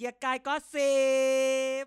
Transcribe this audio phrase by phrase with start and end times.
[0.00, 0.94] เกียร์กายก็สิ
[1.82, 1.84] บ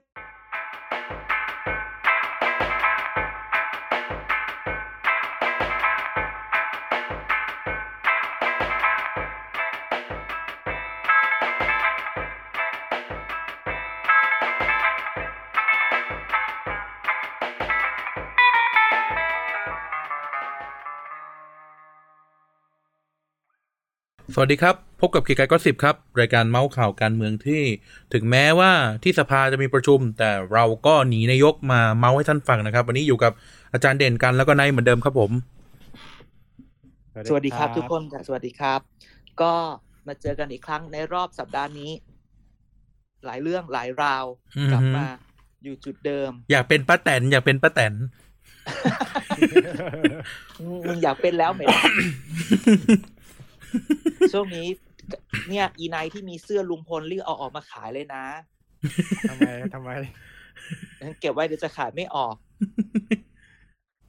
[24.35, 27.61] สวัสดีครับ พบกับกีกายก็สิบครับ รายการเมาส์ข่าวการเมืองที่
[28.13, 28.71] ถึงแม้ว่า
[29.03, 33.31] ที่สภาจะมีประชุม แต่เราก็หนีนายกมาเมาส์ให้ท่านฟังนะครับ วันนี้อยู่กับ
[33.73, 35.31] อาจารย์เด่นกันแล้วก็นายเหมือนเดิมครับผม
[37.29, 38.79] สวัสดีครับทุกคนค่ะสวัสดีครับ
[39.41, 39.53] ก็
[40.07, 41.91] มาเจอกันอีกครั้งในรอบสัปดาห์นี้
[43.25, 44.25] หลายเรื่องหลายราว
[44.57, 45.05] อือฮึกลับมา
[45.63, 47.93] อยู่จุดเดิม อยากเป็นป้าแตนอยากเป็นป้าแตน
[50.87, 51.81] มึงอยากเป็นแล้วไหมล่ะ
[54.33, 54.67] ช่วงนี้
[55.49, 58.25] เนี่ยอีไนท์ที่มีเสื้อลุงพลรีบเอาออกมาขายเลยนะ
[59.29, 59.89] ทำไมทำไม
[61.19, 62.35] เก็บไว้เดี๋ยวจะขายไม่ออก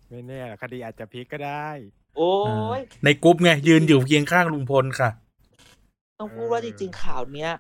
[0.08, 1.69] ไม่แน่หรอกคดีอาจจะพลิกก็ได้
[2.16, 2.34] โอ้
[2.78, 5.11] ยในกรุ๊ปไงยืนอยู่เคียงข้างลุงพลค่ะ
[6.19, 7.50] ต้องพูดว่าจริงๆข่าวเนี้ย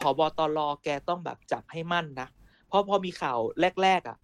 [0.00, 2.28] ผบตรแกต้องแบบจับให้มั่นนะ
[2.68, 3.38] เพราะพอมีข่าว
[3.82, 4.16] แรก ๆ อะ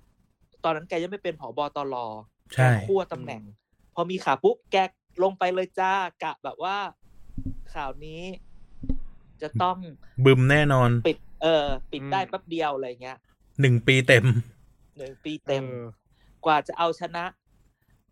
[0.64, 1.94] ตอนนั้นแกยังไม่เป็นผบตร
[2.54, 3.42] ใช่แกคั่วตำแหน่ง
[3.94, 4.76] พอมีข่าวปุ๊บแก
[5.22, 6.76] ลงไปเลยจ้ากะแบบว่า
[7.74, 8.22] ข่าวนี้
[9.42, 9.76] จะต้อง
[10.24, 13.18] บึมแน่นอน ปิด เออ ปิดอืมได้แป๊บเดียวอะไรเงี้ย
[13.60, 14.24] หนึ่งปีเต็ม
[14.98, 15.66] หนึ่งปีเต็มอ
[16.42, 17.24] อกว่าจะเอาชนะ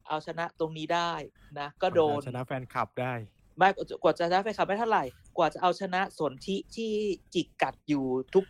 [0.08, 1.12] เอาชนะตรงนี้ได้
[1.60, 3.14] นะก็โดนชนะแฟนคลับได้
[3.58, 3.68] ไม่
[4.02, 5.04] กว่าจะได้ไปขับไม่เท่าไหร่
[5.36, 6.92] กว่าจะเอาชนะสนธิที่
[7.34, 8.04] จิกกัดอยู่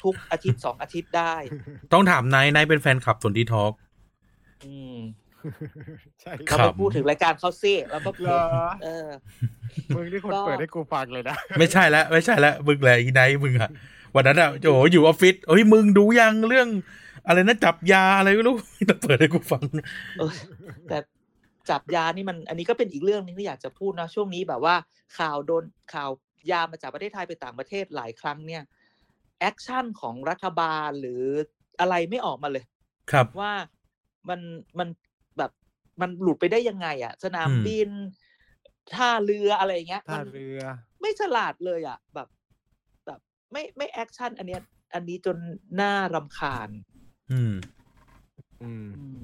[0.05, 1.35] ทุก ๆ อาทิตย์สองอาทิตย์ได้
[1.93, 3.73] ต้องถามนายนายเป็นแฟนคลับส่วนดีทอล์ก
[4.65, 4.97] อืม
[6.23, 8.43] ใช่ครัเราบไปพูดถึงรายการเขาซิแล้วก็เหรอ
[8.83, 9.09] เออ
[9.95, 13.71] มึงที่คนก็เปิดให้กูฟังเลยนะ ไม่ใช่แล้วไม่ใช่แล้วมึงแหละอีไนท์มึงอะ
[14.15, 16.69] วันนั้นอะโอ้โหอยู่ออฟฟิศเฮ้ยมึงดูยังเรื่อง
[17.27, 18.57] อะไรนะจับยาอะไรไม่รู้
[18.91, 19.65] ต้องเปิดให้กูฟัง
[20.19, 20.33] เออ
[20.89, 20.99] แต่
[21.71, 24.75] จับยานี่มัน อันนี้ก็เป็นอีกเรื่องหนึงที่อยากจะพูดนะช่วงนี้แบบว่า
[25.19, 26.11] ข่าวโดนข่าว
[26.51, 28.63] ยามาจากประเทศไทยไปต่างประเทศหลายครั้งเนี่ย
[29.41, 31.23] action ของรัฐบาลหรือ
[31.81, 32.65] อะไรไม่ออกมาเลย
[33.13, 33.53] ครับว่า
[34.29, 34.41] มัน
[34.79, 35.06] มันแบบ
[36.01, 37.91] มันหลุดไปได้ยังไง อะ สนามอืมบิน
[38.95, 40.61] ท่าเรืออะไรอย่างเงี้ยท่ามันเรือ
[41.01, 42.29] ไม่ฉลาดเลยอะ แบบ
[43.07, 43.21] แบบ
[43.53, 44.63] ไม่ไม่ action อันเนี้ย
[44.95, 45.37] อันนี้จน
[45.81, 46.69] น่ารำคาญ
[47.33, 47.55] อืม
[48.63, 49.21] อืมอืม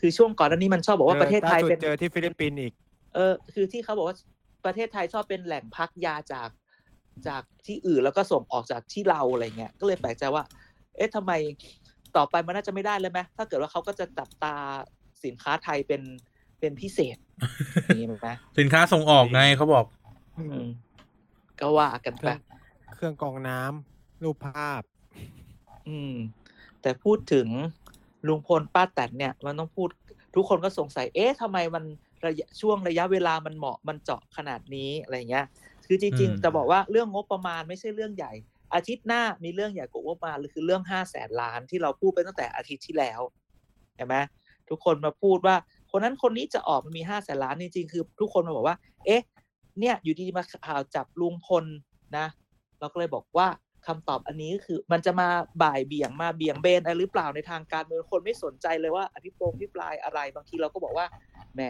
[0.00, 2.72] คือช่วงก่อนอันนี้มันชอบบอกว่าประเทศไทยล่าสุดเป็นเจอที่ฟิลิปปินส์อีก
[3.14, 4.16] เออ คือที่เขาบอกว่า
[4.64, 6.48] ประเทศไทยชอบเป็นแหล่งพักยาจาก
[7.28, 10.44] จากที่อื่นแล้วก็ส่งออกจากที่เราอะไรเงี้ย ก็เลยแปลกใจว่า
[10.96, 11.32] เอ๊ะทำไม
[12.16, 14.56] ต่อไปมันน่าจะไม่ได้เลยไหมถ้าเกิดว่าเขาก็จะจับตา
[15.24, 16.02] สินค้าไทยเป็น
[16.60, 17.16] เป็นพิเศษ
[17.84, 19.84] อย่างนี้ไหมสินค้าส่งออกไงเขาบอก
[20.38, 20.62] อืม
[21.60, 22.40] ก็ว่ากันเคไปรื่อง
[22.94, 24.82] เครื่องกรองน้ำรูปภาพ
[25.88, 26.14] อืม
[26.82, 27.48] แต่พูดถึง
[28.26, 29.88] ลุงพลป้าแตนเนี่ย มันต้องพูด
[30.34, 31.84] ทุกคนก็สงสัย เอ๊ะทำไมมัน
[32.26, 35.46] ระยะช่วงระยะเวลามันเหมาะมันเจาะขนาดนี้อะไรเงี้ย
[35.86, 38.32] คือจริงอืมๆจะบอกว่าเรื่องงบประมาณไม่ใช่เรื่องใหญ่
[38.74, 43.20] อาทิตย์หน้ามีเรื่องใหญ่กว่างบประมาณคือเรื่องห้าแสนล้านที่เราพูดไปตั้งแต่อาทิตย์ที่แล้ว
[43.96, 44.16] เห็นไหม
[44.70, 45.56] ทุกคนมาพูดว่า
[45.90, 49.22] คนนั้นคนนี้จะออกมันมีห้าแสนล้านจริงๆคือ ทุกคนมาบอกว่า เอ๊ะ
[49.80, 51.64] เนี่ยอยู่ดีๆมาข่าวจับลุงพล
[52.16, 52.26] นะ
[52.80, 53.48] เราก็เลยบอกว่า
[53.86, 55.28] คำตอบอันนี้ก็คือมันจะมา
[55.62, 61.06] บ่ายเบี่ยงมาเบี่ยงเบนอะไรหรือเปล่าในทางการเมืองคนไม่สนใจเลยว่าอภิปรายอภิปรายอะไรบางทีเราก็บอกว่า
[61.54, 61.60] แหม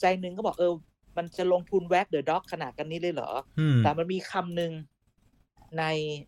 [0.00, 0.72] ใจหนึ่งก็บอกเออ
[1.16, 4.72] มันจะลงทุนแว็กเดอะด็อกขนาดกันนี้เลยเหรออืมแต่มันมีคำหนึ่ง
[5.78, 5.84] ใน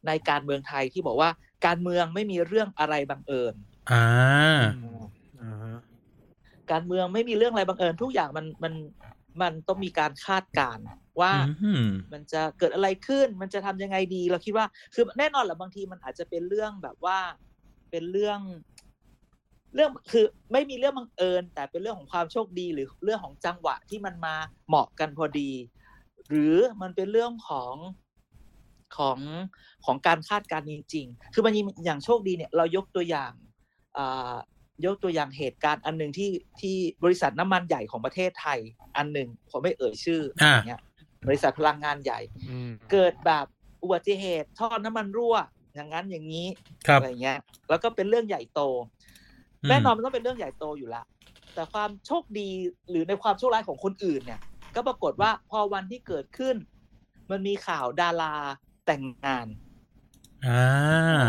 [0.06, 1.30] ในการเมืองไทยที่บอกว่า
[1.66, 3.54] การเมืองไม่มีเรื่องอะไรบังเอิญ
[3.90, 4.04] อ่า
[4.60, 5.06] อ่าฮะ
[6.72, 8.74] การเมืองไม่มีเรื่องอะไรบังเอิญทุกอย่างมันมัน
[9.42, 10.84] มันต้องมีการคาดการณ์
[11.20, 11.32] ว่า
[11.62, 17.18] อืมมันจะเกิดอะไรขึ้น มันจะทำยังไงดี เราคิดว่าคือแน่นอนแหละบางทีมันอาจจะเป็นเรื่องแบบว่า
[17.90, 18.40] เป็นเรื่อง
[19.74, 24.34] เรื่องคือไม่มีเรื่องบังเอิญ แต่เป็นเรื่องของความโชคดีหรือเรื่องของจังหวะที่มันมา
[24.68, 25.50] เหมาะกันพอดี
[26.28, 27.74] หรือมันเป็นเรื่องของ
[28.96, 29.18] ของ
[29.84, 33.32] ของการคาดการณ์จริงๆคือมันมีอย่างโชคดีเนี่ยเรายกตัวอย่าง
[33.98, 34.34] อ่า
[34.84, 36.30] ยกตัวอย่างเหตุการณ์อันหนึ่งที่
[36.60, 38.58] ที่บริษัทน้ำมันใหญ่ของประเทศไทย
[38.96, 40.20] อันหนึ่งผมไม่เอ่ยชื่อ
[40.52, 40.80] อย่างเงี้ย
[41.28, 43.46] บริษัทพลังงานใหญ่อืมเกิดแบบ
[43.82, 45.36] อุบัติเหตุท่อน้ำมันรั่ว
[45.74, 46.46] อย่างนั้นอย่างนี้
[46.86, 47.38] ครับอะไรเงี้ย
[47.70, 48.60] แล้วก็เป็นเรื่องใหญ่โต
[49.62, 51.02] อืมแน่นอนมันต้องเป็นเรื่องใหญ่โตอยู่ละ
[51.54, 52.50] แต่ความโชคดี
[52.90, 54.40] หรือในความโชคร้ายของคนอื่นเนี่ย
[54.74, 56.56] ก็ปรากฏว่าพอวันที่เกิดขึ้น
[57.30, 58.34] มันมีข่าวดารา
[58.86, 59.46] แต่งงาน
[60.48, 60.64] อ่า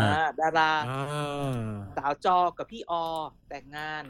[0.02, 3.04] อ่าดาราอ่าสาวจอกับพี่ออ
[3.48, 4.04] แต่งงาน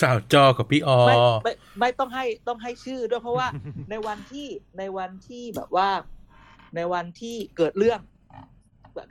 [0.00, 3.48] สาวจอกับพี่ออไม่ไม่ไม่ต้องให้ต้องให้ชื่อด้วยเพราะว่า
[3.90, 4.46] ในวันที่
[4.78, 5.88] ในวันที่แบบว่า
[6.76, 8.00] ในวันที่เกิดเรื่อง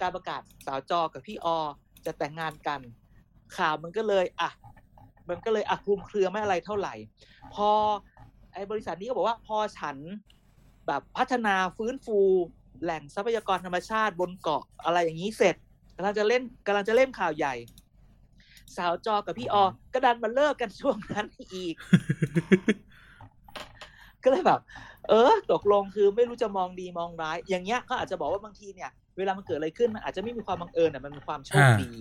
[0.01, 1.57] การประกาศสาวจอกับพี่ออ
[2.06, 2.81] จะแต่งงานกัน
[3.57, 4.50] ข่าวมันก็เลยอะ
[5.29, 6.94] มันก็เลยอะคลุมเครือไม่อะไรเท่าไหร่
[7.53, 7.69] พอ
[8.53, 9.97] ไอ้บริษัทนี้ก็บอกว่าพอฉัน
[10.88, 12.19] แบบพัฒนาฟื้นฟู
[12.83, 15.56] แหล่งทรัพยากรธรรมชาติบนเกาะอะไรอย่างนี้เสร็จ
[15.95, 17.56] กำลังจะเล่นกำลังจะเล่นข่าวใหญ่
[18.77, 19.63] สาวจอกับพี่ออ
[19.94, 21.74] ก็ดันมาเลิกกันช่วงนั้นอีก
[24.24, 24.59] ก็เลยแบบ
[25.09, 31.94] เออ ตกลงคือไม่รู้จะมองดีมองร้าย อย่างเงี้ยเขาอาจจะบอกว่าบางทีเนี่ย เวลามันเกิดอะไรขึ้นมันอาจจะไม่มีความบังเอิญแต่มันเป็นความโชคอ่าดี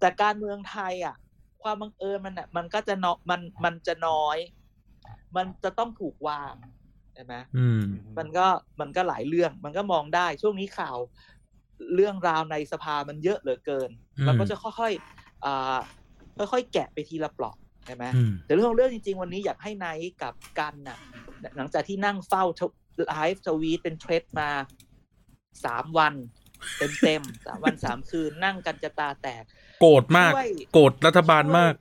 [0.00, 1.16] แต่การเมืองไทยอะ
[1.62, 4.38] ความบังเอิญมันอะมันก็จะนอมันมันจะน้อย
[5.36, 6.54] มันจะต้องถูกวาง
[7.16, 7.82] ใช่ไหมอืม
[8.18, 8.46] มันก็
[8.80, 10.96] มันก็หลายเรื่องมันก็มองได้ช่วงนี้ข่าว
[11.94, 15.76] เรื่องราวในสภามันเยอะเหลือเกินอืมเราก็จะค่อยๆอ่า
[16.52, 20.98] ค่อยๆแกะไปทีละเปลอกใช่ไหมอืมแต่เรื่องของเรื่องจริง ๆ วันนี้อยากให้ไนท์กับกันน่ะ
[21.56, 22.44] หลังจากที่นั่งเฝ้า
[23.08, 24.50] ไลฟ์ทวีตเป็นเทรดมา
[25.64, 26.14] สามวัน
[27.04, 29.44] เต็มๆสามวันสามคืนนั่งกันจะตาแตก
[29.80, 31.74] โกรธมากช่วยโกรธรัฐบาลมาก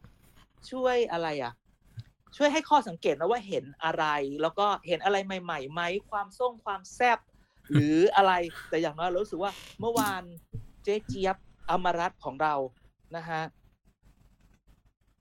[0.71, 1.53] ช่วยอะไรอะ
[2.35, 4.05] ช่วยให้ข้อสังเกตนะว่าเห็นอะไร
[4.41, 7.19] แล้วก็เห็นอะไรใหม่ๆไหมความส่งความแซบ
[7.71, 8.33] หรืออะไร
[8.69, 10.23] แต่อย่างน้อยเรารู้สึกว่าเมื่อวาน
[10.83, 11.37] เจ๊เจี๊ยบ
[11.69, 12.53] อมรัตน์ของเรา
[13.15, 13.41] นะฮะ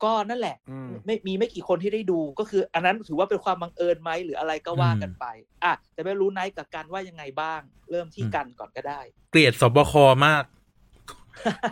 [0.04, 5.26] ก็นั่นแหละอืมไม่มีไม่กี่คนที่ได้ดูก็คือ อันนั้นถือว่าเป็นความบังเอิญไหมหรืออะไรก็ว่ากันไป
[5.64, 9.00] อะแต่ไม่รู้ไนท์กับกันว่ายังไงบ้าง เริ่มที่อืมกันก่อนก็ได้
[9.30, 9.92] เกลียดสบค
[10.26, 10.44] มาก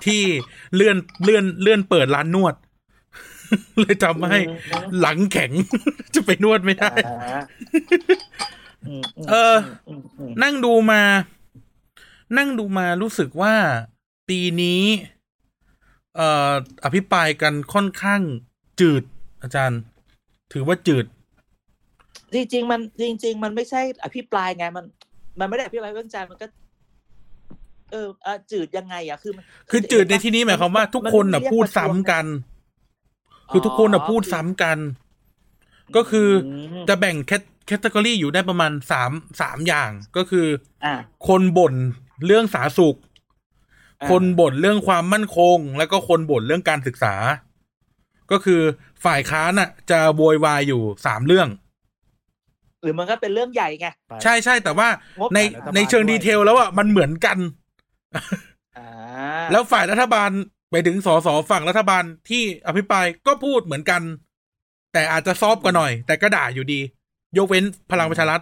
[0.06, 0.22] ที่
[0.74, 2.54] เลื่อนเลื่อนเลื่อนเปิดร้านนวด
[3.80, 4.38] เลยทำให้
[5.00, 5.50] หลังแข็ง
[6.14, 7.40] จะไปนวดไม่ได้อ่า
[8.86, 9.56] อืมมเออ
[9.98, 11.02] มอืมนั่งดูมา
[12.38, 13.54] นั่งดูมารู้สึกว่า
[14.28, 14.82] ปีนี้
[16.16, 16.52] เอ่อ
[16.84, 18.20] อภิปรายกันค่อนข้าง
[18.80, 19.02] จืด
[19.42, 19.80] อาจารย์
[20.52, 21.06] ถือว่าจืด
[22.34, 24.84] จริง ๆ มันจริง ๆ มันไม่ใช่อภิปรายไงมัน
[25.40, 26.46] มันไม่ได้อภิปรายเรื่องใจมันก็
[27.92, 32.26] เอออะจืดยังไงอะคือมันคือจืดในที่นี้หมายความว่าทุกคนน่ะพูดซ้ำกัน
[33.52, 34.78] คือทุกคนน่ะพูดซ้ำกัน
[35.96, 40.46] ก็คืออจะแบ่งแคตแคตตากรีอยู่ได้ประมาณสามสามอย่างก็คือ
[40.84, 40.94] อ่า
[41.28, 41.74] คนบ่น
[42.26, 42.98] เรื่องสาธารณสุข
[44.00, 47.14] อ่าคนบ่นเรื่องความมั่นคง แล้วก็คนบ่นเรื่องการศึกษา
[48.30, 48.60] ก็คือ
[49.04, 51.48] ฝ่ายค้านน่ะจะโวยวายอยู่สามเรื่อง
[52.82, 54.88] หรือมันก็เป็นเรื่องใหญ่ไงไปใช่ใช่แต่ว่า
[55.20, 57.38] งบในฝ่ายรัฐบาลในเชิงด้วยดีเทลแล้วอะมันเหมือนกัน
[58.78, 58.86] อ่า
[59.52, 60.30] แล้วฝ่ายรัฐบาล
[60.72, 64.02] ไปถึงสสฝั่งรัฐบาลที่อภิปรายก็พูดเหมือนกัน
[64.92, 66.80] แต่อาจจะซอฟต์กว่าหน่อย แต่ก็ด่าอยู่ดี
[67.36, 68.40] ยกเว้นพลังประชารัฐ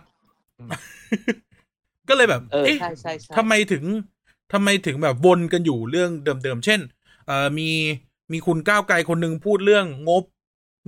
[2.09, 3.85] ก็เลยแบบเออเอ๊ะใช่ใช่ใช่ทำไมถึง
[4.53, 6.81] ทำไมถึงแบบวนกันอยู่เรื่องเดิมๆเช่น
[7.27, 7.71] เอ่อมี
[8.33, 10.25] มีคุณก้าวไกลคนหนึ่งพูดเรื่องงบ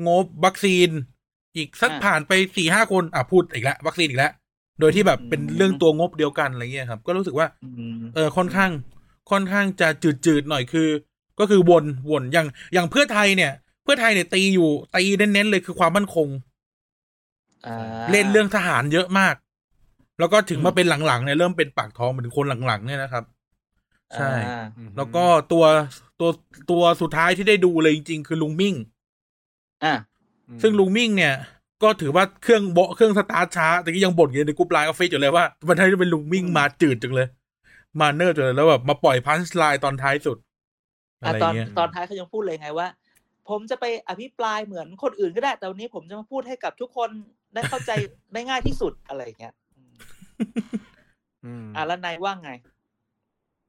[0.06, 0.88] งบวัคซีน
[1.56, 4.32] อีกสักผ่านไปสี่ห้าคนอะพูดอีกแล้ววัคซีนอีกแล้ว
[4.80, 8.70] โดยที่แบบเป็นเรื่องตัวงบเดียวกันอะไรเงี้ยครับ ก็รู้สึกว่าอืมเออค่อนข้าง
[9.30, 9.88] ค่อนข้างจะ
[10.26, 10.88] จืดๆหน่อยคือ
[11.42, 13.52] ก็คือวนวนอย่างอย่างเพื่อไทยเนี่ย
[13.84, 16.28] เพื่อไทยเนี่ยตีอยู่ตีเน้นๆเลยคือความมั่นคง
[17.66, 19.34] อ่าเล่นเรื่องทหารเยอะมาก
[20.18, 23.24] แล้วก็ถึงอืมมาเป็นหลังๆเนี่ยเริ่มเป็นปากท้องเหมือนคนหลังๆเนี่ยนะครับ
[24.14, 25.64] ใช่อ่าอืมแล้วก็ตัว
[26.20, 26.30] ตัว
[26.70, 28.74] ตัวสุดท้ายที่ได้ดูเลยจริงๆ คือลุงมิ่ง
[29.84, 29.94] อ่า
[30.48, 31.34] อืมซึ่งลุงมิ่งเนี่ย
[31.82, 37.28] ก็ถือว่าเครื่องโบะเครื่องสตาร์ทช้าแต่ก็ยังบ่นอยู่ในกรุ๊ปไลน์ออฟฟิศอยู่เลยว่าวันนี้เป็นลุงมิ่งอืมมาจืดจังเลย
[38.00, 40.38] มาเนิร์ดจังเลยแล้วแบบมาปล่อย punchline ตอนท้ายสุด
[41.24, 42.88] อะอะไรตอนเงี้ยตอนท้ายเขายังพูดเลยไงว่า
[43.48, 47.10] ผมจะไปอภิปรายเหมือนคนอื่นก็ได้ แต่วันนี้ผมจะมาพูดให้กับทุกคน
[47.55, 47.91] ได้เข้าใจ
[48.32, 49.96] ได้ง่ายที่สุดอะไรอย่างเงี้ยอืม
[51.44, 52.50] อืมอะแล้วนายว่าไง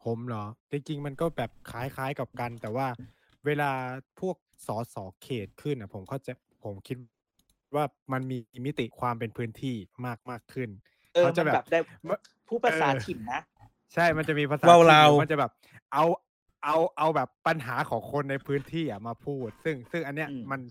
[0.03, 2.87] ผมเหรอ จริงๆ มันก็แบบคล้ายๆกับกัน แต่ว่า
[3.45, 3.71] เวลา
[4.19, 4.35] พวก
[4.67, 6.29] สอสอเขตขึ้นอะ ผมเข้าใจ
[6.63, 6.97] ผมคิด
[7.75, 7.83] ว่า
[8.13, 10.69] มันมีมิติความเป็นพื้นที่มากมากขึ้น
[11.13, 12.17] เออเขาจะมันแบแบบบได้มะ
[12.47, 13.41] ผู้ภาษาเออถิ่นนะ
[13.93, 15.51] ใช่มันจะมีภาษาเว้าถิ่นลาวหรือมันจะแบบ
[15.93, 16.03] เอา
[16.63, 20.61] เอาเอาแบบปัญหาของคนในพื้นที่อะมาพูด ซึ่งซึ่งอันเนี้ยอืมมัน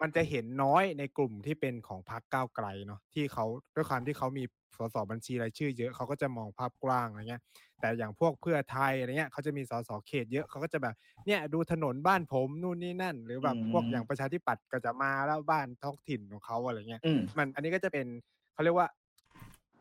[0.00, 4.44] มันจะเห็นน้อยในกลุ่มที่เป็นของพรรคก้าวไกลเนาะที่เขาด้วยความที่เขามี
[4.76, 7.42] สสบัญชีรายชื่อ เยอะเขาก็จะมองภาพกว้างอะไรเงี้ย
[7.80, 10.94] แต่อย่างพวกเพื่อไทยอะไรเงี้ยเขาจะมีสสเขตเยอะเขาก็จะแบบ
[11.26, 18.06] เนี่ยดูถนนบ้านผมนู่นนี่นั่น หรือแบบพวกอืมอย่างประชาธิปัตย์ก็จะมาแล้วบ้านท้องถิ่นของเขาอะไรเงี้ยอืมมันอันนี้ก็จะเป็น
[18.52, 18.88] เขาเรียกว่า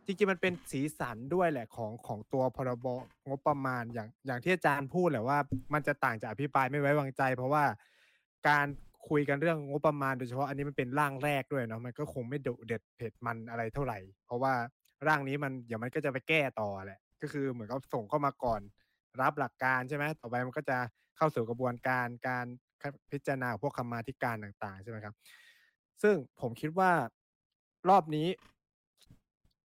[0.05, 2.87] จริงๆมันเป็นสีสันด้วยแหละของของตัวพรบ
[3.27, 5.37] งบประมาณอย่างอย่างที่อาจารย์พูดแหละว่า
[5.73, 7.63] มันจะต่างจากอภิปรายไม่ไว้วางใจ เพราะว่า
[8.49, 8.67] การ
[9.09, 14.53] คุยกันเรื่องงบประมาณโดยเฉพาะอันนี้มันเป็นร่างแรกด้วยเนาะมันก็คงไม่ดุเด็ดเผ็ดมันอะไรเท่าไหร่ เพราะว่า
[15.07, 18.61] ร่างนี้มันเดี๋ยวมันก็จะไปแก้ต่อแหละ ก็คือเหมือนกับส่งเข้ามาก่อน
[19.21, 20.77] รับหลักการใช่ไหมต่อไปมันก็จะ
[21.17, 22.45] เข้าสู่กระบวนการการ
[23.11, 25.13] พิจารณาของพวกคำมาธิการต่าง ๆ ใช่ไหมครับ
[26.03, 26.91] ซึ่งผมคิดว่า
[27.89, 28.27] รอบนี้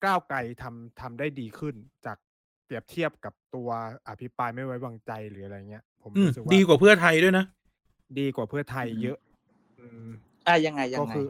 [0.04, 1.74] ก้าวไกลทำทำได้ดีขึ้น
[2.06, 2.18] จาก
[2.64, 3.68] เปรียบเทียบกับตัว
[4.08, 7.44] อภิปรายไม่ไว้วางใจหรืออะไรเงี้ย ผมอืมรู้สึกว่าดีกว่าเพื่อไทยด้วยนะ
[8.18, 9.18] ดีกว่าเพื่อไทยอืมเยอะ
[9.78, 10.08] อืม
[10.46, 11.26] อะยังไงยัก็งไงคือ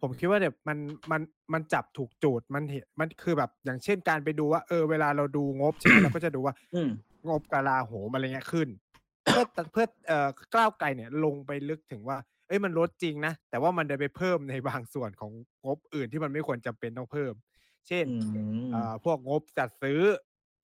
[0.00, 0.78] ผมคิดว่าเนี่ยมัน
[1.10, 1.20] มัน
[1.52, 6.88] มันจับถูกจูดมันเห็นมันคือแบบ อย่างเช่นการไปดูว่า เออเวลาเราดูงบใช่ไหมเราก็จะดูว่าอืม
[7.28, 8.68] งบกลาโหมอะไรเงี้ยขึ้น
[9.24, 15.32] เพื่อเพื่อเอ่อกล้าวไกลเนี่ยลงไปลึกถึงว่า เอ้ยมันลดจริงนะ แต่ว่ามันได้ไปเพิ่มในบางส่วนของ
[15.66, 17.34] งบอื่นที่มันไม่ควรจำเป็นต้องเพิ่ม
[17.88, 18.36] เช่นอืม
[18.70, 20.00] เอ่อพวกงบจัดซื้อ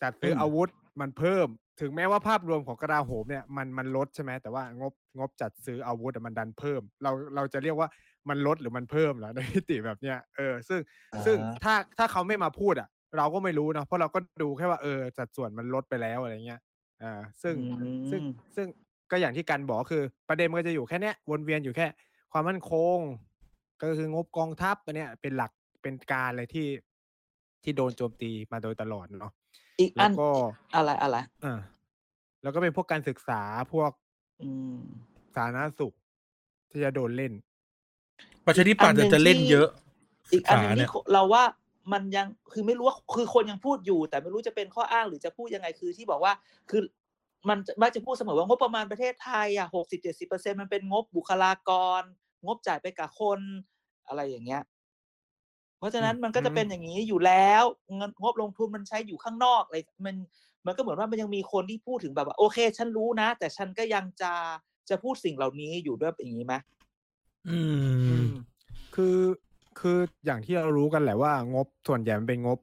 [0.02, 0.68] จัดซื้ออมอาวุธ
[1.00, 1.46] มันเพิ่ม
[1.80, 7.88] ถึงแม้ว่าภาพรวมของกลาโหมเนี่ยมันมันลดใช่ไหมแต่ว่างบงบจัดซื้ออาวุธอะมันดันเพิ่ม เราเราจะเรียกว่า
[8.28, 10.80] มันลดหรือมันเพิ่มเหรอในมิติแบบเนี้ยเออซึ่ง
[11.24, 16.60] ซึ่งอ่าถ้าถ้าเขาไม่มาพูดอะ เราก็ไม่รู้เนาะเพราะเราก็ดูแค่ว่าเออสัดส่วนมันลดไปแล้วอะไรเงี้ย
[17.02, 17.56] อ่าซึ่ง
[18.10, 18.66] ซึ่งอืมซึ่ง
[19.12, 21.86] ก็อย่างที่กันบอกก็คือ ประเด็นมันก็จะอยู่แค่เนี้ยวนเวียนอยู่แค่
[22.32, 22.98] ความมั่นคง
[23.82, 25.52] ก็คืองบกองทัพอันเนี้ยเป็นหลัก
[25.82, 26.68] เป็นการเลยที่
[27.62, 29.32] ที่โดนโจมตีมาโดยตลอดเนาะ
[29.80, 30.28] อีกแล้อัวนก็
[30.74, 31.58] อะไรอะไรอ่า
[32.42, 33.42] แล้วก็เป็นพวกการศึกษา
[33.72, 33.90] พวก
[34.42, 34.76] อืม
[35.34, 35.92] สาธารณสุข
[36.70, 37.32] ที่จะโดนเล่น
[38.46, 39.68] ประชาธิปัตย์อีกอันหนึ่งจะเล่นที่เยอะ
[40.32, 41.44] อีกอันหนึงศึษาเนี่ที่ยเราว่า
[41.92, 46.32] มันยังคือไม่รู้ว่าคือคนยังพูดอยู่ แต่ไม่รู้จะเป็นข้ออ้างหรือจะพูดยังไงคือที่บอกว่า
[46.70, 46.80] คือ
[47.48, 52.00] มันจะมักจะพูดเสมอว่างบประมาณประเทศไทยอะหกสิบเจ็ดสิบเปอร์เซ็นมันเป็นงบบุคลากร
[52.46, 53.40] งบจ่ายไปกับคน
[54.08, 54.62] อะไรอย่างเงี้ย
[55.78, 57.64] เพราะฉะนั้นอืมมันก็จะเป็นอย่างนี้อยู่แล้ว
[57.96, 60.16] เงินงบลงทุนมันใช้อยู่ข้างนอกอะไรมัน
[60.66, 64.32] มันก็เหมือนว่ามันยังมีคนที่พูดถึงแบบว่าโอเค ฉันรู้นะ แต่ฉันก็ยังจะ
[64.88, 66.54] จะพูดสิ่งเหล่านี้อยู่ด้วยอย่างนี้ไหม
[67.48, 67.58] อื
[68.08, 68.28] อืมม
[68.94, 69.18] คือ
[69.80, 72.58] คืออย่างที่เรารู้กันแหละว่างบส่วนใหญ่มันเป็นงบ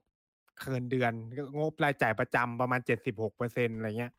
[0.69, 1.12] เงินเดือน
[1.59, 4.12] งบรายจ่ายประจำประมาณเจ็ดสิบหกเปอร์เซ็นอะไรเงี้ย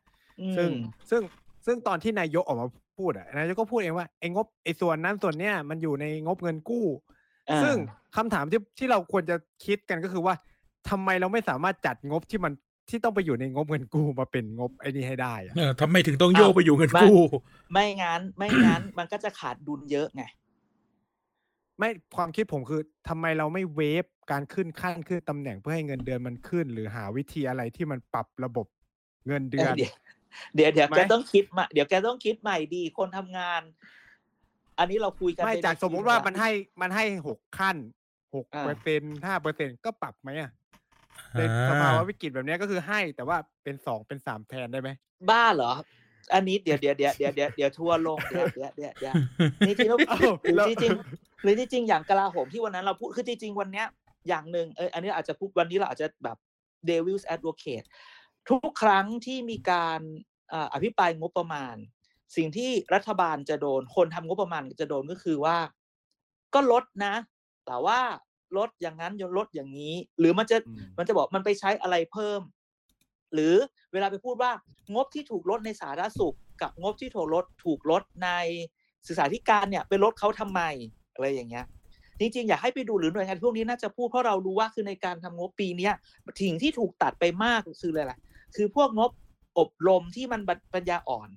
[0.57, 0.71] ซึ่งม
[1.09, 1.21] ซึ่ง
[1.65, 2.67] ซึ่งตอนที่นายกออกมา
[2.97, 6.85] พูดอะนายกก็พูดเองว่าไอ้งบไอ้ส่วนนั้นส่วนเนี้ยมันอยู่ในงบเงินกู้
[7.49, 7.75] อ่าซึ่ง
[8.15, 10.33] คำถามที่ที่เราควรจะคิดกันก็คือว่า
[10.89, 12.53] ทำไมเราไม่สามารถจัดงบที่มัน
[12.89, 17.17] ที่ต้องไปอยู่ในงบเงินกู้มาเป็นงบไอ้นี่ให้ได้อะเออทำไมถึงต้องโยกไปอยู่เงินกู้
[17.71, 20.23] ไม่งั้นไม่งั้นมันก็จะขาดดุลเยอะไง
[21.77, 28.67] ไม่ความคิดผมคือทำไมเราไม่เวฟการขึ้นขั้นขึ้นตำแหน่งเพื่อให้เงินเดือนมันขึ้น หรือหาวิธีอะไรที่มันปรับระบบ
[29.27, 29.73] เงินเดือน
[30.55, 33.61] เดี๋ยวเดี๋ยวเดี๋ยวไหมแกต้องคิดมาเดี๋ยวแกต้องคิดใหม่ดีคนทำงาน
[34.79, 36.49] อันนี้เราคุยกันไม่ปในจากสมมุติทีว่าละมันให้
[36.81, 37.77] มันให้หกขั้น
[38.35, 40.51] หกอ่าเปอร์เซ็นห้าเปอร์เซ็นก็ปรับไหมอะ
[41.33, 44.89] ในอ่าสภาวะวิกฤตแบบเนี้ยก็คือให้แต่ว่าเป็นสองเป็นสามแทนได้ไหม
[45.29, 45.73] บ้าเหรอ
[46.33, 49.13] อันนี้เดี๋ยวเดี๋ยวเดี๋ยวเดี๋ยวเดี๋ยวเดี๋ยวทัวร์ลงเดี๋ยวเดี๋ยวเดี๋ยวเดี๋ยว
[49.67, 53.87] นี่จริงๆแล้วเอ้าหรือแล้วจริงๆหรือจริงๆอย่างกลาโหมที่วันนั้นเราพูดคือจริงๆวันเนี้ย
[54.27, 56.37] อย่างหนึ่งเอออันนี้อาจจะพูดวันนี้เราอาจจะแบบ
[56.89, 57.85] devil's advocate
[58.20, 58.20] ทุ
[58.69, 59.99] กครั้งที่มีการ
[60.53, 61.75] อ่าอภิปรายงบประมาณ
[62.35, 65.57] สิ่งที่รัฐบาลจะโดน คนทำงบประมาณจะโดนก็คือว่า
[66.53, 67.13] ก็ลดนะ
[67.65, 67.99] แต่ว่า
[68.57, 72.41] ลดอย่างนั้นยนลดอย่างนี้ หรือมันจะอืมมันจะบอกมันไปใช้อะไรเพิ่ม
[73.33, 73.55] หรือ
[73.93, 74.51] เวลาไปพูดว่า
[74.93, 78.29] งบที่ถูกลดในสาธารณสุข กับงบที่ถูกลดถูกลดใน
[79.07, 80.61] ศึกษาธิการเนี่ยไปลดเขาทำไม
[81.13, 81.65] อะไรอย่างเงี้ย
[82.19, 85.93] จริงๆ อยากให้ไปดูหรือหน่วยงานพวกนี้น่าจะพูดเพราะเรารู้ว่าคือในการทำงบปีเนี้ย
[86.41, 88.19] สิ่งที่ถูกตัดไปมากคืออะไรล่ะ
[88.55, 89.11] คือพวกงบ
[89.59, 90.41] อบรมที่มัน
[90.73, 91.29] ปัญญาอ่อน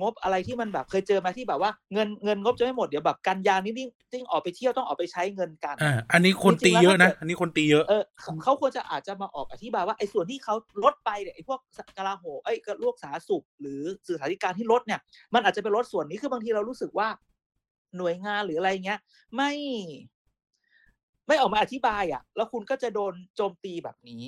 [0.00, 10.54] งบอะไรที่มันแบบเคยเจอมาที่แบบว่าเงินเงินงบจะไม่หมดเดี๋ยวแบบกันยานี่ยิ่งยิ่งออกไปเที่ยวต้องออกไปใช้เงินกันอ่าอันนี้คนตีเยอะนะ อันนี้คนตีเยอะเออเขาเขาควรจะอาจจะมาออกอธิบายว่าไอ้ส่วนที่เขา
[10.84, 11.60] ลดไปเนี่ยไอ้พวก
[11.98, 15.00] กลาโหมไอ้กระลวกสาธารณสุข หรือสื่อสารธิการที่ลดเนี่ย
[15.34, 17.08] มันอาจจะเป็นลดส่วนนี้คือบางทีเรารู้สึกว่า
[17.96, 18.98] หน่วยงานหรืออะไรเงี้ย
[19.36, 19.52] ไม่
[21.28, 24.22] ไม่ออกมาอธิบายอะ แล้วคุณก็จะโดนโจมตีแบบนี้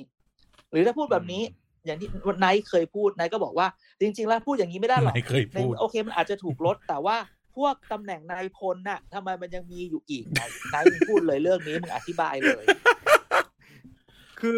[0.71, 1.43] หรือถ้าพูดแบบนี้
[1.87, 3.67] อย่างที่ไนท์เคยพูดไนท์ก็บอกว่า
[4.01, 7.17] จริง ๆ แล้วพูดอย่างนี้ไม่ได้หรอกไนท์เคยพูดในโอเคมันอาจจะถูกลดแต่ว่า
[7.57, 12.65] พวกตำแหน่งนายพลน่ะทำไมมันยังมีอยู่อีกไนท์ไนท์มึงพูดเลยเรื่องนี้มึงอธิบายเลย
[14.39, 14.57] คือ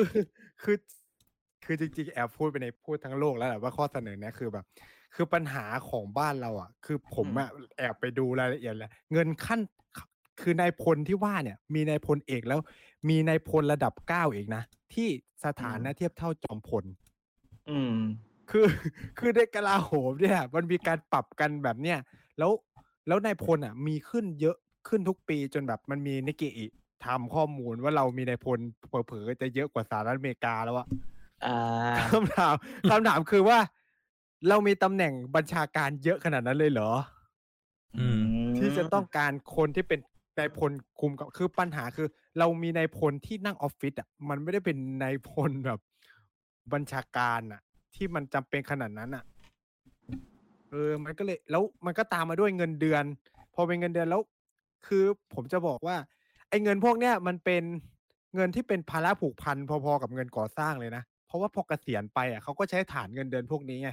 [0.64, 0.78] คือ
[1.66, 4.66] คือจริงๆแอบพูดไปในพูดทั้งโลกแล้วแหละว่าข้อเสนอเนี้ยคือแบบ
[5.16, 9.60] คือปัญหาของบ้านเราอะ คือผมอะแอบไปดูรายละเอียดแล้วเงินขั้น
[10.42, 12.60] คือนายพลที่ว่าเนี่ย มีนายพลเอกแล้ว
[13.10, 15.08] มีนายพลระดับเก้าอีกนะที่
[15.46, 16.86] สถานะเทียบเท่าจอมพล
[17.70, 17.96] อืม
[18.50, 18.68] คือ
[19.18, 21.98] คือในกลาโหมเนี่ย มันมีการปรับกันแบบเนี้ย
[22.38, 22.52] แล้ว
[23.08, 24.56] แล้วนายพลอะ มีขึ้นเยอะ
[24.88, 26.66] ขึ้นทุกปีจนแบบมันมีนิกเกอิ
[27.06, 30.88] ทำข้อมูลว่าเรามีนายพลเผลอๆจะเยอะกว่าสหรัฐอเมริกาแล้วอะ
[31.46, 31.58] อ่า
[32.12, 32.56] คำถาม
[32.90, 33.60] คำถามคือว่า
[34.50, 36.92] เรามีตำแหน่งบัญชาการเยอะขนาดนั้นเลยเหรอ
[37.98, 38.22] อืม
[38.58, 40.00] ที่จะต้องการคนที่เป็น
[40.40, 42.08] นายพลคุมกับคือปัญหาคือ
[42.40, 45.80] เรามีนายพลที่นั่งออฟฟิศอะมันไม่ได้เป็นนายพลแบบ
[46.74, 47.62] บัญชาการอะ
[47.96, 49.24] ที่มันจำเป็นขนาดนั้นอะ
[50.70, 53.04] เออ มันก็เลยแล้วมันก็ตามมาด้วยเงินเดือน
[53.56, 54.22] พอเป็นเงินเดือนแล้ว
[54.88, 55.96] คือผมจะบอกว่า
[56.50, 57.64] ไอ้เงินพวกเนี้ยมันเป็น
[58.36, 63.90] เงินที่เป็นภาระผูกพันพอๆกับเงินก่อสร้างเลยนะ เพราะว่าพอเกษียณไปอะเขาก็ใช้ฐานเงินเดือนพวกนี้ไง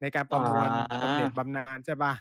[0.00, 2.12] ในการประมวลอ่า บำเหน็จบำนาญใช่ปะ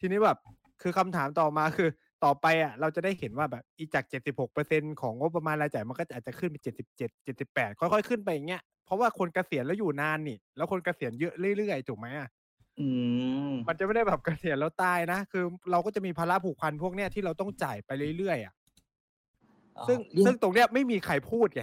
[0.00, 0.38] ทีนี้แบบ
[0.82, 1.88] คือคำถามต่อมาคือ
[2.24, 12.28] ต่อไปอะเราจะได้เห็นว่าแบบอีจาก 76เปอร์เซ็นของงบประมาณรายจ่ายมันก็อาจจะขึ้นเป็น77 78 ค่อยๆขึ้นไปอย่างเงี้ยเพราะว่าคนเกษียณแล้วอยู่นานนี่ แล้วคนเกษียณเยอะเรื่อยๆถูกไหมอะ
[12.78, 12.86] อื
[13.50, 18.54] มมันจะไม่ได้แบบเกษียณแล้วตายนะ คือเราก็จะมีภาระผูกพันพวกเนี้ยที่เราต้องจ่ายไปเรื่อยๆอะ
[19.86, 21.62] ซึ่งเรื่องซึ่งตรงเนี้ยไม่มีใครพูดไง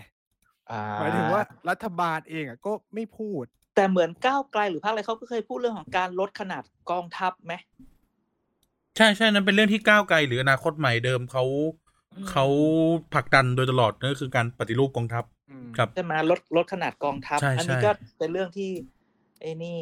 [0.71, 7.53] อ่หมายถึงว่ารัฐบาลเองอะก็ไม่พูด แต่เหมือนก้าวไกลหรือพรรคอะไรเขาก็เคยพูดเรื่องของการลดขนาดกองทัพไหม
[8.97, 11.43] ใช่ใช่นั้นเป็นเรื่องที่ก้าวไกลหรืออนาคตใหม่เดิมเขา
[12.15, 12.45] อืมเขา
[13.13, 18.69] ผลักดันโดยตลอดนั่นก็คือการปฏิรูปกองทัพอืมครับใช่ไหมลดลดขนาดกองทัพใช่อันี้ใช่ก็เป็นเรื่องที่
[19.41, 19.77] ไอ้นี่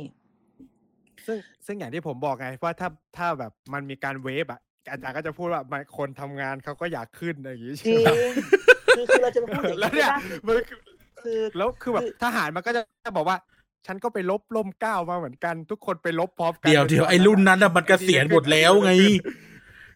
[1.25, 4.61] ซึ่งซึ่งอย่างที่ผมบอกไงว่าถ้าถ้าแบบมันมีการเวฟอะ
[4.91, 8.09] อาจารย์ก็จะพูดว่ามันคนทำงานเขาก็อยากขึ้นอะไรอย่างงี้จริใช่งไหม
[8.93, 10.09] คือคือเราจะไปพูดอย่างแล้วนี้เนี่ย
[10.43, 10.65] ไม่ได้มัน
[11.21, 12.81] คือแล้วคือแบบคือทหารมันก็จะ
[13.17, 13.37] บอกว่า
[13.85, 18.91] ฉันก็ไปลบล่มเกล้ามาเหมือนกัน ทุกคนไปลบพร้อมกันเดี๋ยวเดี๋ยวไอ้รุ่นนั้นน่ะมันเกษียณหมดแล้วไง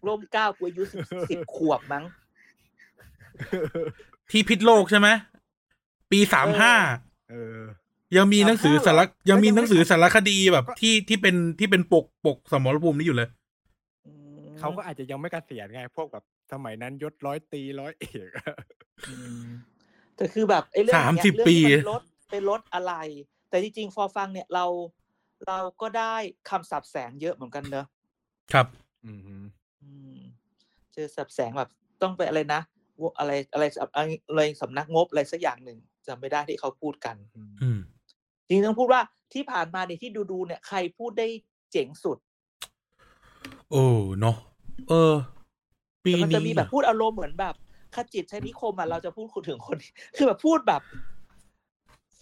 [0.08, 2.04] ร่มเกล้ากูอายุสิบสิบขวบมั้ง
[4.32, 5.08] ที่พิษโลกใช่ไหม
[6.12, 6.74] ปีสามห้า
[7.30, 7.60] เออ
[8.18, 13.30] ยังมีหนังสือสารเหรอยังมีแล้วยังหนังสือไม่สารคดีแบบก็ที่ที่เป็นที่เป็นปกปกสมรภูมินี่อยู่เลย
[14.06, 18.56] อืมเขาก็อาจจะยังไม่เกษียณไง พวกแบบสมัยนั้นยศร้อยตรีร้อยเอกอะ
[19.08, 19.46] อืม
[20.16, 22.94] แต่คือแบบไอ้เรื่องสามเนี้ยสิบเรื่องปีที่มันลดเป็นลดอะไร
[23.52, 24.66] แต่จริงๆ ฟอฟังเนี่ยเรา
[25.48, 26.16] เราก็ได้
[26.50, 27.86] คำสับแสงเยอะเหมือนกันเนอะ
[28.54, 28.68] ครับ
[29.06, 29.36] อืมฮึ
[29.84, 30.18] อืม
[30.94, 31.70] เจอสับแสงแบบ
[32.02, 32.62] ต้องไปอะไรนะ
[33.02, 33.64] วอะไรอะไร
[34.30, 35.78] อะไรสำนักงบอะไรสักอย่างหนึ่ง
[36.08, 37.80] จำไม่ได้ที่เขาพูดกัน อืมอืม
[38.48, 39.02] จริงๆต้องพูดว่า
[39.34, 41.28] ที่ผ่านมาเนี่ยที่ดูดูๆเนี่ยใครพูดได้
[41.72, 42.18] เจ๋งสุด
[43.72, 43.86] โอ้
[44.20, 44.36] เนาะ
[44.90, 45.16] เออ
[46.06, 47.56] ปีแต่มันจะนี้มีแบบพูดอารมณ์เหมือนแบบ
[47.96, 49.78] ขจิตใช้นิคมอะเราจะพูดถึงคน
[50.16, 50.82] คือแบบพูดแบบ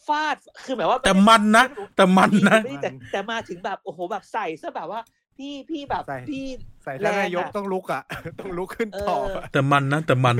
[0.08, 1.66] ฟาดคือหมายว่าแต่มันนะ
[1.96, 5.02] แต่มันนะไม่ได้แต่แต่มาถึงแบบโอ้โหแบบใส่ซะแบบว่า
[5.38, 6.46] พี่พี่แบบใส่พี่
[6.84, 8.04] ใส่ท่านแรงนายกอะต้องลุกอะ
[8.40, 10.36] ต้องลุกขึ้นตอบเอออะแต่มันนะแต่มัน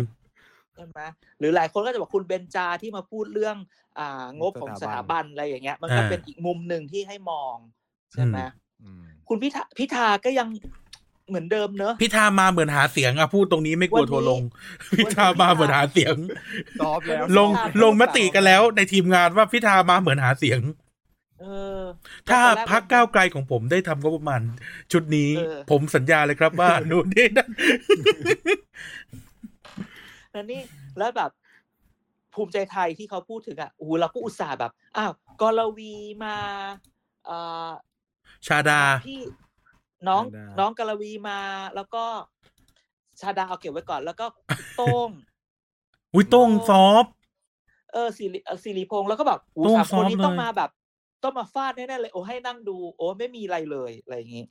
[0.76, 1.02] ใช่ไหม
[1.40, 3.58] หรือหลายคนก็จะบอกคุณเบนจาที่มาพูดเรื่อง
[4.00, 7.56] อ่างบของสถาบันอะไรอย่างเงี้ย มันก็อ่าเป็นอีกมุมหนึ่งที่ให้มอง
[8.14, 8.38] ใช่ไหม
[8.84, 10.48] อืมคุณพิธาพิธาก็ยัง
[11.30, 14.42] เหมือนเดิมเนอะพิธามาเหมือนหาเสียงอะพูดตรงนี้ไม่กลัววันนี้ทัวร์ลง
[15.00, 16.16] พิธามาเหมือนหาเสียง
[16.82, 20.62] ตอบแล้วลงพิธาลงมติกันแล้วในทีมงานว่าพิธามาเหมือนหาเสียง
[21.42, 21.46] เอ
[21.80, 21.82] อ
[22.30, 24.42] ถ้าแล้วตอนแรพักก้าวไกลของผมได้ทำงบประมาณ
[24.92, 27.50] ชุดนี้เออผมสัญญาเลยครับว่านู่นนี่นั่น
[30.32, 30.62] แล้วนี่
[31.00, 31.32] แล้วแบบ
[32.34, 35.12] ภูมิใจไทยที่เขาพูดถึงอะโอ้โหเราก็อุตส่าห์แบบ อ้าว
[35.42, 36.36] กรวีมา
[37.26, 37.38] เอ่
[37.68, 37.70] อ
[38.48, 39.22] ชาดาพี่
[40.08, 41.40] น้องชาดา น้องกรวีมา
[41.76, 42.04] แล้วก็
[43.22, 44.26] ชาดาเอาเก็บไว้ก่อน แล้วก็
[44.78, 45.10] โต้ง
[46.14, 47.14] อุ้ยโต้ง soft
[47.94, 50.70] เออสิริเอ่อสิริพงษ์แล้วก็แบบโอ้โต้งสามคนนี้ซ้อมเลย ต้องมาแบบ
[51.24, 54.46] ต้องมาฟาดแน่ๆเลย โอ้ให้นั่งดู โอ้ไม่มีอะไรเลยอะไรอย่างงี้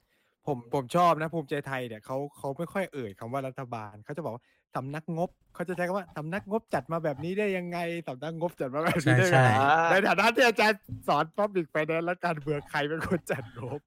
[0.46, 4.42] ผมผมชอบนะภูมิใจไทยเนี่ยเขาเขาไม่ค่อยเอ่ยคำว่ารัฐบาลเขาจะบอกว่า
[4.76, 13.80] สำนักงบเขาจะใช้คำว่าสำนักงบจัดมาแบบนี้ได้ยังไงสำนักงบจัดมาแบบนี้ได้ใช่ยังไงอ่าในฐานะที่อาจารย์สอน public finance และการเมืองใครเป็นคนจัดงบ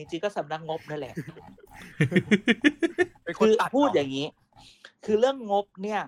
[0.00, 1.14] จริงๆก็สำนักงบนั่นแหละ
[3.24, 4.26] เป็นคคืนอตัดพูดกอย่างนี้
[5.04, 6.02] คือเรื่องงบเนี่ย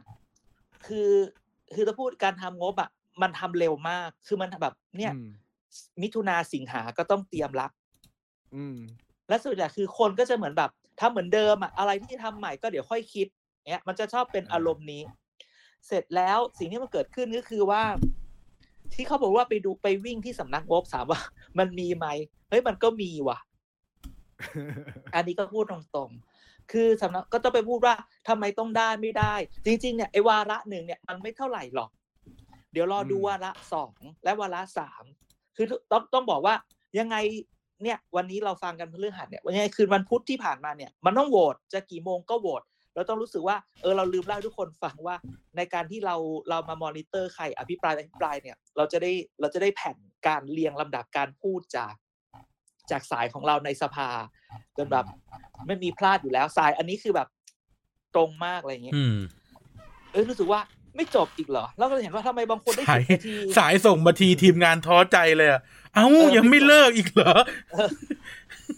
[0.87, 1.11] คือ
[1.75, 2.91] คือถ้าพูดการทำงบอะ
[3.23, 5.29] มันทำเร็วมาก คือมันแบบ เนี่ยอืม
[6.03, 7.67] มิถุนาสิงหาก็ต้องเตรียมละ
[8.55, 8.77] อืม
[9.29, 13.27] และส่วนใหญ่คือคนก็จะเหมือนแบบทำเหมือนเดิมอะอะไรที่ทำใหม่ก็เดี๋ยวค่อยคิด
[13.71, 15.03] เนี้ยมันจะชอบเป็นอ่าอารมณ์นี้
[15.87, 17.83] เสร็จแล้วสิ่งที่มันเกิดขึ้นก็คือว่า
[18.95, 21.21] ที่เขาบอกว่าไปดูไปวิ่งที่สำนักงบถามว่า
[21.59, 22.07] มันมีไหม
[22.49, 23.39] เฮ้ยมันก็มีว่ะ
[25.15, 27.95] อันนี้ก็พูดตรงๆ คือสำนักก็ต้องไปพูดว่า
[28.29, 31.91] ทำไมต้องได้ไม่ได้ จริงๆเนี่ยไอ้วาระหนึ่งเนี่ยมันไม่เท่าไหร่หรอก
[32.73, 35.05] เดี๋ยวรอดูวาระสองและวาระสาม
[35.57, 36.55] คือต้องต้องบอกว่า
[36.99, 37.17] ยังไง
[37.83, 42.63] เนี่ยวันนี้เราฟังกันพฤหัสเนี่ยวันนี้คืนวันพุธที่ผ่านมาเนี่ยมันต้องโหวตจะกี่โมงก็โหวต
[42.95, 45.17] เราต้องรู้สึกว่าเออเราลืมเล่าให้ทุกคนฟังว่า
[45.57, 46.17] ในการที่เรา
[46.49, 51.95] เรามามอนิเตอร์ใครอภิปรายอภิปรายเนี่ย เราจะได้เราจะได้แผ่นการเรียงลำดับการพูดจาก
[52.91, 54.09] จากสายของเราในสภา
[54.77, 55.05] จนแบบ
[55.67, 57.29] ไม่มีพลาดอยู่แล้วสายอันนี้คือแบบ
[58.15, 59.17] ตรงมากอะไรอย่างเงี้ยอืม
[60.13, 60.61] เออรู้สึกว่า
[60.97, 65.61] ไม่จบอีกเหรอ แล้วก็เลยเห็นว่าทำไมบางคนได้สาสิยบนาทีสายส่งมาทีทีมงานท้อใจเลยอะ
[65.95, 67.35] เอ้าเออยังไม่เลิกอีกเหรอ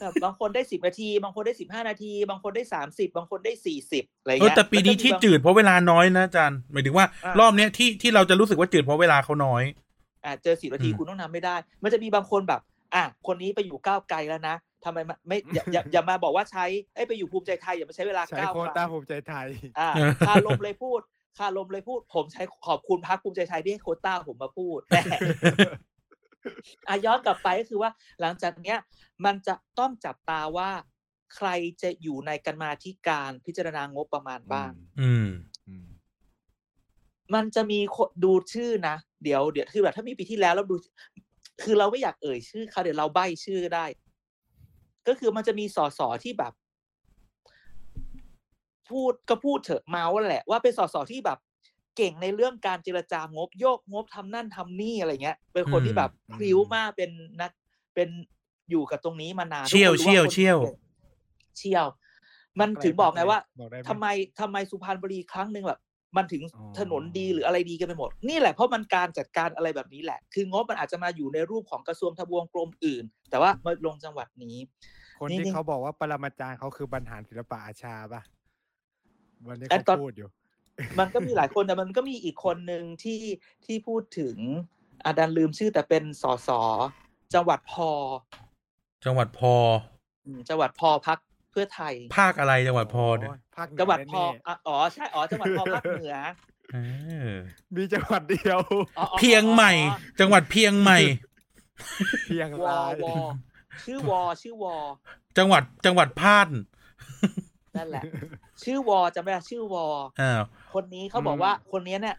[0.01, 9.63] แบบบางคนได้สิบนาที บางคนได้สิบห้านาที บางคนได้สามสิบบางคนได้สี่สิบอะไรเออเงี้ยแต่ปีนี้ที่แล้วก็มีบางจืดเพราะเวลาน้อยนะอาจารย์หมายถึงว่าอะรอบเนี้ยที่ที่เราจะรู้สึกว่าจืดเพราะเวลาเขาน้อย
[10.25, 12.61] อ่าเจอสิบนาทีอืมคุณต้องทำไม่ได้ มันจะมีบางคนแบบ
[12.95, 19.47] อะคนนี้ไปอยู่ก้าวไกลแล้วนะทำไมไม่ไม่อย่าอย่าอย่ามาบอกว่าใช้ไอ้ยไปอยู่ภูมิใจไทยอย่ามาใช้เวลาใช้เก้าโควคต้ารั้งภูมิใจไทย
[19.79, 19.91] อ่า
[20.27, 21.01] คาลมเลยพูด
[21.39, 25.01] คาลมเลยพูด ผมใช้ขอบคุณพักภูมิใจไทยที่ให้โควต้าผมมาพูดแต่
[26.89, 28.79] อาย้อนกลับไปก็คือว่า หลังจากเนี้ย
[29.25, 30.71] มันจะต้องจับตาว่า
[31.37, 31.49] ใคร
[31.83, 35.29] จะอยู่ในกันมาธิการพิจารณางบประมาณบ้าง อืม
[35.69, 35.87] อืม
[37.35, 40.77] มันจะมีคนดูชื่อนะ เดี๋ยวเดี๋ยวคือแบบถ้ามีปีที่แล้วเราดู
[41.63, 43.87] คือเราไม่อยากเอ่ยชื่อเขาเดี๋ยวเราใบ้ชื่อได้
[45.09, 46.53] ก็คือมันจะมีสสที่แบบ
[48.91, 51.39] พูดก็พูดเถอะเมาส์แหละว่าเป็นสสที่แบบ
[51.97, 57.51] เก่งในเรื่องการเจรจางบโยกงบทำนั่นทำนี่อะไรเงี้ย เป็นคนที่แบบอืมพลิ้วมากเป็นนัก
[57.95, 58.09] เป็น
[58.71, 60.77] อยู่กับตรงนี้มานานเชี่ยวทุกคนรู้าเชี่ยวคน
[61.59, 61.87] เชี่ยว
[62.61, 64.07] มันถึงบอกไงว่าบอกได้หทำไม
[64.41, 65.81] ทำไมสุพรรณบุรีครั้งหนึ่งแบบ
[66.17, 74.57] มันถึงอ๋อถนนดีหรืออะไรดีกันไปหมด นี่แหละเพราะมันการจัดการอะไรแบบนี้แหละ คืองบมันอาจจะมาอยู่ในรูปของกระทรวงทบวงกรมอื่น แต่ว่ามาลงจังหวัดนี้
[75.19, 78.23] คนนี่ที่นี่เขาบอกว่าปรมาจารย์เขาคือบรรหารศิลปะอาชาป่ะ
[79.47, 80.29] วันนี้ไอ้เขาตอนพูดอยู่
[80.99, 83.21] มันก็มีหลายคนแต่มันก็มีอีกคนหนึ่งที่
[83.65, 84.37] ที่พูดถึง
[85.05, 86.51] อาดันลืมชื่อแต่เป็นสส
[87.35, 87.91] จังหวัดพอ
[89.05, 89.55] จังหวัดพอ
[90.27, 91.19] อืมจังหวัดพอพัก
[91.55, 96.17] เพื่อไทย ภาคอะไรจังหวัดพอเนี่ยภาคเนือจังหวัดพอแน่อะอ๋อใช่อ๋อจังหวัดพอภาคเหนือ
[96.73, 96.79] เอ
[97.29, 98.61] อๆมีจังหวัดเดียว
[98.99, 100.99] อ๋ออ๋อเพียงใหม่อ๋อจังหวัดเพียงใหม่
[102.27, 103.15] เพียงวอรายวอ
[103.85, 104.77] ชื่อวอชื่อวอ
[105.39, 106.49] จังหวัดจังหวัดพาด
[107.77, 108.05] นั่นแหละ
[108.65, 109.87] ชื่อวอจำไม่ได้ชื่อวอ
[110.21, 110.43] อ้าว
[110.75, 112.17] คนนี้เขาบอกว่าคนนี้เนี่ย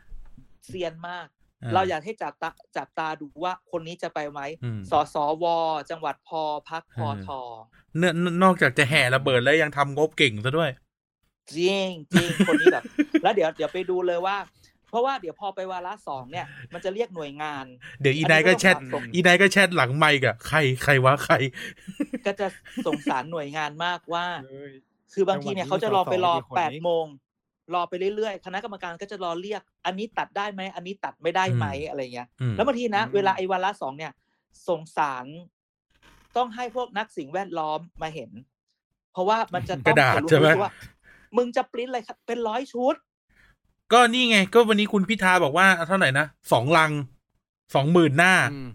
[0.67, 1.27] เซียนมาก
[1.63, 5.45] อ่าเราอยากให้จับตาจับตาดูว่าคนนี้จะไปไหมอืมสสว
[5.89, 7.41] จังหวัดพอพักพอทอ
[7.97, 10.69] เนื่อนนอกจากจะแห่ระเบิดแล้วยังทำงบเก่งซะด้วย
[11.55, 12.83] จริงจริงคนนี้แบบ
[13.23, 14.37] แล้วเดี๋ยวเดี๋ยวไปดูเลยว่า
[14.89, 17.65] เพราะว่าเดี๋ยวพอไปวาระสองเนี่ย มันจะเรียกหน่วยงาน
[18.01, 21.35] เดี๋ยวอีนายก็แชทอันนี้ก็ต้องฝากส่งอีนายก็แชทหลังไมค์กะใครใครวะใคร
[22.25, 22.47] ก็จะ
[22.87, 24.73] สงสารหน่วยงานมากว่าเอ้ย
[25.13, 27.05] คือบางทีเนี่ยเขาจะรอไปรอจังหวัดนี้มีสสแปดกี่คนนี้โมง
[27.73, 34.11] รอไปเรื่อยๆ คณะกรรมการก็จะรอเรียก อันนี้ตัดได้ไหม อันนี้ตัดไม่ได้ไหมอืมอะไรเงี้ยอืมแล้วบางทีนะอืมเวลาไอ้วาระสองเนี่ย
[34.67, 35.25] สงสาร
[36.37, 38.31] ต้องให้พวกนักสิ่งแวดล้อมมาเห็น
[39.13, 40.73] เพราะว่ามันจะกต้องระดาษทลุใช่ไหมว่า
[41.37, 42.95] มึงจะปริ้นอะไรครับเป็นร้อยชุด
[43.93, 46.91] ก็นี่ไง ก็วันนี้คุณพิธาบอกว่าเท่าไหร่นะสองลัง
[47.75, 48.69] สองหมื่นหน้าอืม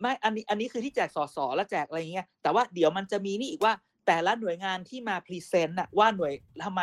[0.00, 3.74] ไม่อันนี้อันนี้คือที่แจกสสแล้วแจกอะไรเงี้ยแต่ว่าเดี๋ยวมันจะมีนี่อีกว่า
[4.06, 6.32] แต่ละหน่วยงานที่มา present น่ะว่าหน่วย
[6.64, 6.80] ทำไม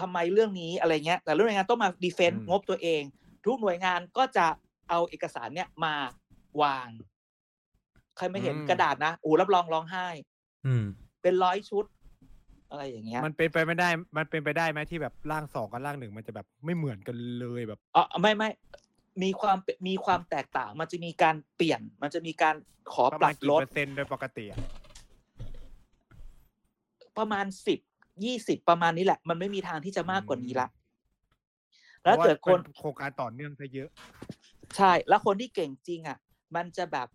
[0.00, 3.02] ทำไมเรื่องนี้อะไรเงี้ยแต่ละหน่วยงานต้องมา defend อืมงบตัวเอง
[3.44, 4.46] ทุกหน่วยงานก็จะ
[4.88, 5.94] เอาเอกสารเนี่ยมา
[6.62, 6.88] วาง
[8.20, 10.06] ใครไม่เห็นกระดาษนะโอ้รับรองร้องไห้
[10.66, 10.84] อืม
[11.22, 11.84] เป็นร้อยชุด
[12.70, 18.48] อะไรอย่างเงี้ย มันเป็นไปไม่ได้ มันเป็นไปได้ไหมที่แบบร่างสองกับร่างหนึ่งมันจะแบบไม่เหมือนกันเลยแบบอ๋อไม่ไม่
[19.22, 22.54] มีความมีความแตกต่าง มันจะมีการเปลี่ยน มันจะมีการ
[22.92, 24.60] ขอประปมารัณบกี่ลดเปอร์เซ็นต์โดยปกติอะ
[27.18, 27.78] ประมาณสิบ
[28.24, 30.68] ยี่สิบประมาณนี้แหละ มันไม่มีทางที่จะมากกว่านี้ละ
[32.02, 33.88] เพแล้วราะว่าเกิดคนป็โครงการต่อเนื่องซะเยอะ
[34.76, 36.18] ใช่ แล้วคนที่เก่งจริงอะ
[36.56, 37.08] มันจะแบบ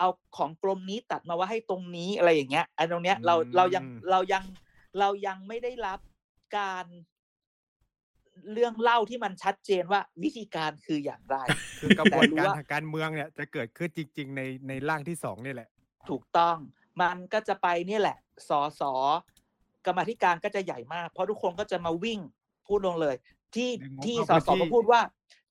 [0.00, 4.44] เอาของกรมนี้ตัดมาว่าให้ตรงนี้อะไรอย่างเงี้ยอันตรงเนี้ยเราอืมเรายังเรายัง
[4.98, 6.00] เรายังไม่ได้รับ
[6.58, 6.86] การ
[8.52, 11.36] เรื่องเล่าที่มันชัดเจนว่าวิธีการคืออย่างไร
[11.80, 15.68] คือกระบวนแต่รู้การว่าทางการเมืองเนี่ยจะเกิดขึ้นจริง ๆ ในในร่างที่สองนี่แหละ
[16.10, 16.56] ถูกต้อง
[17.02, 18.92] มันก็จะไปเนี่ยแหละสอสอ
[19.86, 22.20] กรรมาธิการก็จะใหญ่มาก เพราะทุกคนก็จะมาวิ่ง
[22.66, 23.16] พูดลงเลย
[23.54, 25.00] ที่ดึงงบที่สเข้าอสอพื้นที่มาพูดว่า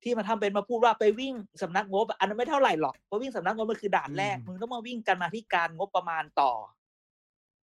[0.03, 6.51] ที่มาทำเป็นมาพูดว่าไปวิ่งสำนักงบ อันนั้นไม่เท่าไหร่หรอกเพราะวิ่งสำนักงบมันคือด่านแรกมึงต้องมาวิ่งกันมาที่การงบประมาณต่อ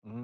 [0.06, 0.16] อื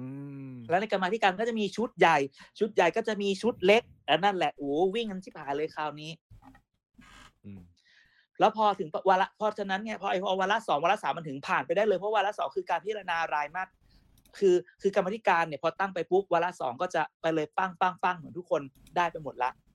[0.49, 2.17] มแล้วในกรรมาธิการก็จะมีชุดใหญ่
[2.59, 6.11] ชุดใหญ่ก็จะมีชุดเล็กอันนั่นแหละโอ้วิ่งกันชิบหายเลยคราวนี้
[7.43, 7.61] อืม
[8.39, 13.71] แล้วพอถึงวาระเพราะฉะนั้นเนี่ยพอไอ้พอวาระสองวาระสามมันถึงผ่านไปได้เลยเพราะวาระสองคือการพิจารณารายมาตร
[14.37, 18.61] คือคือกรรมาธิการเนี่ยพอตั้งไปปุ๊บวาระสองก็จะไปเลยปั้งปั้งปั้งเหมือนทุกคน
[18.97, 19.72] ได้ไปหมดละอ่า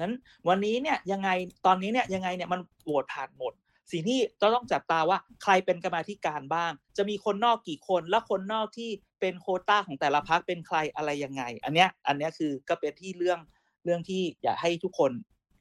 [0.00, 0.12] นั้น
[0.48, 1.30] วันนี้เนี่ยยังไง
[1.66, 3.52] ตอนนี้เนี่ยยังไงเนี่ยมันโหวตผ่านหมด
[3.92, 13.38] สิ่งที่เราต้องจับตาว่าใครเป็นกรรมาธิการบ้าง จะมีคนนอกกี่คนแล้วคนนอกที่เป็นโควต้าของแต่ละพักเป็นใครอะไรยังไง อันเนี้ยอันเนี้ยคือก็เป็นที่เรื่อง
[13.84, 15.10] เรื่องที่อยากให้ทุกคน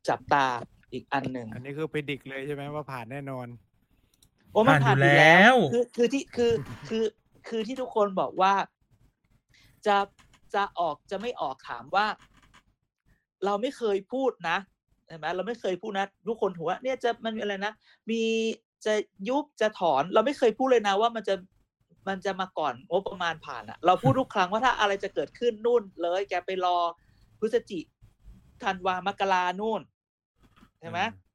[0.09, 0.45] จับตา
[0.91, 3.47] อีกอันหนึ่งอันนี้คือไปดิกเลยใช่ไหมว่าผ่านแน่นอน
[4.51, 6.53] โอ้มันผ่าผ่านนออยู่ยู่แล้แล้ววคือคือที่คือ
[6.89, 7.05] คือ
[7.47, 8.53] คือที่ทุกคนบอกว่า
[9.87, 9.97] จะ
[10.55, 12.05] จะออกจะไม่ออกถามว่า
[13.45, 14.57] เราไม่เคยพูดนะ
[15.07, 17.73] ใช่ไหมเราไม่เคยพูดนะทุกคนถือว่าเนี่ยจะมันมีอะไรนะ
[18.09, 18.21] มี
[18.85, 18.93] จะ
[19.29, 21.35] ยุบจะถอนเราไม่เคยพูดเลยนะว่ามันจะ
[22.07, 26.77] มันจะมาก่อนงบประมาณผ่านอะเราพูดทุกครั้งว่าถ้าอะไรจะเกิดขึ้นนู่นเลยแกไปรอ
[27.39, 27.79] พฤศจิ
[28.63, 29.81] ธันวามกรานู่น
[30.79, 31.25] ใช่ไหมอืม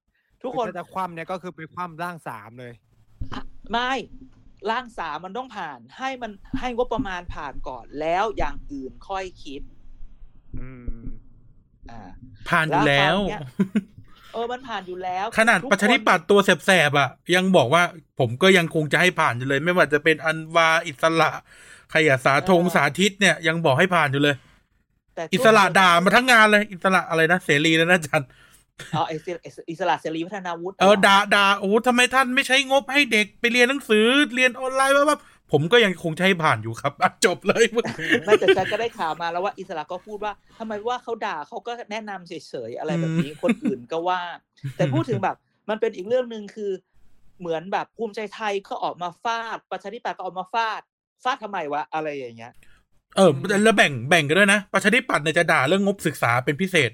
[0.43, 2.73] ทุกคนถ้าจะคว่ำเนี่ยก็คือไปคว่ำร่างสามเลย
[3.71, 3.93] ไม่
[4.71, 9.63] ร่างสามมันต้องผ่าน ให้มันให้งบประมาณผ่านก่อนแล้วอย่างอื่นค่อยคิด
[10.61, 11.02] อืม
[11.91, 12.01] อ่า
[12.49, 13.43] ผ่านอยู่แล้วแล้วคราวเนี้ย
[14.33, 17.83] เออมันผ่านอยู่แล้ว ขนาดทุกประชาธิปัตย์ตัวแสบๆอะ ยังบอกว่า
[18.19, 21.31] ผมก็ยังคงจะให้ผ่านอยู่เลย ไม่ว่าจะเป็นอันวาอิสระ
[21.91, 24.37] ใครอะสาธงสาธิตเนี่ย ยังบอกให้ผ่านอยู่เลย
[25.15, 28.25] แต่อิสระด่ามาทั้งงานเลย อิสระอะไรนะเสรีแล้วนะอาจัน
[28.95, 37.65] อ๋อไอเสอิสอิสระเสรีวัฒนาวุฒิเออด่าด่าโอ้โหทำไมท่านไม่ใช้งบให้เด็กไปเรียนหนังสือเรียนออนไลน์บ้าๆ ผมก็ยังคงจะให้ผ่านอยู่ครับอะจบเลย
[38.25, 42.33] ไม่แต่ฉันก็ได้ข่าวมาแล้วว่าอิสระก็พูดว่าทำไมว่าเขาด่าเขาก็แนะนำเฉ
[42.69, 44.21] ยๆอะไรแบบนี้คนอื่นก็ว่า
[44.77, 45.37] แต่พูดถึงแบบ
[45.71, 46.71] มันเป็นอีกเรื่องหนึ่งคือ
[47.41, 50.81] เหมือนแบบภูมิใจไทยก็ออกมาฟาดประชาธิปัตย์ก็ออกมาฟาด
[51.25, 52.53] ฟาดทำไมวะอะไรอย่างเงี้ย
[53.17, 53.31] เออ
[53.65, 56.91] แล้วแบ่งแบ่งกันด้วยนะประชาธิปัตย์เนี่ยจะด่าเรื่องงบศึกษาเป็นพิเศษ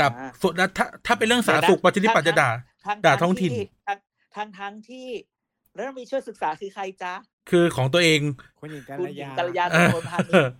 [0.00, 2.50] กับอ่าส่วนถ้าถ้าเป็นเรื่องสาธารณสุขประชาธิปัตย์จะด่า
[2.84, 3.52] ทั้งด่าท้องถิ่น
[3.86, 3.98] ทั้ง
[4.36, 5.08] ทั้งทั้งที่
[5.74, 7.14] แล้วมีช่วยศึกษาคือใครจ๊ะ
[7.50, 8.20] คือของตัวเอง
[8.60, 10.54] คุณหญิงกัคุลณหญิยางกัลยาเอณอโนพานิชย์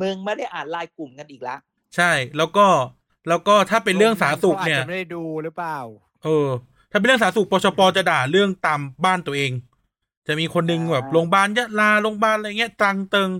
[0.00, 1.56] มึงไม่ได้อ่านไลน์กลุ่มกันอีกละ
[1.96, 2.66] ใช่แล้วก็
[3.28, 5.78] แล้วก็ถ้าเป็นเรื่องสาธารณสุขเนี่ยขาอาจจะไม่ได้ดูหรือเปล่า
[6.24, 6.48] เออ
[6.90, 9.52] ถ้าเป็นเรื่องสาธารณสุขปชปจะด่าเรื่องตามบ้านตัวเอง
[10.26, 13.30] จะมีคนหนึงแบบโรงพยาบาลยะลาโรงพยาบาลอะไรเงี้ยตรังเติง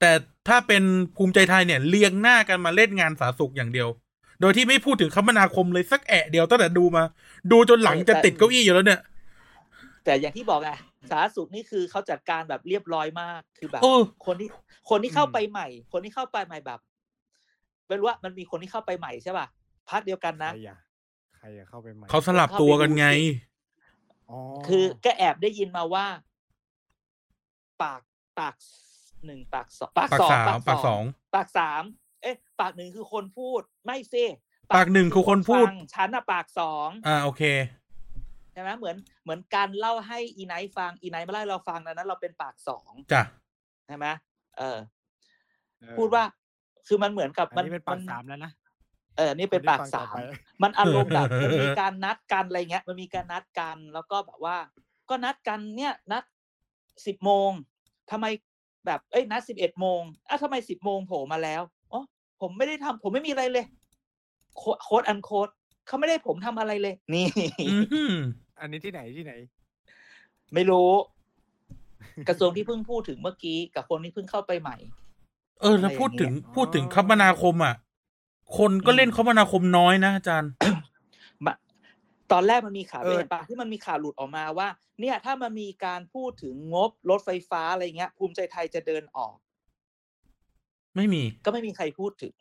[0.00, 0.10] แต่
[0.48, 0.82] ถ้าเป็น
[1.16, 3.88] ภูมิใจไทยเนี่ยเลียงหน้ากันมาเล่นงานสาธารณสุขอย่างเดียว
[4.40, 7.02] โดยที่ไม่พูดถึงคมนาคมเลยสักแอะเดียวตั้งแต่ดูมา
[7.50, 9.00] ดูจนหลังจะติดเก้าอี้อยู่แล้วเนี่ย
[10.04, 10.70] แต่อย่างที่บอกไง
[11.10, 14.48] สาธารณสุขนี่คือเขาจัดการแบบเรียบร้อยมากคือแบบเออคนที่
[14.90, 16.80] คนที่เข้าอืมไปใหม่ คนที่เข้าไปใหม่แบบ
[17.86, 19.46] ไม่รู้ว่ามันมีคนที่เข้าไปใหม่ใช่ป่ะ
[19.90, 20.78] พักเดียวกันใครนะอะ
[21.36, 23.06] ใครอะเข้าไปใหม่เขาสลับตัวกันไง
[24.30, 26.06] อ๋อคือก็แอบได้ยินมาว่า
[27.82, 28.02] ปาก
[28.38, 28.54] ปาก
[29.26, 31.02] หนึ่งปากสองปากปากสองสามปากสอง
[31.34, 31.82] ปากสาม
[32.22, 34.24] เอ๊ะ ปากหนึ่งคือคนพูดไม่สิ
[34.74, 37.42] ปากหนึ่งคือคนพูดฟังฉันอะปากสองอ่าโอเค
[38.54, 43.22] ใช่ไหมเหมือนเหมือนการเล่าให้อีไนท์ฟังอีไนท์มาเล่าให้เราฟังดังนั้นเราเป็นปากสองจ้ะ
[43.86, 44.06] ใช่ไหม
[44.58, 44.78] เออ
[45.80, 46.24] เออพูดว่า
[46.86, 48.52] คือมันเหมือนกับอันมันนี้เป็นปากมัสามแล้วนะ
[49.16, 50.18] เออนี่เป็นปากคที่สาฟังมต่อไป
[50.62, 54.56] มันอารมณ์แบบมันมีการนัดกันอะไรเงี้ย มันมีการนัดกันแล้วก็แบบว่า
[55.08, 56.24] ก็นัดกันเนี่ย นัด
[57.06, 57.50] สิบโมง
[58.10, 58.26] ทำไม
[58.86, 61.62] แบบเอ้ยนัดสิบเอ็ดโมงอ้าวทำไมสิบโมงโผล่มาแล้ว
[61.92, 62.02] อ๋อ
[62.40, 63.66] ผมไม่ได้ทำผมไม่มีอะไรเลย
[64.56, 65.48] โค้ดโค้ดอันโค้ด
[65.86, 67.26] เขาไม่ได้ผมทำอะไรเลย นี่
[68.56, 69.32] อืมอันนี้ที่ไหนที่ไหน
[70.54, 70.90] ไม่รู้
[72.28, 74.76] กระทรวงที่เพิ่งพูดถึงเมื่อกี้กับคนที่เพิ่งเข้าไปใหม่
[75.60, 77.74] เออ แล้วพูดถึงอะไรอย่างเงี้ยพูดถึงคมนาคมอะ
[78.58, 80.50] คนก็เล่นคมนาคมน้อยนะอาจารย์
[81.44, 81.52] มา
[82.32, 84.68] ตอนแรกมันมีข่าวเออเห็นปะที่มันมีข่าวหลุดออกมาว่า
[85.00, 89.34] เนี่ยถ้ามันมีการพูดถึงงบรถไฟฟ้าอะไรเงี้ย ภูมิใจไทยจะเดินออก
[90.96, 92.34] ไม่มี ก็ไม่มีใครพูดถึง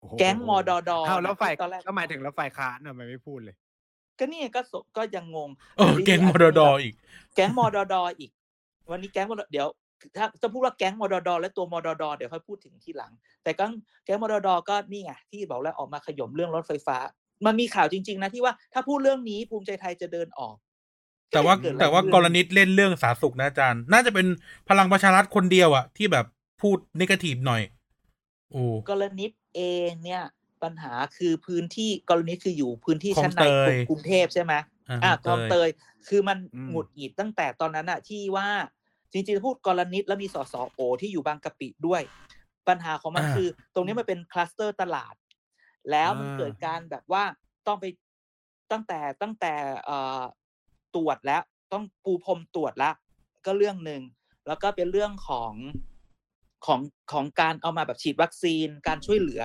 [0.00, 3.56] โอ้โหแก๊งมอดอดออ้าวแล้วฝ่ายตอนแรกก็หมายถึงแล้วฝ่ายค้านทำไมไม่พูดเลย
[4.18, 6.94] ก็นี่ก็สก็ยังงงเออแกงมอดอดออีก
[7.34, 8.30] แก๊งมอดอดออีก
[8.90, 9.66] วันนี้แก๊งมอดเดี๋ยว
[10.16, 13.64] ถ้าจะพูดว่าแก๊งมอดอดอและตัวมอดอดอเดี๋ยวค่อยพูดถึงทีหลัง แต่ก็
[14.04, 16.96] แก๊งมอดอดอก็นี่ไงที่บอกแล้วออกมาขย่มเรื่องรถไฟฟ้า
[17.46, 20.56] มันมีข่าวจริง ๆ นะที่ว่าถ้าพูดเรื่องนี้ภูมิใจไทยจะเดินออก
[21.30, 24.26] แต่ว่าก็ยังเกิดอะไรแต่ว่าขึ้นกรณีเล่นเรื่องสาธารณสุขนะอาจารย์ น่าจะเป็น
[24.68, 26.26] พลังประชารัฐคนเดียวอะที่แบบ
[26.62, 27.62] พูดนกาทีฟหน่อย
[28.50, 29.24] โอ้กรณี
[29.56, 30.22] เองเนี่ย
[30.62, 34.52] ปัญหาคือพื้นที่กรณีคืออยู่พื้นที่คลองชั้นในเตยกรุงเทพใช่ไหม
[34.88, 35.68] อ่าอะคคลลอองงเตเตยย
[36.08, 38.48] คือมันอืมหงุดหงิดตั้งแต่ตอนนั้นอะที่ว่า
[39.12, 42.02] จริงๆพูดกรณีแล้วมีสสโอที่อยู่บางกะปิด้วย
[42.68, 45.14] ปัญหาของมันอ่าคือ ตรงนี้มันเป็นคลัสเตอร์ตลาด
[45.90, 47.24] แล้วมันอ่าเกิดการแบบว่า
[47.66, 47.84] ต้องไป
[48.72, 49.52] ตั้งแต่ตั้งแต่
[49.84, 50.22] เอ่อ
[50.94, 51.42] ตรวจแล้ว
[51.72, 52.94] ต้องปูพรมตรวจแล้ว
[53.46, 54.02] ก็เรื่องหนึ่ง
[54.46, 55.52] แล้วก็เป็นเรื่องของ
[56.66, 56.80] ของ
[57.12, 59.42] ของการเอามาแบบฉีดวัคซีนการช่วยเหลือ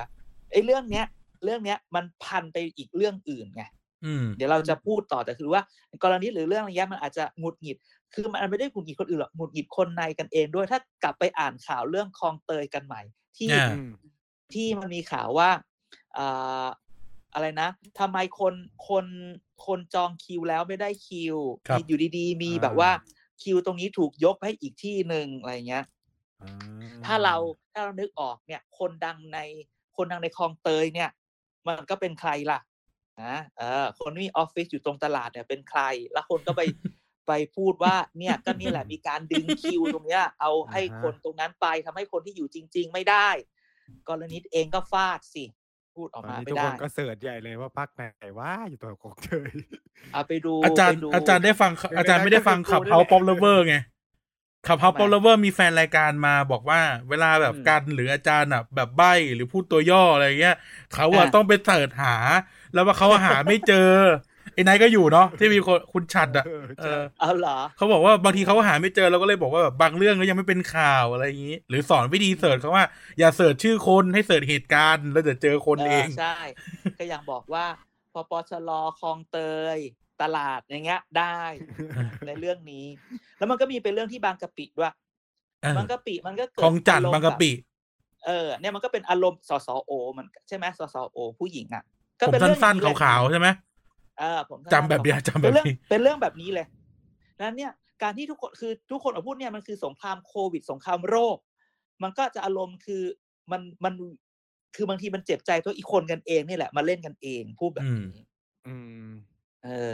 [0.52, 1.06] ไอ้เรื่องเนี้ย
[1.44, 3.64] เรื่องเนี้ยมันพันไปอีกเรื่องอื่นไง
[4.06, 5.62] อืมเดี๋ยวเราจะพูดต่อแต่คือว่า
[6.04, 7.78] กรณีหรือเรื่องอะไรเงี้ยมันอาจจะหงุดหงิด
[8.14, 13.02] คือมันไม่ได้หงุดหงิดคนอื่นหรอกหงุดหงิดคนในกันเองด้วยถ้ากลับไปอ่านข่าวเรื่องคลองเตยกันใหม่
[13.38, 13.92] ที่อ่าอืม
[14.54, 15.50] ที่มันมีข่าวว่า
[16.18, 16.66] อ่า
[17.34, 18.54] อะไรนะทำไมคน
[18.88, 19.06] คน
[19.66, 21.38] คนจองคิวแล้วไม่ได้คิว
[21.68, 22.92] ครับมีอยู่ดีๆ มีอ่าแบบว่า
[23.42, 25.86] คิวตรงนี้ถูกยกให้อีกที่หนึ่งอะไรเงี้ย
[26.42, 26.50] อ่
[27.06, 27.36] ถ้าเรา
[27.72, 29.40] ถ้าเรานึกออกเนี่ย คนดังใน
[29.98, 31.10] คนดังในคลองเตยเนี่ย
[31.68, 32.60] มันก็เป็นใครล่ะ
[33.24, 35.82] นะเออ คนที่มีออฟฟิศอยู่ตรงตลาดเนี่ยเป็นใคร
[36.14, 36.62] แล้วคนก็ไป
[37.28, 43.30] ไปพูดว่าเนี่ยก็นี่แหละมีการดึงคิวตรงเนี้ย เอาให้คนตรงนั้นไปทำให้คนที่อยู่จริง ๆ ไม่ได้
[44.10, 45.46] กรณีเองก็ฟาดสิ
[45.96, 48.04] พูดออกตอนมานี้ไม่ทุกคได้นก็เสิร์ชใหญ่เลยว่าพักไหน
[48.40, 49.52] ว่าอยู่ตัวกองเตย
[50.14, 53.76] เอาไปดูอาจารย์ไปดูอาจารย์ได้ฟังเดี๋ยวอาจารย์ไม่ได้ฟังเดี๋ยวขับเดี๋ยวเฮาป๊อปเลเวอร์ไง
[54.68, 60.56] ขับเฮาทำไมป๊อปเลเวอร์มีแฟนรายการมาบอกว่า เวลาแบบอืมกันหรืออาจารย์อะแบบใบ้หรือพูดตัวย่ออะไรเงี้ย
[60.92, 62.16] เขาอะอ่าต้องไปเสิร์ชหา
[62.74, 63.78] แล้วว่าเขาหาไม่เจอ
[64.54, 72.86] ไออ้นายก็อยู่เนาะที่มีคนคุณฉัดอะเออเอใช่อเอาเหรอเขาบอกว่าบางทีเขาหาไม่เจอเราก็เลยบอกว่าแบบบางเรื่องก็ยังไม่เป็นข่าวอะไรอย่างนี้ หรือสอนวิธีเสิร์ชเขาว่า
[73.20, 76.26] อย่าเสิร์ชชื่อคนให้เสิร์ชเหตุการณ์ แล้วเดี๋ยวเจอคนเองใช่
[76.98, 77.66] ก็ยังบอกว่า
[78.14, 78.70] พปชร
[79.00, 79.38] คลองเต
[79.78, 79.80] ย
[80.22, 81.40] ตลาดอย่างเงี้ยได้
[82.28, 82.86] ในเรื่องนี้
[83.38, 84.94] แล้วมันก็มีเป็นเรื่องที่บางกะปิด้วย
[85.64, 87.52] เออบางกะปิมันก็เกิดของจันทร์อรมณ์บางกะปิ
[88.26, 91.84] เออ เนี่ยมันก็เป็นอารมณ์สสโอ มันใช่ไหมสสโอ ผู้หญิงอะ
[92.20, 93.48] ก็ผมเป็นเรื่องสั้นนี้แหละๆขาวๆใช่ไหม
[94.20, 96.66] เออผมจำแบบเนี้ยจำแบเป็นบเรื่องนี้เป็นเรื่องแบบนี้เลย
[97.40, 97.72] นั้นเนี่ย
[98.04, 101.38] การที่ทุกคนคือทุกคนออกมาพูดเนี่ยมันคือสงครามโควิด สงครามโรค
[102.04, 103.04] มันก็จะอารมณ์คือ
[103.52, 103.94] มันมัน
[104.76, 108.18] คือบางทีมันเจ็บใจตัวอีกคนกันเองนี่แหละ มาเล่นกันเองพูดแบบนี้
[108.68, 108.76] อื
[109.08, 109.10] ม
[109.64, 109.92] เออ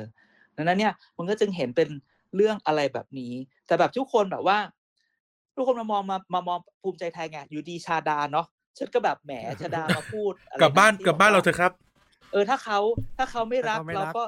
[0.55, 1.89] ดังนั้นเนี่ยมันก็จึงเห็นเป็น
[2.35, 3.33] เรื่องอะไรแบบนี้
[3.67, 4.57] แต่แบบทุกคนแบบว่า
[5.55, 11.71] ทุกคนมามองมามามองภูมิใจไทยไงอยู่ดีชาดาเนาะฉันก็แบบแหมชาดามาพูดอะไรกลับบ้านที่กลับบ้านว่เราเถอะครับ
[12.31, 12.79] เออถ้าเขา
[13.17, 14.23] ถ้าเขาไม่รักถ้าเขาไม่เรารักก็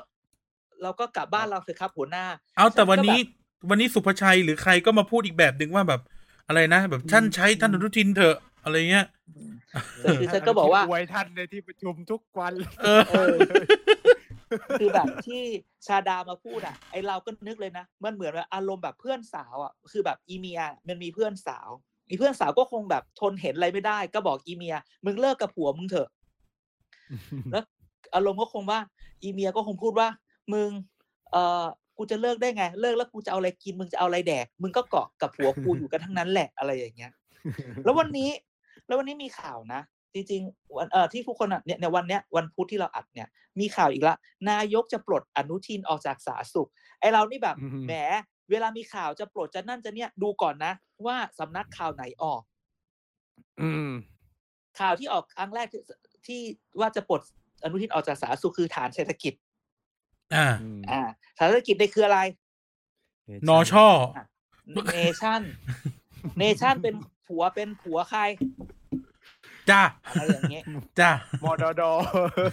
[0.84, 2.26] เราก็กลับบ้านเราเถอะครับหัวหน้า
[2.58, 6.02] เอาแต่ฉันก็วันนี้แบบวันนี้สุภชัยหรือใครก็มาพูดอีกแบบหนึ่งว่าแบบ
[6.48, 9.06] อะไรนะ แบบท่านใช้ท่านอนุทินเถอะอะไรเงี้ย
[10.02, 13.36] แต่คือฉันก็บอกว่าอวยท่านในที่ประชุมทุกวัน เออเออ
[14.80, 15.42] คือแบบที่
[15.88, 21.70] ชาดามาพูดอะ ไอเราก็นึกเลยนะ มันเหมือนแบบอารมณ์แบบเพื่อนสาวอะ คือแบบอีเมียมันมีเพื่อนสาว
[22.10, 26.10] อีเพื่อนสาวก็คงแบบทนเห็นอะไรไม่ได้ ก็บอกอีเมีย มึงเลิกกับผัวมึงเถอะ
[27.52, 27.64] แล้ว
[28.16, 28.80] อารมณ์ก็คงว่า
[29.24, 30.08] อีเมียก็คงพูดว่า
[30.54, 30.70] มึง
[31.32, 31.66] เอ่อ
[31.98, 37.12] กูจะเลิกได้ไง เลิกแล้วกูจะเอาอะไรกิน มึงจะเอาอะไรแดก มึงก็เกาะกับผัวกูอยู่กันทั้งนั้นแหละอะไรอย่างเงี้ย
[37.84, 38.30] แล้ววันนี้
[38.88, 39.82] แล้ววันนี้มีข่าวนะ
[40.14, 43.28] จริงๆวันเอ่อที่ทุกคนอะเนี่ยในวันเนี้ยวันพุธที่เราอัดเนี่ย
[43.60, 44.16] มีข่าวอีกละ
[44.50, 46.70] นายกจะปลดอนุทินออกจากสาธารณสุข
[47.00, 47.94] ไอเรานี่แบบอืมแหม
[48.52, 50.74] เวลามีข่าวจะปลดจะนั่นจะเนี่ยดูก่อนนะ
[51.06, 52.42] ว่าสำนักข่าวไหนออก
[53.62, 53.92] อืม
[54.80, 55.82] ข่าวที่ออกครั้งแรกที่
[56.28, 56.42] ที่
[56.80, 57.22] ว่าจะปลด
[57.64, 59.34] อนุทินออกจากสาธารณสุขคือฐานเศรษฐกิจ
[60.36, 60.48] อ่า
[60.92, 61.02] อ่า
[61.38, 62.20] ฐานเศรษฐกิจเนี่ยคืออะไร
[63.50, 63.88] นอช่อ
[64.94, 65.42] เนชั่น
[66.40, 66.96] เนชั่นเป็น
[67.28, 68.22] ผัวเป็นผัวใคร
[69.72, 69.82] จ้า
[70.20, 70.64] อะไรอย่างเงี้ย
[71.00, 71.12] จ้า
[71.44, 71.92] มอดอดอ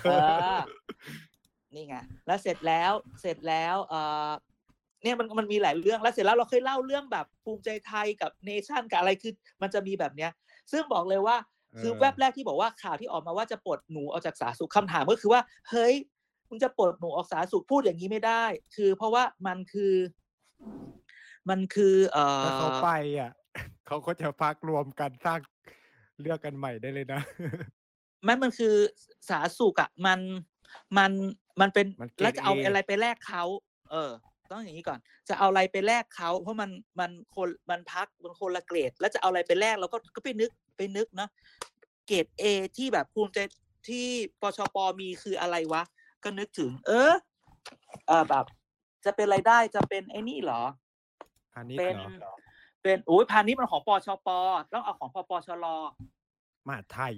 [0.05, 0.13] เอ
[0.55, 0.59] อ
[1.75, 3.95] นี่ไงแล้วเสร็จแล้วเสร็จแล้วเอ
[4.29, 4.31] อ
[5.03, 10.31] เนี่ยมันมันมีหลายเรื่องแล้วเสร็จแล้วเราเคยเล่าเรื่องแบบภูมิใจไทยกับเนชั่นกับอะไรคือมันจะมีแบบเนี้ย
[10.73, 11.37] ซึ่งบอกเลยว่า
[11.81, 15.95] คือแวบแรกที่บอกว่าข่าวที่ออกมาว่าจะปลดหนูออกจากสาธารณสุขคำถามก็คือว่า เฮ้ย
[16.49, 18.45] มึงจะปลดหนูออกสาธารณสุขพูดอย่างนี้ไม่ได้
[18.77, 19.95] คือเพราะว่ามันคือ
[21.49, 23.33] มันคือ เออถ้าเขาไปอะ
[23.87, 25.41] เขาก็จะพักรวมกันสร้าง
[26.21, 27.21] เลือกกันใหม่ได้เลยนะ
[28.25, 28.75] ไม่มันคือ
[29.29, 30.21] สาธารณสุขอะมัน
[30.99, 31.13] มัน
[31.61, 33.45] มันเป็นมันเกรดแล้วจะเอา A อะไรไปแลกเขา
[33.91, 34.11] เออ
[34.51, 34.99] ต้องอย่างนี้ก่อน
[35.29, 41.31] จะเอาอะไรไปแลกเขาเพราะมันมันคนมันพักมันคนละเกรด แล้วจะเอาอะไรไปแลกเราก็ก็ไปนึกไปนึกเนาะ
[42.07, 42.45] เกรดเอ
[42.77, 43.39] ที่แบบภูมิใจ
[43.89, 44.07] ที่
[44.41, 45.83] ปชปมีคืออะไรวะ
[46.25, 47.13] ก็นึกถึง เออ
[48.07, 48.45] เออแบบ
[49.05, 50.63] จะเป็นอะไรได้จะเป็นไอ้นี่เหรอ
[51.57, 52.35] อันนี้เป็น เหรอ
[52.87, 54.29] เป็นโอ้ยพาณิชย์มันของปชป
[54.73, 55.67] ต้องเอาของปปชร
[56.67, 57.15] มหาดไทย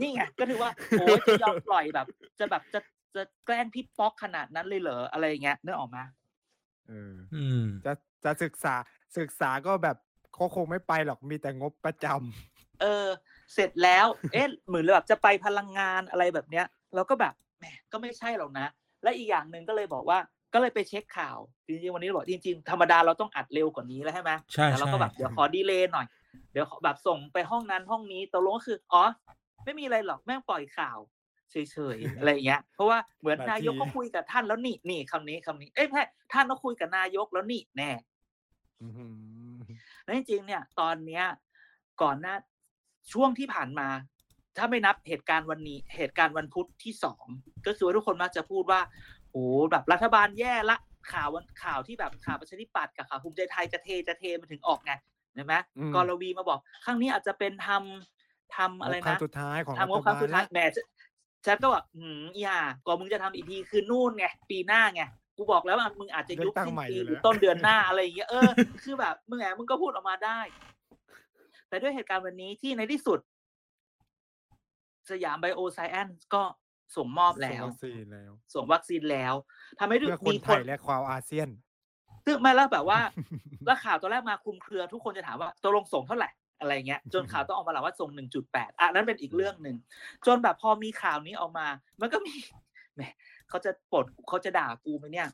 [0.00, 2.06] นี่ไงก็ถือว่าโอ้ยจะยอมปล่อยแบบ
[2.38, 2.80] จะแบบจะ
[3.14, 6.02] จะแกล้งพี่ป๊อกขนาดนั้นเลยเหรออะไรอย่างเงี้ยนึกออกมา
[6.88, 7.92] เอออืมจะ
[8.24, 8.74] จะศึกษา
[9.18, 9.96] ศึกษาก็แบบ
[10.34, 13.06] เขาคงไม่ไปหรอกมีแต่งบประจำเออ
[13.54, 18.66] เสร็จแล้ว เอ๊ะเหมือนแบบจะไปพลังงานอะไรแบบเนี้ยเราก็แบบแหมก็ไม่ใช่หรอกนะ
[19.02, 20.18] และอีกอย่างหนึ่งก็เลยบอกว่า
[20.52, 26.06] ก็เลยไปเช็คข่าว จริงๆ วันนี้เราบอกจริง ๆ ธรรมดาเราต้องอัดเร็วกว่านี้แล้วใช่ไหมใช่แต่เราก็ใช่แบบเดี๋ยวขอดีเลย์หน่อย
[26.52, 29.04] เดี๋ยวขอแบบส่งไปห้องนั้นห้องนี้ตกลงก็คือ อ๋อ
[29.64, 30.98] ไม่มีอะไรหรอกแม่งปล่อยข่าว
[31.50, 31.56] เฉ
[31.96, 37.90] ยๆอะไรอย่างเงี้ย เพราะว่าเหมือนนาทีนายกก็คุยกับท่านแล้วนี่นี่คำนี้คำนี้ เอ้ยไม่ใช่ท่านก็คุยกับนายกแล้วนี่แน่
[38.82, 39.14] อื้อหือ
[40.02, 41.24] แล้วจริงๆ เนี่ย ตอนเนี้ย
[42.02, 42.34] ก่อนหน้า
[43.12, 43.88] ช่วงที่ผ่านมา
[44.56, 47.24] ถ้าไม่นับเหตุการณ์วันนี้ เหตุการณ์วันพุธที่สอง
[47.66, 48.80] ก็คือว่าทุกคนมักจะพูดว่า
[49.32, 50.76] โอ้แบบรัฐบาลแย่ละ
[51.12, 54.92] ข่าววันข่าวที่แบบข่าวประชาธิปัตย์กับข่าวภูมิใจไทยจะเทจะเทมันถึงออกไง
[55.34, 60.86] เห็นไหมอืมกรวีมาบอก ครั้งนี้อาจจะเป็นทำทำอะไรงบครั้นะงสุดท้ายของทำงบครั้งสุดท้ายรัฐบาลแหมฉัน
[61.46, 65.02] ฉันก็แบบหืมอย่าก่อนมึงจะทำอีกทีคือนู่นไงปีหน้าไง
[65.36, 68.48] กูบอกแล้วว่ามึงอาจจะยุบสิ้นปีหรือต้นเดือนหน้าอะไรอย่างเงี้ยเออ
[68.84, 70.40] คือแบบมึงแหมมึงก็พูดออกมาได้
[71.68, 73.18] แต่ด้วยเหตุการณ์วันนี้ที่ในที่สุด
[75.10, 76.42] สยามไบโอไซแอนก็
[76.96, 79.34] ส่งมอบแล้ว ส่งวัคซีนแล้วส่งวัคซีนแล้ว
[79.78, 81.48] ทำให้เพื่อคนมีไทคนยและควาวอาเซียน
[82.26, 83.00] ซึ่งไม่แล้วแบบว่า
[83.66, 86.30] แล้วข่าวตอนแรกมาคลุมเครือ ทุกคนจะถามว่าตกลงส่งเท่าไหร่
[86.60, 89.76] อะไรเงี้ยจนข่าวต้องออกมาแล้วว่าส่งหนึ่งจุดแปดอะนั้นเป็นอีกเรื่องหนึ่ง
[90.26, 91.66] จนแบบพอมีข่าวนี้ออกมา
[92.00, 92.34] มันก็มี
[92.94, 93.02] แหม
[93.48, 95.28] เขาจะปลดเขาจะด่ากูไหมเนี่ย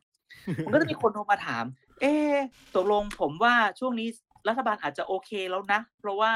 [0.65, 1.65] มันก็จะมีคนโทรมาถาม
[2.01, 2.37] เอ๊ะ
[2.75, 4.07] ตกลงผมว่าช่วงนี้
[4.47, 6.33] รัฐบาลอาจจะโอเคแล้วนะ เพราะว่า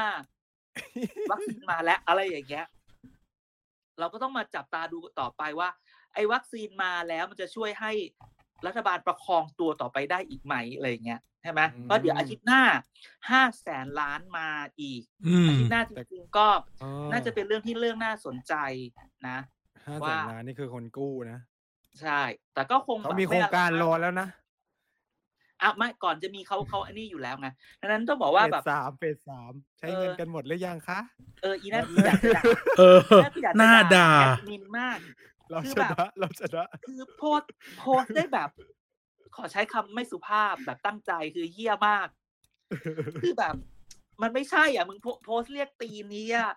[1.30, 2.64] วัคซีนมาแล้วอะไรอย่างเงี้ย
[3.98, 5.68] เราก็ต้องมาจับตาดูต่อไปว่า
[6.14, 7.92] ไอ้วัคซีนมาแล้วมันจะช่วยให้
[8.66, 12.62] รัฐบาลประคองตัวต่อไปได้อีกไหมอะไรอย่างเงี้ยใช่ไหมอืมเพราะเดี๋ยวอาทิตย์หน้า
[13.30, 14.48] ห้าแสนล้านมา
[14.80, 16.48] อีกอืมอาทิตย์หน้าจริงๆก็
[16.82, 18.54] อ๋อน่าจะเป็นเรื่องที่เรื่องน่าสนใจ
[19.28, 19.38] นะ
[19.86, 21.38] ห้าแสว่านล้านนี่คือคนกู้นะ
[22.00, 22.20] ใช่
[22.54, 24.28] แต่ก็คงเขาแบบมีโครงการรอไม่ะไมแล้วนะ
[25.62, 27.48] อะไม่ก่อนจะมีเขาเขาอันนี้อยู่แล้วไง
[27.80, 31.00] ดังนั้นต้องบอกว่าเฟสแบบสามเฟสสามใช้เงินเออกันหมดหรือยังคะ
[31.42, 32.42] เอออีนั่นอยากจะด่า
[32.78, 34.98] เออน่าจะอยากจะหน้าด่าแอดมินมาก
[35.50, 38.50] เราคือชแบบนะเราชนะคือโพสต์โพสต์ได้แบบ
[39.36, 42.08] ขอใช้คำไม่สุภาพแบบตั้งใจคือเหี้ยมาก
[43.22, 43.54] คือแบบ
[44.22, 46.52] มันไม่ใช่อะ มึงโพโพสต์เรียกตีนนี้อะ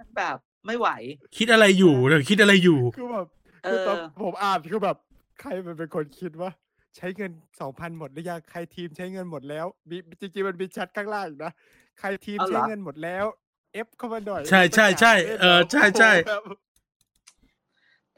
[0.00, 0.36] มันแบบ
[0.66, 0.88] ไม่ไหว
[1.36, 3.26] คิดอะไรอยู่เดี๋ยวคิดอะไรอยู่คือแบบ
[3.64, 4.96] เอคืออตอนผมอ่านคือแบบ
[5.40, 6.50] ใครมันเป็นคนคิดว่า
[6.98, 11.52] ใช้เงินสองพันหมดหรือยังใครทีมใช้เงินหมดแล้วมีจริงๆมันมีแชทข้างล่างอีกนะ
[11.98, 13.24] ใครทีมเอาเหรอใช้เงินหมดแล้ว
[13.72, 16.42] เอฟเข้ามาหน่อย ใช่ใช่ใช่ประกาศเออใช่ใช่แบบ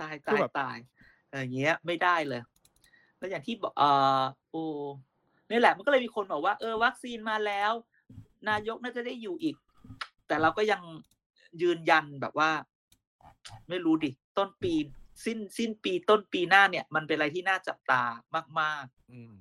[0.01, 0.77] ตายคือตายแบบตาย
[1.41, 2.41] อย่างเงี้ย ไม่ได้เลย
[3.19, 3.83] แล้วอย่างที่บอกเอ
[4.21, 4.63] อโอ้
[5.51, 7.73] นี่แหละมันก็เลยมีคนบอกว่าเออวัคซีนมาแล้ว
[8.49, 9.57] นายกน่าจะได้อยู่อีก
[10.27, 10.83] แต่เราก็ยัง
[11.63, 12.51] ยืนยันแบบว่า
[13.69, 14.75] ไม่รู้ดิ ต้นปี
[15.25, 18.03] สิ้นสิ้นปีต้นปีหน้าเนี่ย มันเป็นอะไรที่น่าจับตา
[18.61, 19.33] มากๆอืม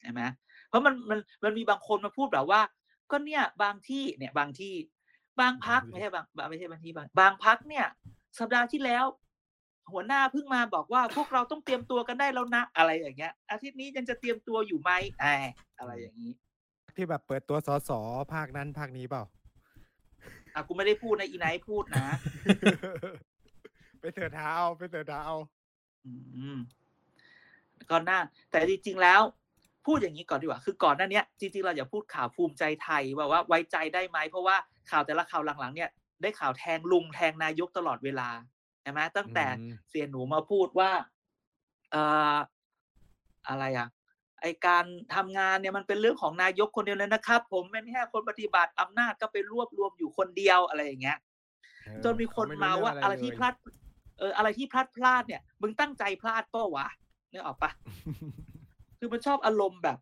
[0.00, 0.22] ใช่ไหม
[0.68, 2.60] เพราะมันมันมันมีบางคนมาพูดแบบว่า
[3.10, 4.74] ก็เนี่ยบางที่เนี่ยบางที่
[5.40, 7.86] บางพักบางที่ไม่ใช่บางบางไม่ใช่บางที่บางบางพักเนี่ย
[8.38, 9.04] สัปดาห์ที่แล้ว
[9.92, 16.32] หัวหน้าเพิ่งมาบอกว่า พวกเราต้องเตรียมตัวกันได้แล้วนะอะไรอย่างเงี้ย อาทิตย์นี้ยังจะเตรียมตัวอยู่ไหมแอบอะไรอย่างนี้
[16.96, 17.90] ที่แบบเปิดตัวสส
[18.32, 19.24] ภาคนั้นภาคนี้เปล่า
[20.54, 22.06] อะกูไม่ได้พูดนะอีไนท์พูดนะ
[24.00, 25.24] ไปเถอะเท้าไปเถอะเท้า
[26.04, 26.12] อื
[26.56, 26.58] ม
[27.90, 28.18] ก็น่า
[28.50, 29.20] แต่จริงๆแล้ว
[29.86, 34.56] พูดอย่างนี้ก่อนดีกว่าคือก่อนหน้าเนี้ยจริงๆเราอย่าพูดข่าวภูมิใจไทยว่าว่าไว้ใจได้ไหมเพราะว่า
[34.90, 35.90] ข่าวแต่ละข่าวหลังๆ เนี่ย
[36.22, 38.28] ได้ข่าวแทงลุงแทงนายกตลอดเวลา
[38.82, 40.90] ใช่ไหมตั้งแต่อืมเสียหนูมาพูดว่า
[41.90, 42.02] เอ่
[42.34, 42.36] อ
[43.48, 43.88] อะไรอะ
[44.42, 44.84] ไอการ
[45.14, 51.18] ทำงานเนี่ยมันเป็นเรื่องของนายกคนเดียวเลยนะครับ ผมเป็นแค่คนปฏิบัติอำนาจก็ไปรวบรวมอยู่คนเดียวอะไรอย่างเงี้ย
[51.84, 53.54] เออจนมีคนเขมาไรู้ว่าเงอะไรที่เลยพลาด
[54.18, 56.86] เอออะไรที่พลาดพลาดเนี่ย มึงตั้งใจพลาดเป้าวะ
[57.32, 57.70] นึกออกปะ
[58.98, 59.98] คือมันชอบอารมณ์แบบ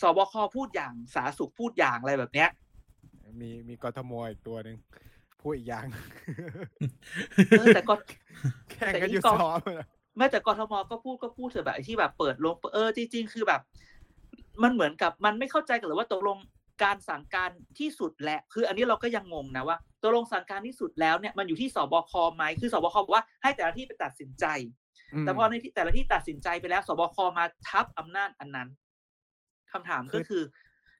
[0.00, 2.50] สบคพูดอย่างสาธารณสุขพูดอย่างอะไรแบบเนี้ย
[3.40, 4.76] มีมีกทมอีกตัวหนึ่ง
[5.40, 5.84] พูดอีกอย่าง
[7.58, 7.94] เออแต่ก็
[8.70, 13.60] แข่งกันอยู่แต่นี่ก็ซ้อมอะแม้แต่กทมก็พูดก็พูดเถอะแบบไอ้ที่แบบเปิดลงเออจริงๆคือแบบ
[14.62, 16.38] มันเหมือนกับมันไม่เข้าใจกันเลยว่าตกลง
[16.82, 24.44] การสั่งการที่สุดแหละ คืออันนี้เราก็ยังงงนะว่าตกลงสั่งการที่สุดแล้วเนี่ยมันอยู่ที่สบคไหมคือสบคบอกว่าให้แต่ละที่ไปตัดสินใจ
[25.22, 28.68] มแต่พอในที่แต่ละที่ตัดสินใจไปแล้วสบคมาทับอำนาจอันนั้น
[29.72, 30.42] คำถามก็คือ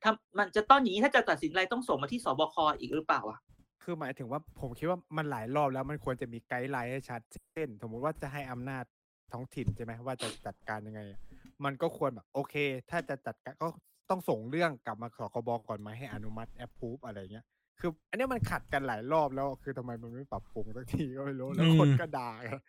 [0.05, 3.39] ทำมันจะต้องอย่างนี้ถ้าจะตัดสินอะไรต้องส่งมาที่สบคอีกหรือเปล่าอะ
[3.83, 7.21] คือหมายถึงว่าผมคิดว่ามันหลายรอบแล้วมันควรจะมีไกด์ไลน์ให้ชัด
[7.53, 8.85] เช่น สมมุติว่าจะให้อำนาจ
[9.33, 11.21] ท้องถิ่นใช่ไหมว่าจะจัดการยังไงอะ
[11.65, 12.55] มันก็ควรแบบโอเค
[12.91, 13.69] ถ้าจะจัดการก็
[14.11, 17.47] ต้องส่งเรื่องกลับมาสคบก่อนไหมให้อนุมัติแอปพูฟอะไรเงี้ย
[17.81, 22.61] คือ อันเนี้ยมันขัดกันหลายรอบแล้ว คือทำไมมันไม่ปรับปรุงสักทีก็ไม่รู้แล้วอืมคนก็ด่ากัน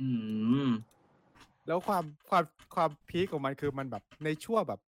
[0.00, 0.08] อื
[0.66, 0.70] ม
[1.66, 2.44] แล้วความความ
[2.74, 4.80] ความพีคของมันคือมันแบบในช่วงแบบ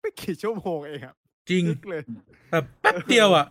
[0.00, 1.16] ไม่กี่ชั่วโมงเองอะ
[1.50, 2.02] จริงพีคเลย
[2.50, 3.46] แบบแป๊บเดียวอะ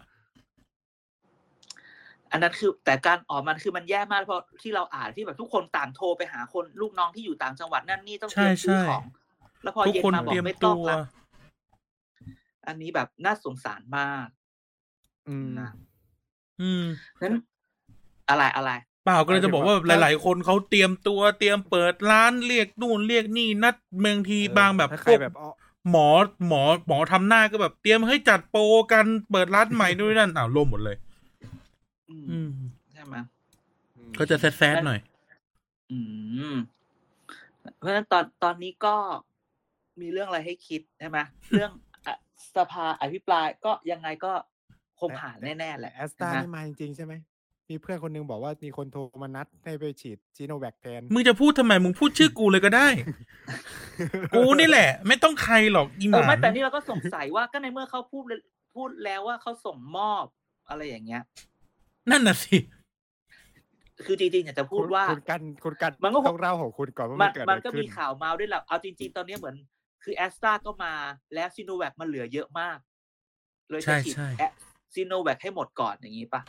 [2.32, 9.04] อันนั้นคือ แต่การออกมันคือมันแย่มากเพราะที่เราอ่านที่แบบทุกคนต่างโทรไปหาคนลูกน้องที่อยู่ต่างจังหวัดนั่นนี่ต้องเตรียมใช่ซื้อใช่ของ
[9.64, 10.98] แล้วพอทุกเย็นคนมาบอเตรีกยมไม่ต้ตัองวละ
[12.68, 14.28] อันนี้แบบน่าสงสารมาก
[15.30, 15.70] อืมนะ
[16.62, 16.84] อืม
[17.22, 17.36] นั้น
[18.30, 18.72] อะไรอะไร
[19.06, 25.50] เปล่าก็เลยจะบอกว่าหมายถึงว่าหลาย ๆ คนเขาเตรียมตัวเตรียมเปิดร้านเรียกนู่นเรียกนี่นัดบางทีเออบางแบบถ้าพใครวกแบบอ๋อ
[25.90, 26.08] หมอ
[26.48, 28.62] หมอหมอทำหน้าก็แบบเตรียมให้จัดโปร
[28.92, 30.98] กันเปิดร้านใหม่ด้วยนั่นอ้าวล่มหมดเลย
[32.10, 32.50] อืมอืม
[32.94, 33.16] ใช่ไหม
[34.18, 35.00] ก็จะแซดๆหน่อย
[35.92, 35.98] อื
[36.54, 36.56] ม
[37.78, 38.96] เพราะฉะนั้นตอนตอนนี้ก็
[40.02, 41.18] มีเรื่องอะไรให้คิดใช่ไหม
[41.50, 41.85] เรื่องอะ
[42.58, 44.34] สภาอภิปรายก็ยังไงก็
[45.00, 47.14] คงผ่านแน่ๆแหละแอสตานะนี่มาจริงๆใช่ไหม
[47.70, 52.88] มีเพื่อนคนหนึงบอกว่ามีคนโทรมานัดให้ไปฉีดจีโนแวคแทน มึงจะพูดทำไม มึงพูดชื่อกูเลยก็ได้
[54.36, 58.40] กูนี่แหละ ไม่ต้องใครหรอกอีหเออมาไม่แต่นี่เราก็สงสัยว่าก็ในเมื่อเขาพูดเลย
[58.76, 60.26] พูดแล้วว่าเขาส่งมอบ
[60.70, 61.24] อะไรอย่างเงี้ย
[62.12, 62.58] นั่นน่ะสิ
[64.06, 69.56] คือจริงๆอยากจะพูดว่าคุณกันคุณกันมันก็ต้องเล่าของคุณก่อนว่ามัมันนเกิดอะมันไรก็ขึ้มีนข่าวมาด้วยแหละเอาจริง ๆ ตอนนี้เหมือน
[70.06, 70.94] คือแอสตราก็มา
[71.34, 72.78] แล้วซีโนแวคมันเหลือเยอะมาก
[73.70, 74.28] เลยใช่จะฉีดใช่
[74.94, 76.42] ซีโนแวคให้หมดก่อนอย่างนี้ปะ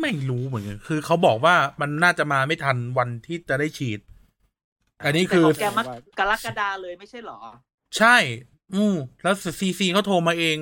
[0.00, 4.00] ไม่รู้เหมือนกันคือเขาบอกว่ามันน่าจะมาไม่ทันวันที่จะได้ฉีด
[5.04, 5.86] อันนี้คือแต่ของแกมัก
[6.18, 7.38] กรกฎาเลยไม่ใช่หรอ
[7.98, 8.16] ใช่
[8.74, 10.56] อืมแล้วซีซีเขาโทรมาเอง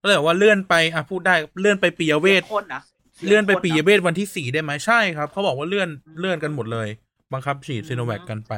[0.00, 2.82] ก็เลยบอกว่าเลื่อนไปอะพูดได้เลื่อนไปปียเวทสียงคนนะ
[3.18, 5.88] สียงเลื่อนไปคปียนะเวทวันที่สี่ได้ไหมใช่ครับเขาบอกว่าเลื่อน
[6.20, 6.88] เลื่อนกันหมดเลย
[7.32, 8.52] บังคับฉีดซีโนแวคกันไป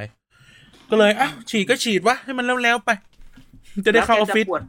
[0.90, 2.90] ก็เลยอะฉีดก็ฉีดวะให้มันแล้วๆไป
[3.86, 4.60] จะได้เข้าออฟฟิศแล้วแกจะปวด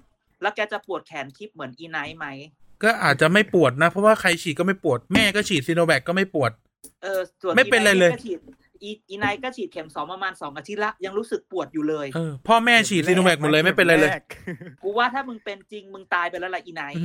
[0.42, 2.28] แล้วแกจะปวดแขนทิพย์เหมือนอีไนท์ไหม
[2.84, 6.52] ก็อาจจะไม่ปวดนะ เพราะว่าใครฉีดก็ไม่ปวด แม่ก็ฉีดซีโนแวคก็ไม่ปวด
[7.04, 8.40] เออส่วนไม่เป็นไรเลยอีไนท์ก็ฉีด
[8.84, 14.16] อีอีไนท์ก็ฉีดเข็มสองประมาณสองอาทิตย์ละ ยังรู้สึกปวดอยู่เลยเออพ่อแม่ฉีดซีโนแวคหมดเลยไม่เป็นไรเลยแก
[14.84, 16.96] กูว่าถ้ามึงเป็นจริงมึงตายไปแล้วล่ะอีไนท์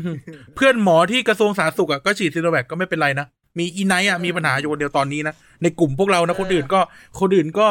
[0.56, 3.26] เพื่อนหมอที่กระทรวงสาธารณสุขอะก็ฉีดซีโนแวคก็ไม่เป็นไรนะ
[3.58, 6.80] มีอีไนท์อะมีปัญหาอยู่คนเดียวตอนนี้นะ ในกลุ่มพวกเรานะเออคนอื่นก็
[7.20, 7.68] คนอื่นก็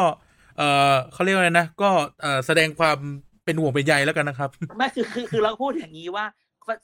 [0.58, 0.64] เอ
[0.94, 1.90] อเขาเรียกว่าอะไรนะ ก็
[2.22, 2.98] เออแสดงความ
[3.48, 6.26] เป็นห่วงเป็นใยแล้วกันนะครับ ไม่คือคือคือเราพูดอย่างนี้ว่า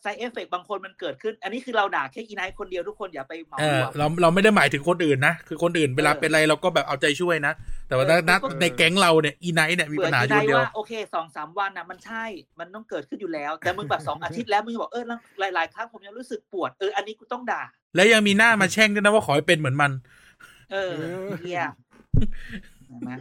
[0.01, 7.53] side effect บางคนมันเกิดขึ้น อันนี้คือเราด่าแค่อีไนท์คนเดียวทุกคนอย่าไปเหมารเออวมเราเราไม่ได้หมายถึงคนอื่นนะ คือคนอื่นเวลาเออเป็นอะไรเราก็แบบเอาใจช่วยนะ
[7.87, 12.23] แต่ว่าเออณก็ในแก๊งเราเนี่ยอีไนท์เนี่ยมีเบื่ปัอญหาออียู่ไนคนท์เดียวว่าโอเคสองสามวันนะมันใช่
[12.59, 15.19] มันต้องเกิดขึ้นอยู่แล้ว แต่มึงแบบสองอาทิตย์แล้วมึงบอกเออแล้ว
[15.55, 17.61] หลายๆครั้งผมยังรู้สึกปวดเอออันนี้กูต้องด่า
[17.95, 19.91] แล้วยังมีหน้ามาแช่งด้วยนะว่าขอให้เป็นเหมือนมัน
[20.71, 20.91] เออ
[21.41, 21.61] เฮีย
[22.87, 23.11] เห็นไหม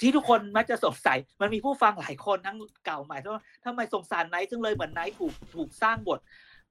[0.00, 2.56] ที่ทุกคนมักจะสงสัย มันมีผู้ฟังหลายคนทั้ง
[2.86, 6.18] เก่าใหม่ว่าทำไมสงสารไนท์จังเลยเหมือนไนท์ถูกถูกสร้างบท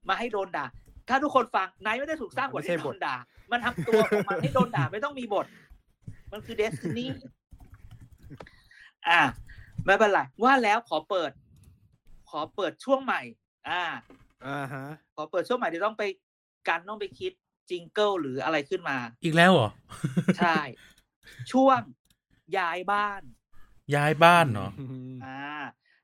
[0.08, 0.66] มาให้โดนด่า
[1.08, 3.16] ถ้าทุกคนฟังไนท์ไม่ได้ถูกสร้างบทไม่ใช่ให้โดบทนด่า
[3.50, 5.46] มันทำตัวของมันให้โดนด่าไม่ต้องมีบท
[6.32, 7.06] มันคือเดสตินี
[9.08, 9.20] อ่า
[9.84, 11.30] ไม่เป็นไรว่าแล้วขอเปิด
[12.30, 13.20] ขอเปิดช่วงใหม่
[13.68, 13.82] อ่า
[14.46, 14.84] อ่าฮะ
[15.16, 16.02] ขอเปิดช่วงใหม่เดี๋ยวต้องไป
[16.68, 17.32] กันต้องไปคิด
[17.70, 19.70] จิงเกิลหรืออะไรขึ้นมา อีกแล้วเหรอ
[20.38, 20.58] ใช่
[21.52, 21.80] ช่วง
[22.58, 23.22] ย้ายบ้าน
[23.94, 24.68] ย้ายบ้านเหรอ
[25.24, 25.62] อ่า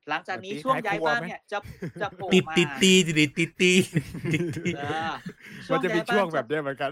[0.09, 1.57] หลังจากนี้ตีช่วงท้ายย้ายครัวบ้านไหมเนี่ยจะ
[2.01, 3.71] จะโผล่ติดมาติดตีติดติดตี
[4.33, 5.11] ติดตีเออ
[5.71, 6.91] มันจะมีช่วงย้ายาแบบเนี้ยเหมือนกัน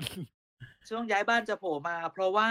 [0.89, 2.49] ช่วงย้ายบ้านจะโผล่มา เพราะว่า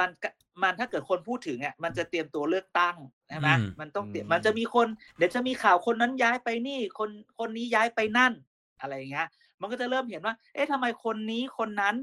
[0.00, 0.30] มันกะ
[0.62, 2.96] มันถ้าเกิดคนพูดถึงอะมันจะเตรียมตัวเลือกตั้ง
[3.28, 8.32] ใช่ไหมอืมมันต้องเตรียมอืมมันจะมีคน เดี๋ยวจะมีข่าวคนนั้นย้ายไปนี่ คนคนนี้ย้ายไปนั่น
[8.80, 9.28] อะไรอย่างเงี้ย
[9.60, 11.94] มันก็จะเริ่มเห็นว่า เอ๊ะทำไมคนนี้คนนั้น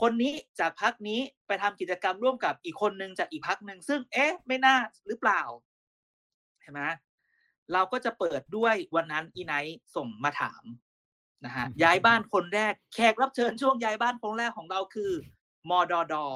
[0.00, 4.76] คนนี้จากพักนี้ไปทำกิจกรรมร่วมกับอีกคนนึงจากอีกพักหนึ่งซึ่งเอ๊ะไม่น่า
[5.06, 5.42] หรือเปล่า
[6.62, 6.82] เห็นไหม
[7.72, 10.62] เราก็จะเปิดด้วยวันนั้นอีไนท์ส่งมาถาม
[11.44, 15.12] นะฮะย้ายบ้านคนแรกแขกรับเชิญช่วงย้ายบ้านคนแรกของเราคือ
[15.70, 16.26] มอดอดอ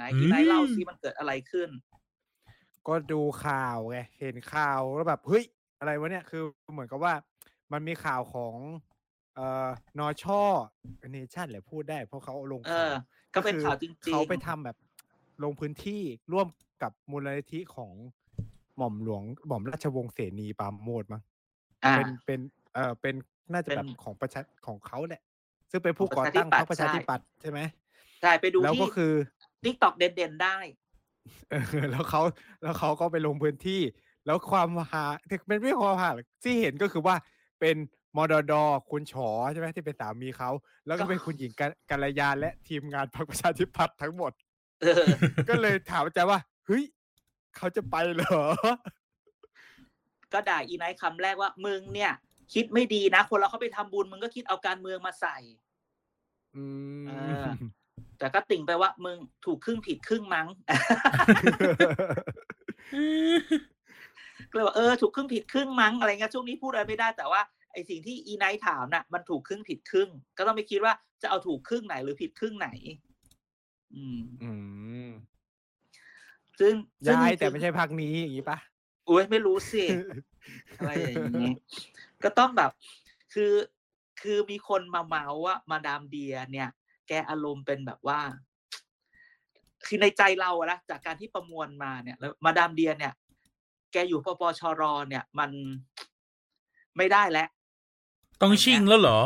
[0.00, 1.70] นะอีไนท์เล่าซิมันเกิดอะไรขึ้น
[2.88, 5.44] ก็ดูข่าวไงเห็นข่าวแล้วแบบเฮ้ย
[5.78, 6.42] อะไรวะเนี่ยคือ
[6.72, 7.14] เหมือนกับว่า
[7.72, 8.54] มันมีข่าวของ
[9.34, 9.68] เอ่อ
[9.98, 10.40] นอช่อ
[11.12, 12.94] เนชั่นแหละพูดได้ เพราะเขาเอาลงเอข่าอว
[13.34, 14.76] ก็เป็นคือข่าวจริงๆเขาไปทำแบบ
[15.44, 16.02] ลงพื้นที่
[16.32, 16.46] ร่วม
[16.82, 17.92] กับมูลนิธิของ
[18.76, 21.22] หม่อมหลวงหม่อมราชวงศ์เสนีปราโมดมั้ง
[21.84, 22.40] อ่าเป็นเป็น
[22.74, 23.14] เอ่อเป็น
[23.52, 25.22] น่าจะเป็นแบบของประชาของเขาแหละ
[25.70, 27.60] ซึ่งเป็นผู้ของก่อประชาธิตั้งปัพตรย์รคประชาใช่ธิปัตย์ใช่ไหม
[28.22, 29.12] ใช่ไปดูแล้วที่ก็คือ
[29.64, 30.56] ทิกตอกเด่นๆได้
[31.50, 32.22] เออแล้วเขา
[32.62, 33.80] แล้วเขาก็ไปลงพื้นที่
[34.26, 35.04] แล้วความหา
[35.46, 36.10] เป็นไม่ความหา
[36.44, 37.14] ที่เห็นก็คือว่า
[37.60, 37.76] เป็น
[38.16, 40.50] มอดอดอคุณฉอใช่ไหมที่เป็นสามีเขา
[40.86, 44.32] แล้วก็ก็เป็นคุณหญิงกัลกัลยาและทีมงานพรรคประชาธิปัตย์ทั้งหมด
[44.82, 45.04] เออ
[45.48, 46.84] ก็เลยถามอาจารย์ว่า เฮ้ย
[47.56, 48.42] เขาจะไปเหรอ
[50.32, 52.12] ก็ด่าอีไนท์คำแรกว่า มึงเนี่ย
[52.54, 55.36] คิดไม่ดีนะ คนเราเขาไปทำบุญ มึงก็คิดเอาการเมืองมาใส่
[56.56, 56.64] อื
[57.06, 57.48] เอมอ
[58.18, 60.46] แต่ก็ติ่งไปว่า มึงถูกครึ่งผิดครึ่งมั้ง
[64.50, 67.40] ก็เลยว่าเออถูกครึ่งผิดครึ่งมั้งอะไรเงี้ยช่วงนี้พูดอะไรไม่ได้แต่ว่า
[67.72, 72.68] ไอสิ่งที่อีไนท์ถามน่ะมันถูกครึ่งผิดครึ่ง ก็ต้องไปคิดว่าจะเอาถูกครึ่งไหนหรือผิดครึ่งไหน
[73.94, 74.50] อืม อื
[75.06, 75.10] ม
[76.60, 76.74] ซึ่ง
[77.06, 78.58] ซึ่งย้ายจริงๆแต่ไม่ใช่พักนี้อย่างนี้ปะ
[79.08, 79.84] อุ้ยไม่รู้สิ
[80.78, 81.50] อะไรอย่างนี้
[82.24, 82.70] ก็ต้องแบบ
[83.34, 83.52] คือ
[84.22, 86.68] คือมีคนมาเมาว่ามาดามเดีย เนี่ย
[87.08, 88.20] แกอารมณ์เป็นแบบว่า
[89.86, 93.12] คือในใจเราอะนะจากการที่ประมวลมาเนี่ย แล้วมาดามเดีย เนี่ย
[93.92, 95.50] แกอยู่ปปชรเนี่ย มัน
[96.96, 97.48] ไม่ได้แล้ว
[98.42, 99.18] ต้องชิงแล้วเหรอ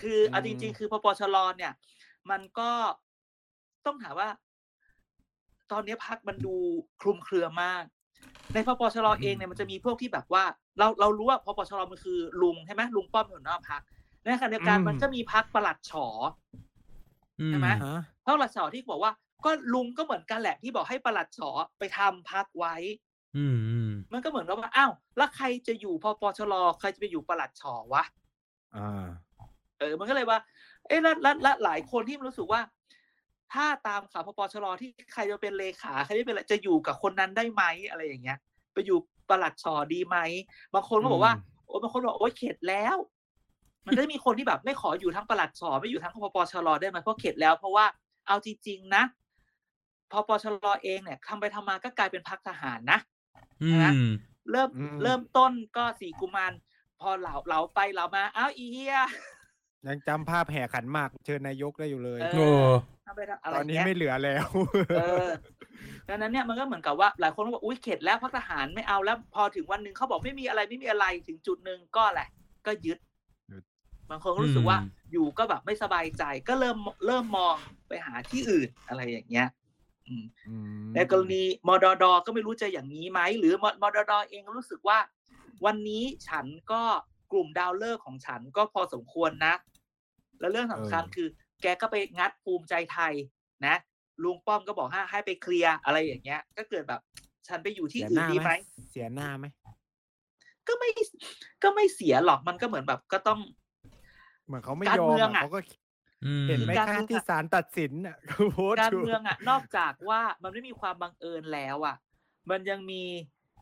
[0.00, 1.72] คือเอาจริง ๆ คือปปชรเนี่ย
[2.30, 2.70] มันก็
[3.86, 4.28] ต้องถามว่า
[5.72, 6.54] ตอนนี้พักมันดู
[7.00, 7.82] คลุมเครือมาก
[8.54, 10.44] ในปปชรเองเนี่ยมันจะมีพวกที่แบบว่า
[10.78, 13.82] เราเรารู้ว่าปปชรมันคือลุงใช่ไหมลุงป้อมเป็นหัวหน้าพัก
[14.22, 16.06] ในขณะเดียวกันมันก็มีพักประหลัดฉอ
[17.40, 19.12] อืมใช่ไหมฮะเพราะประหลัดฉอที่บอกว่า
[19.44, 22.74] ก็ลุงก็เหมือนกันแหละที่บอกให้ประหลัดฉอไปทำพักไว้
[23.36, 28.04] อืมอืมมันก็เหมือนกับว่าอ้าวแล้วใครจะอยู่พปชรใครจะไปอยู่ประหลัดฉอวะ
[28.76, 29.06] อ่า
[29.78, 30.38] เออ มันก็เลยว่า
[30.86, 32.60] เอ๊ะแล้วแล้วแล้วหลายคนที่มันรู้สึกว่า
[33.52, 38.38] ถ้าตามข่าวพปชรที่ใครจะเป็นเลขาใครจะเป็นอะไรจะอยู่กับคนนั้นได้ไหมอะไรอย่างเงี้ย
[38.72, 38.98] ไปอยู่
[39.30, 40.16] ประหลัดชอดีไหม
[40.74, 42.96] บางคนก็บอกว่าอืมโอ้บางคนบอกโอ้ยเข็ดแล้ว
[43.86, 47.84] มันก็จะมีคนที่แบบไม่ขออยู่ทั้งประหลัดชอไม่อยู่ทั้งพปชรได้ไหมเพราะเข็ดแล้วเพราะว่า
[48.26, 49.02] เอาจริงๆนะ
[50.12, 53.17] พปชรเองเนี่ยทำไปทำมาก็กลายเป็นพักทหารนะอื
[53.82, 54.10] นะม
[54.50, 56.52] เริ่มอืมเริ่มต้นก็สี่กุมาร
[57.00, 58.98] พอเหลาเหลาไปเหลามาอ้าวอีเฮีย
[59.86, 62.48] ยังจำภาพแห่ขันหมากเชิญนายกได้อยู่เลยเอโอ้
[63.06, 64.46] ทำไปทำอะไรตอนนี้เงี้ยไม่เหลือแล้ว
[65.00, 65.28] เออ
[66.08, 72.28] ดังนั้นเนี่ยมันก็เหมือนกับว่าหลายคนก็บอกอุ้ยเข็ดแล้วพักทหารไม่เอาแล้ว พอถึงวันหนึ่งเขาบอกไม่มีอะไรไม่มีอะไรถึงจุดหนึ่งก็แหละ
[72.66, 72.98] ก็ยึด
[73.50, 73.62] ยึด
[74.10, 77.56] บางคนก็รู้สึกว่าอืมอยู่ก็แบบไม่สบายใจ ก็เริ่มเริ่มมอง
[77.88, 79.67] ไปหาที่อื่นอะไรอย่างเงี้ยอืมอืม
[80.94, 84.98] ในกรณีมดดก็ไม่รู้จะอย่างนี้ไหมหรือมมดดเองก็รู้สึกว่า
[85.64, 86.82] วันนี้ฉันก็
[87.32, 89.54] กลุ่มดาวเลิกษ์ของฉันก็พอสมควรนะ
[90.40, 91.28] แล้วเรื่องสำคัญคือ
[91.62, 93.14] แกก็ไปงัดภูมิใจไทย
[93.66, 93.76] นะ
[94.22, 97.00] ลุงป้อมก็บอกให้ให้ไปเคลียร์อะไรอย่างเงี้ย ก็เกิดแบบ
[97.48, 98.50] ฉันไปอยู่ที่เสียอื่หนน้าดีไหไหมม
[98.90, 99.46] เสียหน้าไหม
[100.68, 100.90] ก็ไม่
[101.62, 103.40] ก็ไม่เสียหรอกมันก็เหมือนแบบก็ต้อง
[104.46, 105.87] เหมือนเขาไม่การยอมเมืองอะอะเขาก็อืม
[106.48, 111.96] เห็นไหมการคะเมืองอะที่ศาลตัดสินอะเขาโพสต์การยู่เมืองอะ นอกจากว่ามันไม่มีความบังเอิญแล้วอะ
[112.50, 113.02] มันยังมี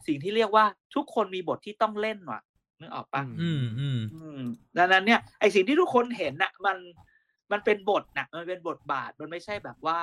[0.06, 2.40] สิ่งที่เรียกว่าทุกคนมีบทที่ต้องเล่นว่ะ
[2.80, 4.42] นึกออกปะอืมอืมอืม
[4.78, 6.76] ดังนั้นเนี่ยไอสิ่งที่ทุกคนเห็นน่ะ มัน
[7.52, 10.00] มันเป็นบทน่ะ มันเป็นบทบาท มันไม่ใช่แบบว่า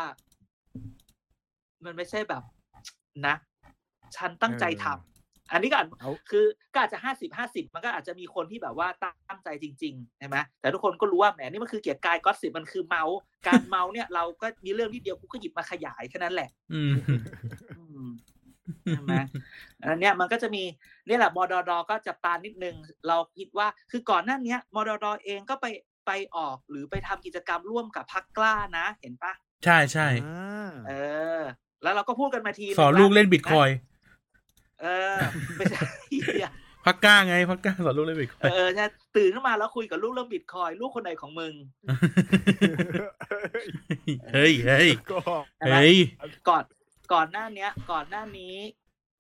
[1.86, 2.44] มันไม่ใช่แบบ
[3.28, 3.36] นะ
[4.16, 5.13] ฉันตั้งใจทำ
[5.52, 13.18] อันนี้ก็อาจเอาคือก็อาจจะห้าสิบห้าสิบมันก็อาจจะมีคนที่แบบว่าตั้งใจจริงๆใช่ไหมแต่ทุกคนก็รู้ว่าแหมนี่มันคือเกียรติกายก็สิบมันคือเมาส์
[13.48, 16.94] การเมาส์เนี่ยเราก็มีเรื่องนิดเดียวกูก็หยิบมาขยายแค่นั้นแหละอืม
[17.78, 18.08] อืม
[18.90, 19.16] ใช่ไหม
[19.84, 20.64] อันเนี้ยมันก็จะมี
[21.08, 22.76] เนี่ยแหละมดดก็จับตานิดนึง
[23.08, 25.66] เราคิดว่าคือก่อนหน้าเนี้ยมดดเองก็ไป
[26.08, 29.34] ไปออกหรือไปทำกิจกรรมร่วมกับพักกล้านะ เห็นปะ
[29.66, 30.94] ใช่ใช่อ่าเอ
[31.40, 31.42] อ
[31.84, 33.70] แล้วเราก็พูดกันมาทีสอนงลูกเล่นบิตคอย
[34.84, 35.18] เออ
[35.58, 35.80] ไม่ใช่
[36.10, 36.52] เหี้ย
[36.86, 41.54] พักก้าไงพักก้าสอนลูกเล่นบิตคอยเออใช่ตื่นขึ้นมาแล้วคุยกับลูกเรื่องบิตคอยลูกคนไหนของมึง
[44.34, 45.20] เฮ้ยเฮ้ยก็
[45.58, 45.96] ใช่ไหมเฮ้ย
[46.50, 46.64] ก่อน
[47.14, 48.56] ก่อนหน้าเนี้ย ก่อนหน้านี้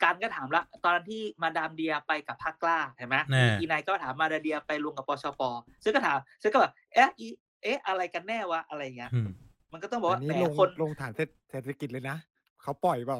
[0.03, 5.41] การก็ถามละตอนที่มาดามเดียไปกับพักกล้าเห็นไหมแน่อีนายก็ถามมาดามเดียไปรวมกับปชป
[5.83, 7.27] ซึ่งก็ถามซึ่งก็แบบเอ๊ะอี
[7.63, 9.27] เอ๊ะอะไรกันแน่วะอะไรเงี้ยอืม
[9.71, 11.11] มันก็ต้องบอกอัว่านนี้แหมลงคนลงฐาน
[11.51, 12.17] เศรษฐกิจเลยนะ
[12.61, 13.19] เขาปล่อยเปล่า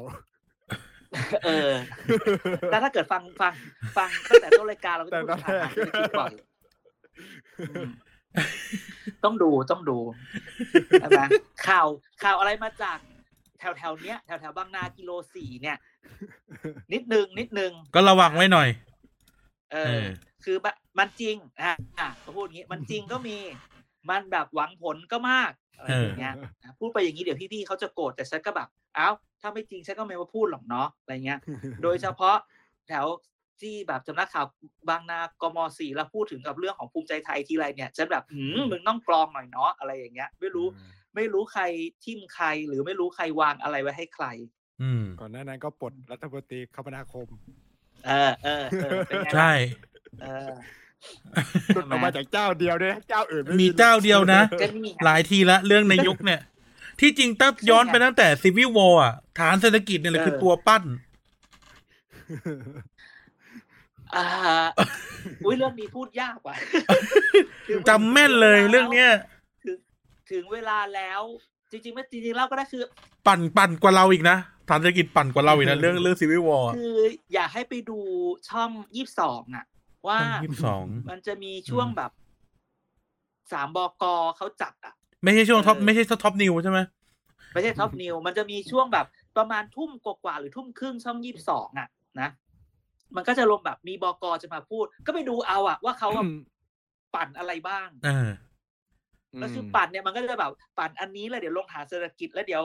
[1.46, 1.72] เออ
[2.72, 3.54] แต่ถ้าเกิดฟังฟัง
[3.98, 6.34] ฟังตั้งแต่ต้นรายการเราก็แต่จะพูดตอนผ่านแรกๆไม่คิดบ่อย
[7.70, 7.90] อืม
[9.24, 9.98] ต้องดูต้องดู
[11.02, 11.22] ใช่ไหม
[11.68, 11.88] ข่าว
[12.24, 12.98] ข่าวอะไรมาจาก
[13.60, 15.78] แถวแถวๆเนี้ยแถวแถวๆบางนากิโลสี่เนี่ย
[16.94, 18.70] นิดนึงนิดนึงก็ระวังไว้หน่อย
[19.72, 20.06] เอเอออ
[20.44, 23.38] คือแบบมันจริงอะอะก็พูดอย่างนี้ มันจริงก็มี
[24.10, 26.34] มันแบบหวังผลก็มากอะไรอย่างเงี้ย
[26.64, 29.10] อะพูดไปอย่างนี้เดี๋ยวพี่ๆเขาจะโกรธแต่ฉันก็แบบเอ้า
[29.42, 31.40] ถ้าไม่จริงฉันก็ไม่มาพูดหรอกเนาะอะไรเงี้ย
[31.84, 32.36] โดยเฉพาะ
[32.88, 33.06] แถว
[33.62, 34.46] ที่แบบสำนักข่าว
[34.90, 40.68] บางนากมสี่แล้วพูดถึงกับเรื่องของภูมิใจไทยทีไรเนี่ยฉันแบบหืมมึงต้องกรองหน่อยเนาะอะไรอย่างเงี้ย ไม่รู้
[41.16, 41.64] ไม่รู้ใคร
[42.04, 44.26] ทิมใครหรือไม่รู้ใครวางอะไรไว้ให้ใคร
[44.82, 47.28] อืมก่อนหน้านั้นก็ปลดรัฐมนตรีคมนาคม
[48.08, 49.54] เออเออเออเป็นไงล่ะใช่
[50.22, 50.52] เออ
[51.74, 56.42] หลุดออกมาจากเจ้าเดียวด้วยนะเจ้าอื่นไมีเจ้าเดียวนะก็นี่ไงหลายทีละเรื่องในยุคเนี่ย
[57.00, 60.84] ที่จริงถ้าย้อนไปตั้งแต่ซีวิววออะ ฐานเศรษฐกิจเนี่ยแหละเออคือตัวปั้น
[64.16, 64.26] อ่า
[65.46, 66.56] อุ้ยเรื่องนี้พูดยากว่ะ
[67.90, 69.10] จำแม่นเลยเรื่องเนี้ย
[69.66, 69.78] ถึง
[70.32, 71.22] ถึงเวลาแล้ว
[71.72, 72.84] จริงๆไม่จริงๆเล่าก็ได้คือ
[73.28, 74.38] ปั่นปั่นกว่าเราอีกนะ
[74.70, 76.98] ฐานเศรษฐกิจปั่นกว่าเราอีกนะเรื่องเรื่องซีวิววอคือ
[77.34, 78.00] อยากให้ไปดู
[78.50, 79.66] ช่องยี่สิบสองอะ
[80.08, 82.12] ว่ายี่สิบสองมันจะมีช่วงแบบ
[83.52, 84.04] สามบก
[84.38, 84.94] เขาจัดอะ
[85.24, 86.80] ไม่ใช่ช่วงท็อปเออไม่ใช่ท็อปนิวใช่ไหม
[87.54, 89.06] ไม่ใช่ท็อปนิวมันจะมีช่วงแบบ
[89.38, 91.88] ประมาณทุ่มกว่าๆหรือทุ่มครึ่งช่องยี่สิบสองอะ
[92.22, 92.30] นะ
[93.16, 96.26] มันก็จะลงแบบมีบกจะมาพูด ก็ไปดูเอาอะว่าเขาอะ
[97.16, 98.30] ปั่นอะไรบ้างเออ
[99.42, 102.64] ก็คือปั่นเนี่ยมันก็จะแบบปั่นอันนี้แล้วเดี๋ยวลงฐานเศรษฐกิจแล้วเดี๋ยว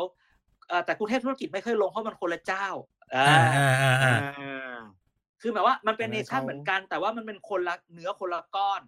[0.69, 2.67] เอ่อแต่กรุงเทพธุรกิจไม่เคยลงเพราะมันคนละเจ้า
[5.43, 8.81] อ่าอ่าอ่าอ่าอ่อ่าาคือหมายว่ามันเป็นเออเนชั่นเขาเหมือนกัน แต่ว่ามันเป็นคนละเนื้อคนละก้อน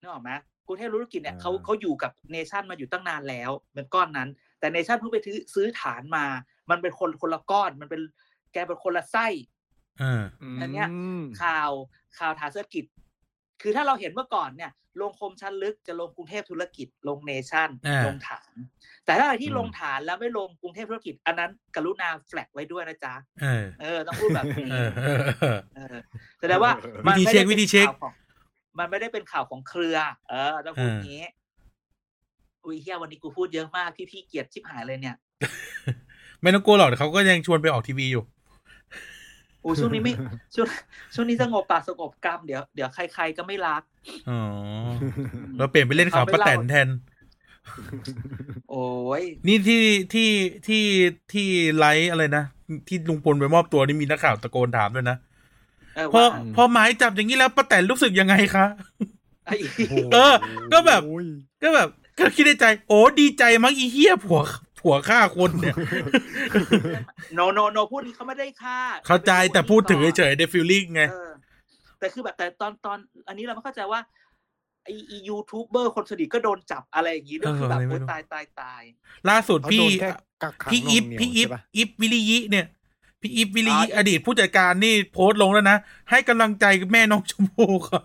[0.00, 0.30] นึกออกไหม
[0.66, 4.28] กรุงเทพธุรกิจเนี่ยอ่าเขาเขาอยู่กับเนชั่นมาอยู่ตั้งนานแล้วเป็นก้อนนั้น
[4.60, 6.24] แต่เนชั่นเพิ่งไปซื้อซื้อฐานมา
[6.70, 8.00] มันเป็นคนคนละก้อน มันเป็น
[8.52, 9.26] แกเป็นคนละไส้
[10.00, 10.22] เออ
[10.60, 10.88] อันเนี้ย
[11.20, 11.70] มข่าว
[12.18, 12.84] ข่าวฐานเศรษฐกิจ
[13.62, 14.70] คือถ้าเราเห็นเมื่อก่อนเนี่ย
[15.00, 18.52] ลงคมชั้นลึกจะลงกรุงเทพธุรกิจลงเนชั่นอ่าลงฐาน
[19.04, 25.96] แต่ถ้าอะไรที่อืมลงฐานแล้วไม่ลงกรุงเทพธุรกิจ อันนั้นกรุณาแฟลกไว้ด้วยนะจ๊ะเออเออต้องพูดแบบนี้เออเออเออเออ
[26.40, 26.72] แสดงว่า
[27.06, 28.12] วิมันธีไม่เช็ได้คป็นวิธีเช็คข่าวของ
[28.78, 29.96] มันไม่ได้เป็นข่าวของเครือ
[30.28, 31.24] เออต้องพูดเอออย่างนี้
[32.64, 35.16] อุ้ยเฮียวันนี้กูพูดเยอะมากพี่พี่ๆเกลียดชิบหายเลยเนี่ย
[36.42, 38.24] ไม่ต้องกลัวหรอกเขาก็ยังชวนไปออกทีวีอยู่
[39.64, 40.12] อุ้ยช่วงนี้ไม่
[40.54, 40.68] ช่วง
[41.14, 43.82] ช่วงนี้สงบปากสงบกรรมเดี๋ยวเดี๋ยวใคร ๆก็ไม่รัก
[44.30, 44.40] อ๋อ
[45.56, 46.88] เราเปลี่ยนไปเล่นข่าวป้าแตนแทน
[48.70, 48.84] โอ้
[49.20, 49.84] ยนี่ที่
[50.14, 50.30] ที่
[50.66, 50.84] ที่
[51.32, 52.44] ที่ไลฟ์อะไรนะ
[52.88, 55.16] ที่ลุงพลไปมอบตัวนี่มีนักข่าวตะโกนถามด้วยนะ
[55.96, 58.66] เออพอว่าพอหมายจับอย่างนี้แล้วป้าแตนรู้สึกยังไงคะ
[59.46, 59.54] ไอ้
[60.12, 60.34] เออ
[60.72, 61.26] ก็แบบโอ้ย
[61.62, 61.88] ก็แบบ
[62.18, 64.42] ก็คิดในใจ โอ้ดีใจมั้งอีเหี้ยผัว
[64.80, 65.74] ผัวฆ่าคนเนี่ย
[67.34, 71.30] โนโนโนพูดนี้เขาไม่ได้ฆ่า เข้าใจแต่พูดถึงเฉยๆในฟีลลิ่งไงเออ
[71.98, 74.00] แต่คือแบบแต่ตอนตอน อันนี้เราไม่เข้าใจว่า
[74.84, 74.90] ไอ
[75.28, 78.82] ยูทูบเบอร์คนสนิทก็โดนจับอะไรอย่างนี้ด้วยคือแบบเอออะไรไม่โอ้รู้ตายตายตาย
[79.28, 80.10] ล่าสุดเขาพี่โดนแค่
[80.42, 82.66] กักขังพี่หน่อิวฟงเหนียวพี่อิฟใช่ปะอิฟวิริยิเนี่ย
[83.20, 85.78] พี่อิฟวิริยิอ๋ออดีตผู้จัดการนี่โพสต์ลงแล้วนะ
[86.10, 88.02] ให้กำลังใจแม่น้องชมพู่ค่ะ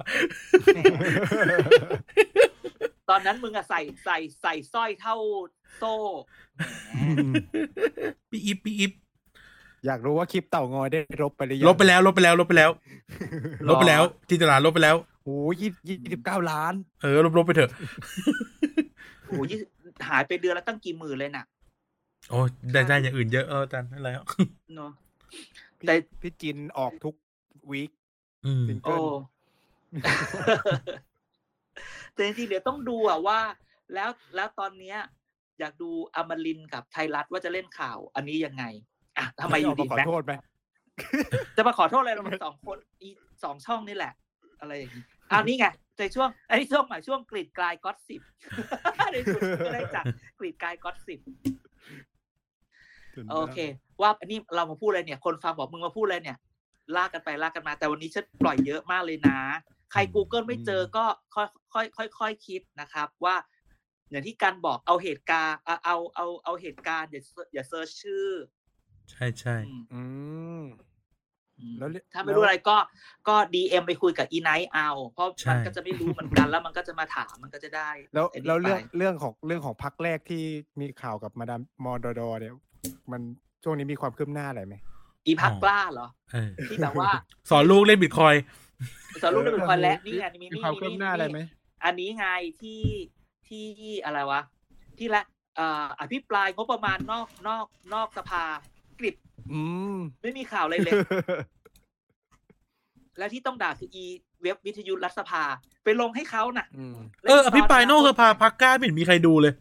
[3.09, 5.15] ตอนนั้นมึงอะใส่ใส่ใส่สร้อยเท่า
[5.77, 5.93] โซ่
[6.57, 6.97] แห
[7.31, 7.33] ม
[8.29, 8.91] พี่อิฟพี่อิฟ
[9.85, 12.71] อยากรู้ว่าคลิปเต่างอยได้ลบไปหรือยังลบไปแล้ว ลบไปแล้ว ลบไปแล้ว
[13.69, 17.71] ลบไปแล้วจินตลาลบไปแล้วโอ้ยยี่ยี่สิบเก้าล้าน เออ ลบลบไปเถอะ
[19.27, 19.47] โอ้ย
[20.07, 21.45] หายไปเดือนละตั้งกี่หมื่นเลยน่ะ
[22.29, 22.39] โอ้
[22.71, 24.13] ได้ได้อย่างอื่นเยอะเอออาจารย์นั่นแหละ
[24.75, 24.91] เนาะ
[25.79, 27.15] พี่แต่พี่จินออกทุก
[27.71, 27.91] วีค
[28.45, 29.03] อืมซิงโอ้เกิล
[32.13, 33.39] แต่จริงๆเดี๋ยวต้องดูอะว่า
[33.93, 34.97] แล้วแล้วตอนเนี้ย
[35.59, 38.63] อยากดูอมรินทร์กับไทยรัฐว่าจะเล่นข่าว อันนี้ยังไง
[39.17, 40.33] อะทำไมอยู่เาดีมาขอแบ็คโทษไหม
[41.55, 43.09] จะมาขอโทษอะไรเรามันสองคนอี
[43.43, 44.13] สองช่องนี่แหละ
[44.59, 45.65] อะไรอย่างนี้อ้าวนี่ไง
[45.99, 48.21] ในช่วงอันนี้ช่วงใหม่ช่วงกรีดกลายก็อตสิบ
[49.13, 50.05] ในช่วงก็ได้จาก
[50.39, 51.19] กรีดกลาย gossip
[53.31, 53.57] โอเค
[54.01, 56.37] ว่าอันนี้เรามาพูดอะไรเนี่ย คนฟังบอกมึงมาพูดอะไรเนี่ย
[56.95, 59.37] ลากกันไปลากกันมา แต่วันนี้ฉันปล่อยเยอะมากเลยนะ
[59.74, 63.35] ใคร Google ไม่เจอก็ค่อยค่อยค่อยค่อยคิดนะครับว่า
[64.11, 67.21] อย่างที่การบอกเอาเหตุการณ์เอาเอาเอาเอาเหตุการณ์อย่า
[67.53, 68.27] อย่า search ชื่อ
[69.11, 70.01] ใช่ใช่อืมอื
[70.61, 70.63] ม
[71.59, 72.77] อืมแล้วเรื่องถ้าไม่รู้แล้วอะไรก็
[73.27, 80.43] ก็ DM ไปคุยกับอีไนท์เอา เพราะใช่มันก็จะไม่รู้เหมือนกันแล้วมันก็จะมาถามมันก็จะได้ แล้วไอ้นี่แล้วเรื่องไปเรื่องของเรื่องของพักแรกที่
[80.79, 82.53] มีข่าวกับมาดามมอดอดอเนี่ย
[83.11, 83.21] มัน
[83.63, 84.75] ช่วงนี้มีความคืบหน้าอะไรไหม
[85.25, 87.11] อีพักกล้าเหรอเออที่แบบว่า
[87.49, 88.41] สอนลูกเล่นบิตคอยน์
[89.21, 91.39] สอนลูกได้เป็นคนและนี่ไงมีมีนี่ความนี่คืบหน้าอะไรไหม
[91.85, 92.25] อันนี้ไง
[92.61, 92.81] ที่
[93.47, 93.63] ที่
[94.05, 94.41] อะไรวะ
[94.97, 95.23] ที่ละ
[95.55, 98.43] เอ่ออภิปรายงบประมาณนอกนอกนอกสภา
[98.99, 99.15] กริบ
[99.51, 99.61] อื
[99.95, 100.93] มไม่มีข่าวอะไรเลย
[103.17, 104.05] และที่ต้องด่าคืออี
[104.41, 105.43] เว็บวิทยุรัฐสภา
[105.83, 106.95] ไปลงให้เขาน่ะอืม
[107.27, 109.53] เอออภิปรายนอกสภาพักกล้าไม่เห็นมีใครดูเลย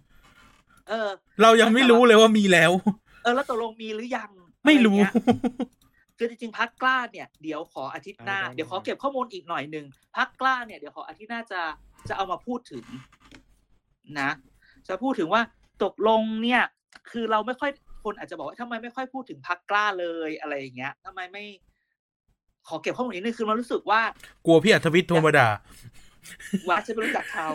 [0.89, 1.09] เออ
[1.43, 2.73] เรายังไม่รู้เลยว่ามีแล้ว
[3.23, 4.31] เออ แล้วตกลงมีหรือยัง
[4.67, 5.13] ไม่รู้อะเงี้ย
[6.19, 9.87] คือจริงๆพักกล้าเนี่ยเดี๋ยวขออาทิตย์หน้าได้ได้เดี๋ยวขอเก็บข้อมูลอีกหน่อยหนึ่ง
[10.17, 11.61] พักกล้าเนี่ยเดี๋ยวขออาทิตย์หน้าจะ
[12.09, 12.85] จะเอามาพูดถึง
[14.21, 14.31] นะ
[14.89, 15.43] จะพูดถึงว่า
[15.85, 16.63] ตกลงเนี่ย
[17.11, 17.71] คือเราไม่ค่อย
[18.05, 21.45] คนอาจจะบอกว่าทำไมไม่ค่อยพูดถึงพักกล้าเลยอะไรอย่างเงี้ยทำไมไม่
[22.69, 24.01] ขอเก็บข้อมูลนิดนึงคือมันรู้สึกว่า
[24.47, 25.49] กลัวพี่อัธวิทย์โทรมาด่า
[26.69, 27.49] ว่าจะไม่รู้จักเขา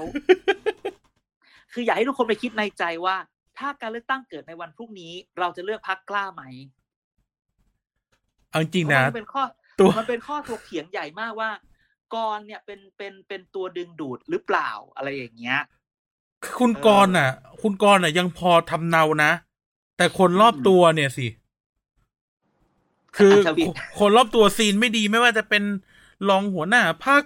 [1.73, 3.15] คืออยากให้ทุกคนไปคิดในใจว่า
[3.57, 6.43] ถ้าการเลือกตั้งเกิดในวันพรุ่งนี้ เราจะเลือกพักกล้าไหม
[8.49, 9.43] เอาจริงเพนะราะมันเป็นข้อ
[9.79, 11.49] ตัวมันเป็นข้อถกเถียงใหญ่มากว่า
[12.15, 15.59] กรเนี่ยเป็นเป็นเป็นตัวดึงดูดหรือเปล่าอะไรอย่างเงี้ย
[16.59, 17.29] คุณเออกรณ์น่ะ
[17.61, 19.31] คุณกรณ์น่ะ ยังพอทำเนานะ
[19.97, 21.27] แต่คนรอบอืมตัวเนี่ยสิ
[23.17, 25.63] คืออัศวินคนคนรอบตัวซีนไม่ดีไม่ว่าจะเป็น
[26.29, 27.23] รองหัวหน้าพัก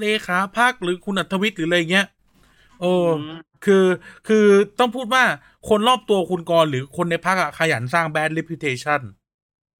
[0.00, 2.06] เลขาพักหรือคุณอัธวิทย์หรืออะไรเงี้ย
[2.80, 3.20] โอ้ม
[3.64, 3.84] คือ
[4.28, 4.46] คือ
[4.78, 5.24] ต้องพูดว่า
[5.68, 9.00] คนรอบตัวคุณกรณ์หรือคนในพักอะขยันสร้าง bad reputation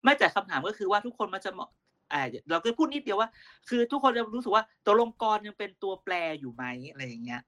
[0.05, 1.69] ไม่แต่คำถามก็คือว่าทุกคนมันจะมอง
[2.13, 3.29] อ่าเราก็พูดนิดเดียวว่า
[3.69, 7.41] คือทุกคนจะรู้สึกว่าตัวลงกรยังเป็นตัวแปรอยู่ไหมอะไรอย่างเงี้ย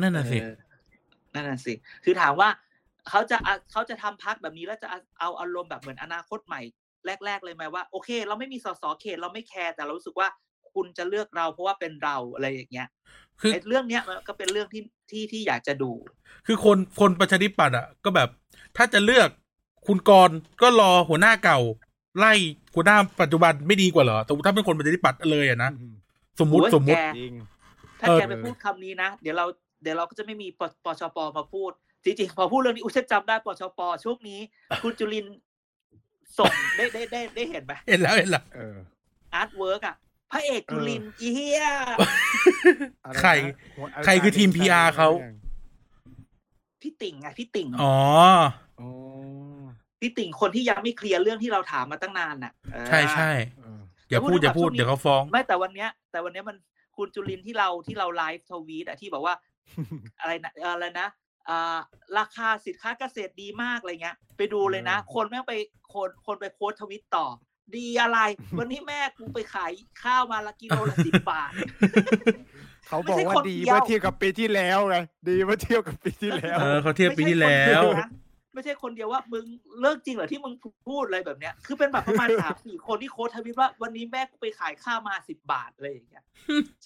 [0.00, 0.54] นั่นน่ะสิเออ
[1.34, 1.72] นั่นน่ะสิ
[2.04, 2.48] คือถามว่า
[3.08, 6.60] เขาจะอะเขาจะทำพักแบบนี้แล้วจะเอาเอาอารมณ์แบบเหมือนอนาคตใหม่
[7.24, 10.28] แรก ๆ เลยไหมว่า โอเค เราไม่มีสสเขตเราไม่แคร์แต่เรารู้สึกว่า
[10.72, 12.88] คุณจะเลือกเราเพราะว่าเป็นเราอะไรอย่างเงี้ย
[13.40, 15.92] คือไอ้เรื่องเนี้ยมันก็เป็นเรื่องที่ที่ที่อยากจะดู
[16.46, 18.28] คือคนคนประชาธิปัตย์อะ ก็แบบ
[18.76, 19.28] ถ้าจะเลือก
[19.86, 21.58] คุณกรณ์ก็รอหัวหน้าเก่า
[22.18, 22.32] ไล่
[22.74, 25.70] หัวหน้าปัจจุบันไม่ดีกว่าเหรอแต่ถ้าเป็นคนประชาธิปัตย์เลยอะนะ
[26.40, 27.32] สมมุติโอ้ยสมมุติแกจริง
[28.00, 29.44] ถ้าเออแกไปพูดคำนี้นะเดี๋ยวเรา
[29.82, 31.70] เดี๋ยวเราก็จะไม่มีปปชปมาพูด
[32.04, 34.40] จริงๆพอพูดเรื่องนี้อุ้ยฉันจำได้ปชปช่วงนี้
[34.82, 35.36] คุณจุลินทร์
[36.38, 38.76] ส่งได้ได้ได้ได้เห็นไหมเห็นแล้วเห็นแล้วเออ
[39.34, 39.96] artwork อะ
[40.30, 41.62] พระเอกจุลินทร์อีเฮีย
[43.04, 43.30] อะไรนะใคร
[43.76, 45.08] หัวใครคือทีม PR เขา
[46.82, 47.94] พี่ติ่งไงพี่ติ่งอ๋อ
[48.80, 48.88] อ๋อ
[50.00, 53.80] พี่ติ่งคนที่ยังไม่เคลียร์เรื่องที่เราถามมาตั้งนานน่ะเออใช่ใช่เออ
[54.10, 56.56] อย่าพูดอย่าพูดช่วงนี้เดี๋ยวเขาฟ้อง ไม่แต่วันเนี้ย แต่วันเนี้ยมัน
[56.96, 59.34] คุณจุลินทร์ที่เราที่เราไลฟ์ทวีตอะที่บอกว่า
[60.20, 61.08] อะไรนะอะไรนะ
[61.48, 61.78] อ่า
[62.18, 65.54] ราคาสินค้าเกษตรดีมากอะไรเงี้ย ไปดูเลยนะเออคนแม่งไป
[65.94, 67.26] คนคนไปโค้ดทวิตต่อ
[67.76, 68.18] ดีอะไร
[68.58, 69.72] วันนี้แม่กูไปขาย
[70.02, 71.52] ข้าวมาละกิโลละสิบบาท
[72.88, 74.96] เขาบอกว่าไม่ใช่คนดีเดียวเมื่อเทียบกับปีที่แล้วไง
[75.28, 77.82] ดีเมื่อเทียบกับปีที่แล้ว เออเขาเทียบปีที่แล้ว
[78.56, 79.44] ไม่ใช่คนเดียนะไม่ใช่คนเดียวว่ามึง
[79.80, 80.54] เลิกจริงเหรอที่มึง
[80.88, 86.24] พูดอะไรแบบเนี้ย คือเป็นแบบประมาณสามสี่คนที่โค้ดทวิตว่าวันนี้แม่กูไปขายข้าวมาสิบบาทอะไรอย่างเงี้ย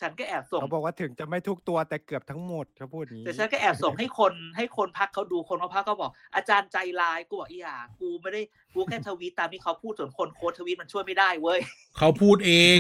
[0.01, 8.43] ฉันก็แอบส่งเขาบอกว่าถึงจะไม่ทุกตัวแต่เกือบทั้งหมดเขาพูดอย่างนี้แต่ฉันก็แอบส่งให้คนให้คนพักเขาดูคนมาพักก็บอก อาจารย์ใจร้ายกูบอกอีหยากูไม่ได้
[8.75, 11.61] กูแค่ทวีตตามที่เขาพูดส่วนคนโค้ดทวีตมันช่วยไม่ได้เว้ย
[11.99, 12.79] เขาพูดเอง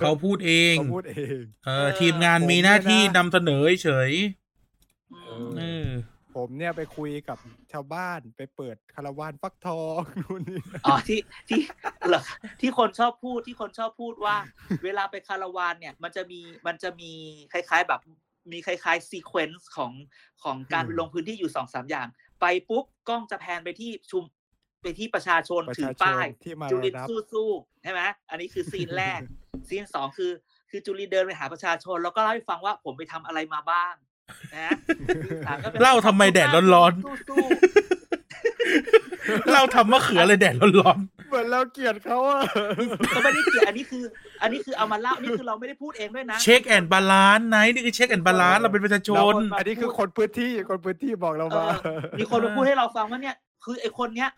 [0.00, 4.12] เขาพูดเองเขาพูดเองเออเออทีมงานมีหน้าที่นำเสนอเฉย
[5.14, 5.88] อืเอมๆเออ
[6.36, 7.38] ผมเนี่ยไปคุยกับ
[7.72, 11.60] ชาวบ้านไปเปิดคาราวานฟักทองนู่นนี่อ๋อที่ที่
[12.08, 12.22] เหรอ
[12.60, 14.36] ที่คนชอบพูดที่คนชอบพูดว่า
[14.84, 17.12] เวลาไปคาราวานเนี่ย มันจะมีมันจะมี
[17.52, 18.00] คล้ายๆ แบบ
[18.52, 19.92] มีคล้ายๆ sequence ของ
[20.42, 22.06] ของการลงพื้นที่อยู่สองสามอย่าง
[22.40, 24.24] ไปปุ๊บกล้องจะ pan ไปที่ชุม
[24.82, 28.00] ไปที่ประชาชนประถือชาชนป้ายที่มาจุลินทร์รับสู้ๆใช่ไหม
[28.30, 29.20] อันนี้คือ scene แรก
[29.68, 30.32] scene สองคือ
[30.70, 33.94] คือจุลินทร์เดินไปหาประชาชน แล้วก็เล่าให้ฟังว่าผมไปทำอะไรมาบ้าง
[34.56, 34.70] นะ
[35.24, 37.38] scene สามก็เป็นเล่าทำไมแดดร้อนๆสู้
[39.52, 44.04] เราทำมะเขืออะไรแดดร้อนเหมือนเราเกลียดเขาอะๆก็ไม่ได้เกี่ยวอันนี้คือ
[44.42, 49.26] อันนี้คือเอามาเล่านี่คือเราไม่ได้พูดเองด้วยนะๆ check and balance ไนนี่คือ check and balance เราเป็นประชาชนเรา
[49.58, 54.30] อันนี้คือคนพื้นที่คนพื้นที่บอกเราเอมาอมีคนมาพูดให้เราฟังว่าเนี่ยคือไอ้คนเนี้ย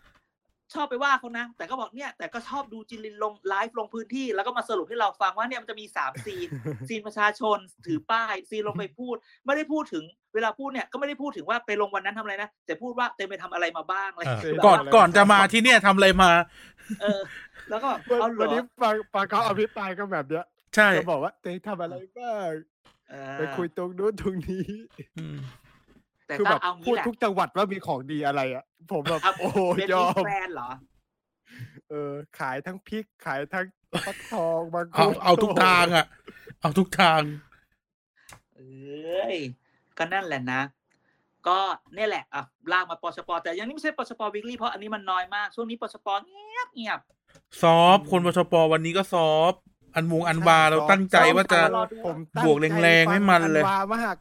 [0.75, 6.47] ชอบไปว่าเขานะ แต่ก็บอกเนี่ย แต่ก็ชอบดูจุลินทร์ลงไลฟ์ลงพื้นที่ แล้วก็มาสรุปให้เราฟังว่าเนี่ยมันจะมีสาม scene
[6.87, 7.57] ซีนประชาชน
[7.87, 9.15] ถือป้าย ซีนลงไปพูด
[9.45, 10.03] ไม่ได้พูดถึง
[10.33, 16.31] เวลาพูดเนี่ยก็ไม่ได้พูดถึงว่าไปลงวันนั้นทำอะไรนะ แต่พูดว่าเต็มไปทำอะไรมาบ้างอะไรเออคือแบบก่อนว่าก่อนจะมาที่เนี่ยทำอะไรมา
[17.01, 17.21] เออ
[17.69, 20.45] แล้วก็แบบวันเอาเหรวันอนี้ฟังฟังเขาอภิปรายก็แบบเนี้ย
[20.75, 22.51] ใช่จะบอกว่าตัวเองทำอะไรบ้าง
[23.09, 24.65] เออไปคุยตรงนู้นตรงนี้
[25.17, 25.37] อืม
[26.27, 30.69] แต่คือก็แบบเอาพูงี้ดแหละทุกจังหวัดว่ามีของดีอะไรอะ ผมแบบครับโอ้โหเป็นยอมิสมแกรนด์เหรอ
[31.89, 33.65] เออ ขายทั้งพริก ขายทั้ง
[34.07, 36.05] ฟักทองบางเอาเอาทุกทางอะ
[36.61, 37.21] เอาทุกทาง
[38.55, 39.35] เอ้ย
[39.97, 40.61] ก็นั่นแหละนะ
[41.47, 41.59] ก็
[41.95, 46.99] เนี่ยแหละอะลากมาปชปแต่ยังนี่ไม่ใช่ปชปวิกฤตเพราะอันนี้มันน้อยมาก ช่วงนี้ปชปเงียบเงียบ
[47.61, 49.61] ซอฟต์คนปชปวันนี้ก็ซอฟต์
[49.95, 54.15] อันมุงอันวาเราตั้งใจว่าจะรอดูผมตั้งบวกแรงๆให้มันเลยใจฟังอันวามาก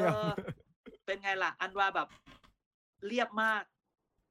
[0.00, 0.30] เออ
[1.06, 2.08] เป็นไงล่ะ อันว่าแบบ
[3.06, 3.62] เรียบมาก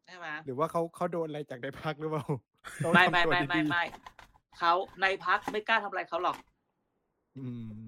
[0.08, 2.26] ใช่ไหมหรือว่าเขาเขาโดนอะไรจากในพักหรือเปล่า
[2.84, 3.84] ต้องไม่ทำไม่ตัวไม่ไม่ดีๆไม่
[4.58, 6.38] เขาในพักไม่กล้าทำอะไรเขาหรอก
[7.38, 7.46] อื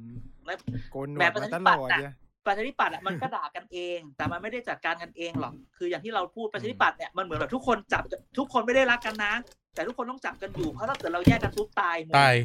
[0.08, 0.10] ม
[0.46, 0.54] และ
[0.92, 2.16] โกนหนวแบดบประมาชาธิตปัลตย์อดน่ะเนี่ย
[2.46, 8.04] ประชาธิปัตย์อะมันก็ด่ากันเอง แต่มันไม่ได้จัดการกันเองหรอก คืออย่างที่เราพูดประชาธิปัตย์เนี่ยมันเหมือนแบบทุกคนจับ
[8.38, 9.34] ทุกคนไม่ได้รักกันนะ
[9.76, 12.36] แต่ทุกคนต้องจับกันอยู่เพราะถ้าเกิดเราแยกกันทุบตายหมดตาย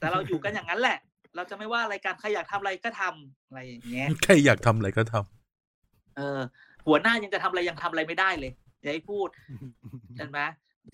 [0.00, 0.98] แต่เราอยู่กันอย่างนั้นแหละ
[1.36, 5.39] เราจะไม่ว่าอะไรกันใครอยากทำอะไรก็ทำอะไรอย่างเงี้ยใครอยากทำอะไรก็ทำ
[6.20, 6.40] เออ
[6.86, 9.28] หัวหน้ายังจะทำอะไรยังทำอะไรไม่ได้เลยอย่าให้พูด
[10.16, 10.40] เห็นไหม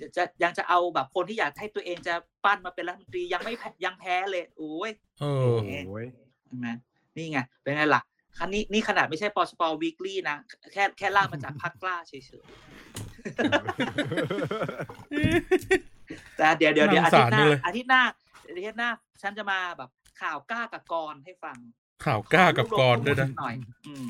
[0.00, 2.14] จะจะยังจะเอาแบบคนที่อยากให้ตัวเองจะ
[2.44, 6.06] ปั้นมาเป็นรัฐมนตรียังไม่แพ้ยังแพ้เลยโอ้ยเอโออ้ย
[6.46, 6.68] เห็นไหม
[7.16, 8.02] นี่ไงเป็นไงล่ะ
[8.38, 10.36] คันนี้นี่ขนาดไม่ใช่ปชปวีคลี่นะ
[10.72, 12.26] แค่แค่ลากมาจากพักกล้าเฉยๆ
[16.36, 18.02] แต่เดี๋ยวเดี๋ยวเดี๋ยวอาทิตย์หน้าน่าสงสารจังเลยอาทิตย์หน้า
[18.48, 18.90] อาทิตย์หน้า
[19.22, 21.56] ฉันจะมาแบบข่าวกล้ากับกรให้ฟัง
[22.04, 23.54] ข่าวกล้ากับกรด้วยนะหน่อย
[23.86, 24.06] อืม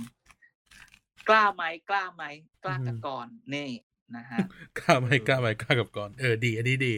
[1.28, 2.24] กล้าไหมกล้าไหม
[2.64, 3.68] กล้ากับกรนี่
[4.16, 4.38] นะฮะ
[4.78, 6.94] กล้าไหมกล้าไหมกล้ากับกรเออดีอันนี้ดี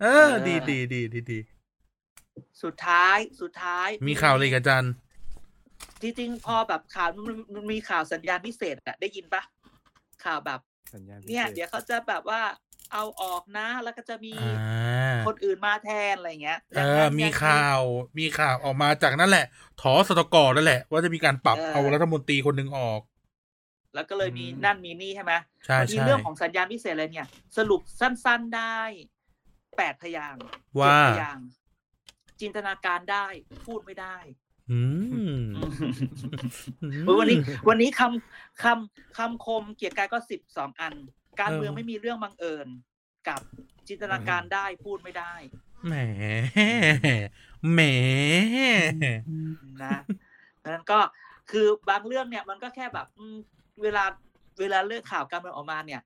[0.00, 1.40] เออเออ ดีดีดีดีดี
[2.62, 4.92] สุดท้ายสุดท้าย มีข่าวอะไรอีกอาจารย์
[6.02, 9.42] จริงๆพอแบบข่าวมันมันมีข่าวสัญญาณพิเศษอะได้ยินปะ
[10.24, 10.60] ข่าวแบบ
[10.94, 12.42] สัญญาณพิเนี่ยศษเดี๋ยวเขาจะแบบว่า
[12.92, 17.80] เอาออกนะ แล้วก็จะมีอ่าคนอื่นมาแทนอะไรเงี้ยเออมีข่าว
[18.18, 19.46] มีข่าวออกมาจากนั่นแหละ
[19.80, 23.00] ถอสตกนั่นแหละ ว่าจะมีการปรับเอารัฐมนตรีคนหนึ่งออก
[23.96, 25.32] แล้วก็เลยมีนั่นมีนี่ใช่ไหม
[25.66, 28.80] ใช่บางทีใช่เรื่องของสัญญาณพิเศษอะไรเนี่ย สรุปสั้น ๆได้
[29.76, 30.42] แปดพยางค์
[30.80, 31.46] ว่าเจ็ดพยางค์
[32.40, 33.26] จินตนาการได้
[33.66, 34.16] พูดไม่ได้
[34.72, 34.80] อื
[35.38, 35.40] ม
[37.06, 37.38] เออวันนี้
[37.68, 40.94] วันนี้คำคำคำคมเกียรติกายก็สิบสองอัน
[41.40, 42.68] การเออเมืองไม่มีเรื่องบังเอิญ
[43.28, 43.40] กับ
[43.88, 45.34] จินตนาการได้พูดไม่ได้
[45.86, 45.94] แหม
[47.72, 47.80] แหม
[49.82, 49.96] นะ
[50.62, 50.98] ดังนั้นก็
[51.50, 53.36] คือบางเรื่องเนี่ยมันก็แค่แบบอืม
[53.82, 54.04] เวลา
[54.60, 56.00] เวลาเรื่องข่าวการเมืองออกมาเนี่ย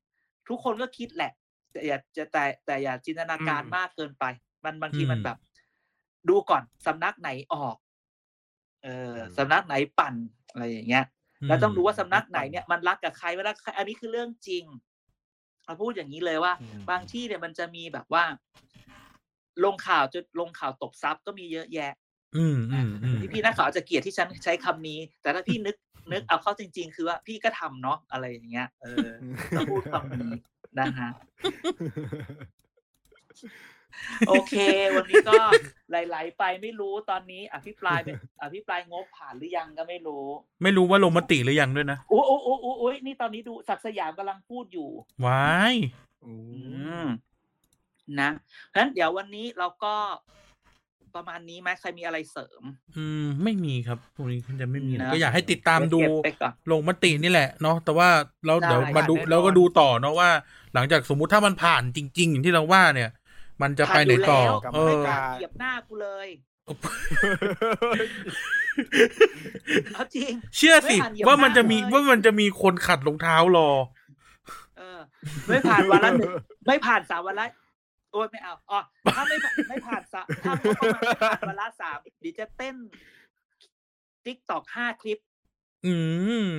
[0.49, 1.33] ทุกคนก็คิดแหละ
[1.73, 4.25] แต่อย่าจะแต่แต่อย่าจินตนาการมากเกินไป
[4.64, 5.39] มันบางทีอืมมันแบบ
[6.29, 7.77] ดูก่อนสำนักไหนออก
[8.85, 10.14] เออสำนักไหนปั่น
[10.51, 11.05] อะไรอย่างเงี้ย
[11.47, 14.64] แล้วต้องดูว่าสำนักไหนเนี่ยมันรักกับใครไม่รักกับใครอันนี้คือเรื่องจริง
[15.64, 18.25] เราพูดอย่างนี้เลยว่าอืมบางที่เนี่ยมันจะมีแบบว่า
[19.64, 21.93] ลงข่าวจนลงข่าวตบซับก็มีเยอะแยะ
[22.37, 25.77] อืมอืมอืมพี่พี่นักข่าวอาจจะเกลียดที่ฉันใช้คำนี้ แต่ถ้าพี่นึก
[26.13, 29.09] นึกเอาเข้าจริง ๆ คือว่าพี่ก็ทำเนาะอะไรอย่างเงี้ย เออ
[29.57, 30.33] ต้องพูดคำนี้
[30.79, 31.11] นะฮะ
[34.29, 34.55] โอเค
[34.95, 35.41] วันนี้ก็
[35.91, 40.27] ไหลๆไปไม่รู้ตอนนี้อภิปรายเป็นอภิปรายงบผ่านหรือยังก็ไม่รู้
[40.63, 44.89] ไม่รู้ว่าลงมติหรือยังด้วยนะอู้อู้อู้อู้อู้นี่ตอนนี้ดูศักดิ์สยามกำลังพูดอยู่
[45.27, 45.75] ว้าย
[46.25, 46.33] อื
[47.05, 47.07] ม
[48.21, 48.31] นะ
[48.69, 49.95] เพราะฉะนั้นเดี๋ยววันนี้เราก็
[51.17, 52.63] ประมาณนี้ไหมใครมีอะไรเสริม
[52.97, 58.09] อืม ไม่มีครับพวกนี้จะไม่มีนะนะก็อยากให้ติดตามดูเก็บไปก่อนลงมตินี่แหละเนาะแต่ว่า
[58.47, 60.31] เราได้เดี๋ยวมาดูแน่นอนเราก็ดูต่อเนาะว่า
[60.75, 63.11] หลังจากสมมุติถ้ามันผ่านจริง ๆ อย่างที่เราว่าเนี่ย
[63.63, 66.29] มันจะไปไหนต่อผ่านเออยู่อแล้วไม่ผ่านเหยียบหน้ากูเลย
[69.95, 73.71] เอาจริง เชื่อสิไม่ผ่านเหยียบว่ามันจะมีหน้าเลยว่ามันจะมีคนขัดรองเท้ารอ
[74.79, 75.01] เออ
[75.49, 76.33] ไม่ผ่านวันละหนึ่ง
[76.67, 77.47] ไม่ผ่านสามวันละ
[78.13, 78.79] โอ้ยไม่เอาอ๋อ
[79.17, 80.69] ถ้าไม่ผ่านไม่ผ่านสามถ้าไม่
[81.23, 82.75] ผ่านวันละสามเดี๋ยวจะเต้น
[84.25, 85.19] ติ๊กตอกห้าคลิป
[85.87, 85.95] อื
[86.45, 86.51] ม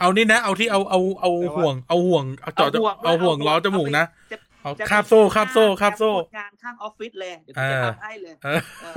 [0.00, 8.94] เอานี่นะ เอาที่เอาเอาเอาแต่ว่าห่วง เอาห่วงเอาจอดเอาห่วงเอาห่วงเอาห่วงล้อจมูกนะจะเอาจะคาบโซ่คาบโซ่คาบโซ่แอปงานข้างออฟฟิศเลยเดี๋ยวกูจะเออทำให้เลยเออเออ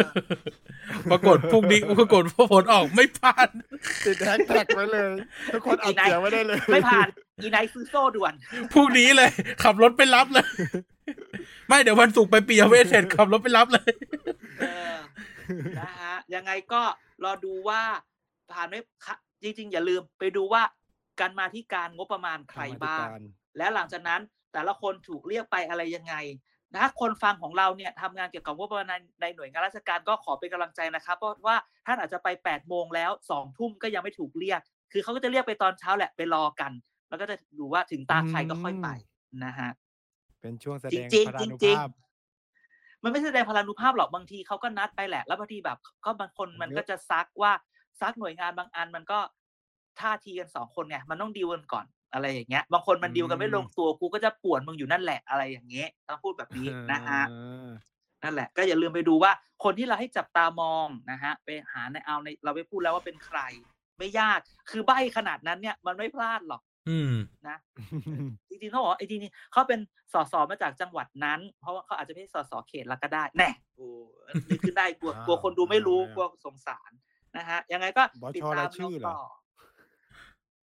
[1.11, 3.49] ปรากฏพรุ่งนี้ปรากฏว่าผลออกไม่ผ่าน
[4.05, 5.11] ติดแฮชแท็กไว้เลย
[5.53, 7.07] ทุกคนอัดเสียงไว้ได้เลย ไม่ผ่าน
[7.43, 8.33] อีไนท์ซื้อโซ่ด่วน
[8.73, 9.29] พรุ่งนี้เลย
[9.63, 10.45] ขับรถไปรับเลย
[11.67, 13.91] ไม่เดี๋ยววันศุกร์ไปปียเวทเสร็จขับรถไปรับเลย
[14.59, 14.97] เออ
[15.79, 16.81] นะฮะยังไงก็
[17.23, 17.81] รอดูว่า
[18.51, 20.61] ผ่านไม่คะจริงๆ อย่าลืมไปดูว่า
[21.19, 23.07] การมาที่การงบประมาณใครบ้าง
[23.57, 24.21] และหลังจากนั้น
[24.53, 26.15] แต่ละคนถูกเรียกไปอะไรยังไง
[26.81, 36.71] ถ้าคนฟังของเราเนี่ยทำงานเกี่ยวกับงบประมาณในในหน่วยงานราชการก็ขอเป็นกำลังใจนะครับ เพราะว่าท่านอาจจะไป8ปดโมงแล้วสองทุ่มก็ยังไม่ถูกเรียก คือเขาก็จะเรียกไปตอนเช้าแหละไปรอกัน
[37.09, 38.87] แล้วก็จะดูว่าถึงตาใครก็ค่อยไป
[39.45, 39.69] นะฮะ
[40.41, 41.89] เป็นช่วงแสดงจริงๆพลานุจริงๆภาพ
[43.03, 47.51] มันไม่แสดงพลานุภาพหรอกบางทีเขาก็นัดไปแหละ แล้วบางทีแบบ ก็บางคนมันเยอะก็จะซักว่า
[48.01, 49.19] ซักหน่วยงานบางอันมันก็
[49.99, 57.69] ท่าทีกันสองคนไงมันต้องดีลกันก่อนอะไรอย่างเงี้ย บางคนมันดีลกันไม่ลงตัวกูก็จะป่วนมึงอยู่นั่นแหละอะไรอย่างเงี้ยต้องพูดแบบนี้นะฮะอ่า
[58.23, 59.31] นั่นแหละ ก็อย่าลืมไปดูว่า
[59.63, 63.39] คนที่เราให้จับตามองนะฮะ ไปหาในเอาในเราไปพูดแล้วว่าเป็นใคร
[63.97, 64.39] ไม่ยาก
[64.69, 67.13] คือใบขนาดนั้นเนี่ย มันไม่พลาดหรอก อืม
[67.47, 67.57] นะ
[68.49, 69.79] จริงๆเขาบอกว่าไอ้จริงๆเขาเป็น
[70.13, 73.87] สสมาจากจังหวัดนั้น เพราะว่าเขาอาจจะไม่ใช่สสเขตละก็ได้ แน่โอ้
[74.47, 76.91] นี่คือได้กลัวอ่ากลัวคนดูไม่รู้ไม่เอากลัวสงสาร
[77.37, 79.19] นะฮะ ยังไงก็บอสติดชอตามรายชื่เราอเหรอต่อ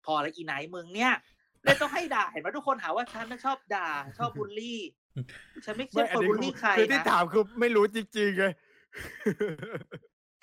[0.06, 1.12] พอแล้วอีไหนมึงเนี่ย
[1.64, 3.88] เลยต้องให้ด่าเห็นไหมทุกคนหาว่าฉันน่ะชอบด่า
[4.18, 4.80] ชอบบูลลี่
[5.64, 8.44] ฉันไม่ใช่ไม่อัคนนนี้บูลลี่ใครคือที่นะถามคือไม่รู้จริงๆไง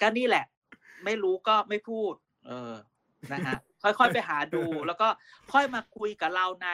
[0.01, 0.45] ก็นี่แหละ
[1.05, 2.13] ไม่รู้ก็ไม่พูด
[2.47, 2.73] เออ
[3.33, 5.07] นะฮะ ค่อยๆ ไปหาดู แล้วก็
[5.53, 6.69] ค่อยมาคุยกับเราใน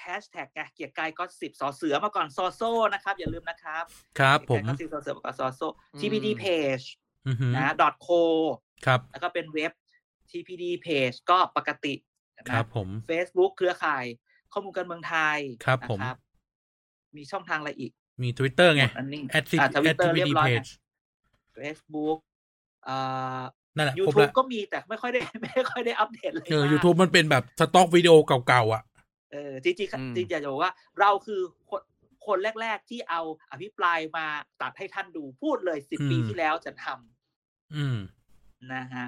[0.00, 3.84] แฮชแท็กไงเกียร์กายก็สิบสอเสือมาก่อนซอโซ่นะครับ อย่าลืมนะครับ
[4.18, 6.84] ครับผมก็สิบสอเสือมาก่อนซอโซ่อืม tpd page
[7.26, 8.20] อือหือนะ dot co
[8.86, 9.72] ครับ แล้วก็เป็นเว็บ
[10.30, 11.94] tpd page ก็ปกติ
[12.48, 14.04] คนะรับผม Facebook เครือข่าย
[14.52, 15.98] ข้อมูลการเมืองไทยครับนะผม
[17.16, 20.70] มีช่องทางอะไรอีก มี Twitter ไงอันนี้ at อ่าทวิตเตอร์ at เรีย TPD บร้อยนะ page
[21.56, 22.18] Facebook
[22.88, 23.42] อ่า
[23.76, 28.14] นั่นแหละครบ YouTube แล้วก็มีแต่ไม่ค่อยได้ไม่ค่อยได้อัปเดตเลยเออมาก YouTube มันเป็นแบบสต็อกวิดีโอ
[28.46, 28.82] เก่าๆอะ
[29.32, 31.82] เออจริงอืมๆจริงๆอยากจะบอกว่าเราคือคน
[32.26, 33.20] คนแรก ๆ ที่เอา
[33.52, 34.26] อภิปรายมา
[34.62, 37.98] ตัดให้ท่านดูพูดเลยสิบอืมปีที่แล้วจะทำอืม
[38.72, 39.06] นะฮะ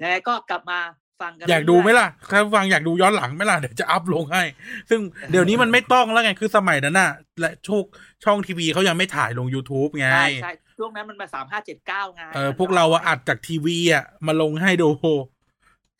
[0.00, 0.80] ยังไงก็กลับมา
[1.20, 4.42] ฟังกัน อยากดูไหมเรื่ล่ะถ้าฟังอยากดูย้อนหลังไหมล่ะ เดี๋ยวจะอัพลงให้
[4.90, 5.00] ซึ่ง
[5.30, 7.10] เดี๋ยวนี้มันไม่ต้องแล้วไง คือสมัยนั้นน่ะ
[7.40, 7.84] และโชค
[8.24, 14.88] ช่องทีวีเขายังไม่ถ่ายลง YouTube ไงอยๆใช่ใช่ ช่วงนั้นมันมาสามห้าเจ็ดเก้าไงเออพวกเราอะอัดจากทีวีอะมาลงให้ดู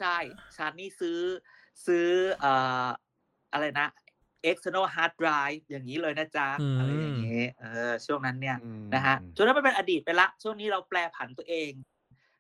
[0.00, 0.18] ใช่
[0.56, 1.20] ฉันนี่ซื้อ
[1.86, 2.06] ซื้อ
[2.40, 2.52] เอ่
[2.84, 2.86] อ
[3.52, 3.88] อะไรนะ
[4.50, 11.72] external hard drive อย่างนี้เลยนะจ๊ะอืมอะไรอย่างเงี้ยเออช่วงนั้นเนี่ยอืมนะฮะช่วงนั้นมันเป็นอดีตไปละ ช่วงนี้เราแปลผันตัวเอง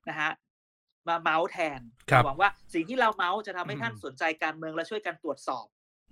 [0.08, 0.30] นะฮะ
[1.08, 1.80] มาเมาส์แทน
[2.10, 5.66] ครับหวังว่าสิ่งที่เราเมาส์จะทำให้อืมท่านสนใจการเมืองและช่วยกันตรวจสอบ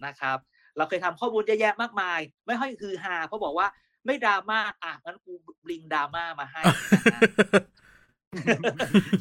[0.07, 0.39] นะครับ
[0.77, 3.67] เราเคยทำข้อมูลเยอะแยะมากมาย ไม่ค่อยคือฮาเพราะบอกว่า
[4.07, 5.33] ไม่ดราม่าอะงั้นกู
[5.65, 6.63] บลิงดราม่ามาให้
[7.13, 7.21] นะฮะ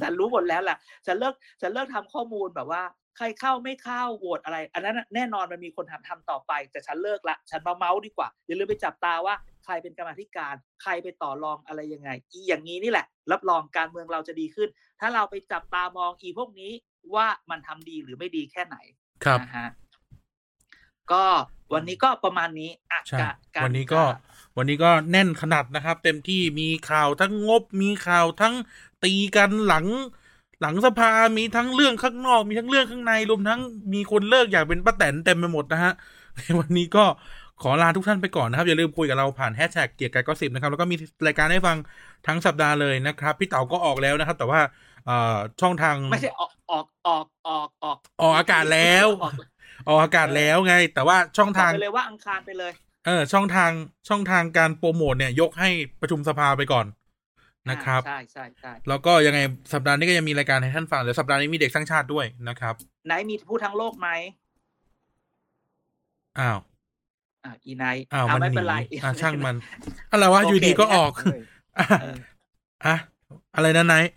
[0.01, 2.84] ฉันรู้หมดแล้วแหละฉันเลิกฉันเลิกทำข้อมูลแบบว่า
[3.17, 14.69] ใครเข้าไม่เข้าโหวตอะไร อันนั้นน่ะแน่นอนมันมีคนทำทำต่อไป แต่ฉันเลิกละ ฉันมาเมาส์ดีกว่า อย่าลืมไปจับตาว่าใครเป็นกรรมาธิการ ใครไปต่อรองอะไรยังไง อีอย่างนี้นี่แหละ รับรองการเมืองเราจะดีขึ้น
[14.99, 16.71] ถ้าเราไปจับตามองอีพวกนี้
[17.15, 18.77] ว่ามันทำดีหรือไม่ดีแค่ไหน
[19.25, 19.67] ครับนะฮะ
[21.11, 21.23] ก็
[21.73, 24.01] วันนี้ก็ประมาณนี้อะใช่กะารวันนี้ก็
[24.57, 28.53] วันนี้ก็แน่นขนาดนะครับ เต็มที่มีข่าวทั้งงบ มีข่าวทั้ง
[29.03, 29.85] ตีกันหลัง
[30.61, 33.59] หลังสภา มีทั้งเรื่องข้างนอก มีทั้งเรื่องข้างใน รวมทั้ง
[33.93, 35.93] มีคนเลิกอยากเป็นป้าแตนเต็มไปหมดนะฮะ
[36.37, 37.05] ในวันนี้ก็
[37.61, 40.95] ขอลาทุกท่านไปก่อนนะครับ อย่าลืมคุยกับเราผ่านแฮชแท็กเกียร์กายก็สิบนะครับ แล้วก็มี
[41.27, 41.77] รายการให้ฟัง
[42.27, 44.59] ทั้งสัปดาห์เลยนะครับ พี่เต๋าก็ออกแล้วนะครับ แต่ว่า
[45.61, 49.07] ช่องทางไม่ใช่ออกออกออกออกออกออกอากาศแล้ว
[49.87, 52.73] ออกอากาศแล้วไง แต่ว่าช่องทางไปเลยว่าอังคารไปเลย
[53.05, 53.71] เออช่องทาง
[54.09, 55.69] ช่องทางการโปรโมทเนี่ย ยกให้
[56.01, 56.85] ประชุมสภาไปก่อน
[57.69, 59.39] นะครับอ่าใช่ใช่ใช่แล้วก็ยังไง
[59.73, 62.73] สัปดาห์นี้ก็ยังมีรายการให้ท่านฟังเดี๋ยวสัปดาห์นี้มีเด็กสร้างชาติด้วยนะครับ
[63.05, 64.09] ไหนมีผู้ทั้งโลกไหม
[66.39, 66.59] อ้าว
[67.45, 69.55] อ่าอีไนท์อ้าวอ่ามันไม่หนีเป็นไรอ่าช่างมัน
[70.11, 71.41] อะไรวะโอเคอยู่ดีก็ออกเฮ้ย
[71.77, 72.17] อะเออ
[72.85, 72.95] อะ
[73.55, 74.11] อะไรนะไนท์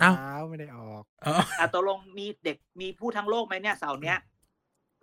[0.00, 4.18] เอ้าเท้าไม่ได้ออกอ๋ออ่าตกลงมีเด็กมีผู้ทั้งโลกไหมเนี่ยเสาร์เนี้ย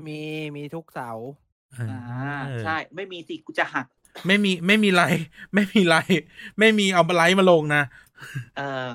[0.06, 0.20] มี
[0.56, 1.28] มีทุกเสาร์
[1.76, 3.86] อ่า ใช่ ไม่มีสิกูจะหัก
[4.28, 6.26] ไม่มีไม่มีไลฟ์ไม่มีไลฟ์
[6.60, 7.84] ไม่มีเอาไลฟ์มาลงนะ
[8.58, 8.88] เออ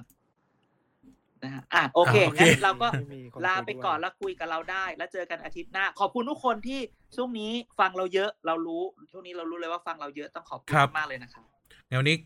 [1.44, 6.80] นะฮะอะโอเคอ่าโอเคงั้นเราก็ไม่มีคนลาคุยไปด้วยก่อนแล้วคุยกับเราได้ แล้วเจอกันอาทิตย์หน้า ขอบคุณทุกคนที่
[7.16, 11.42] ช่วงนี้ฟังเราเยอะ เรารู้ช่วงนี้เรารู้เลยว่าฟังเราเยอะต้องขอบคุณมากๆเลยนะครับ
[11.88, 12.16] เดี๋ยวนี้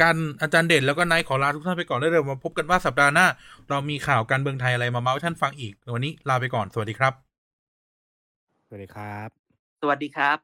[0.00, 3.26] การอาจารย์เด่นแล้วก็ไนท์ขอลาทุกท่านไปก่อนได้เลยมาพบกันว่าสัปดาห์หน้า
[3.68, 7.12] เรามีข่าวการเมืองไทยอะไรมาเมาส์ให้ท่านฟังอีก วันนี้ลาไปก่อนสวัสดีครับ
[8.66, 9.45] สวัสดีครับส
[9.88, 10.38] สวัสดีครับ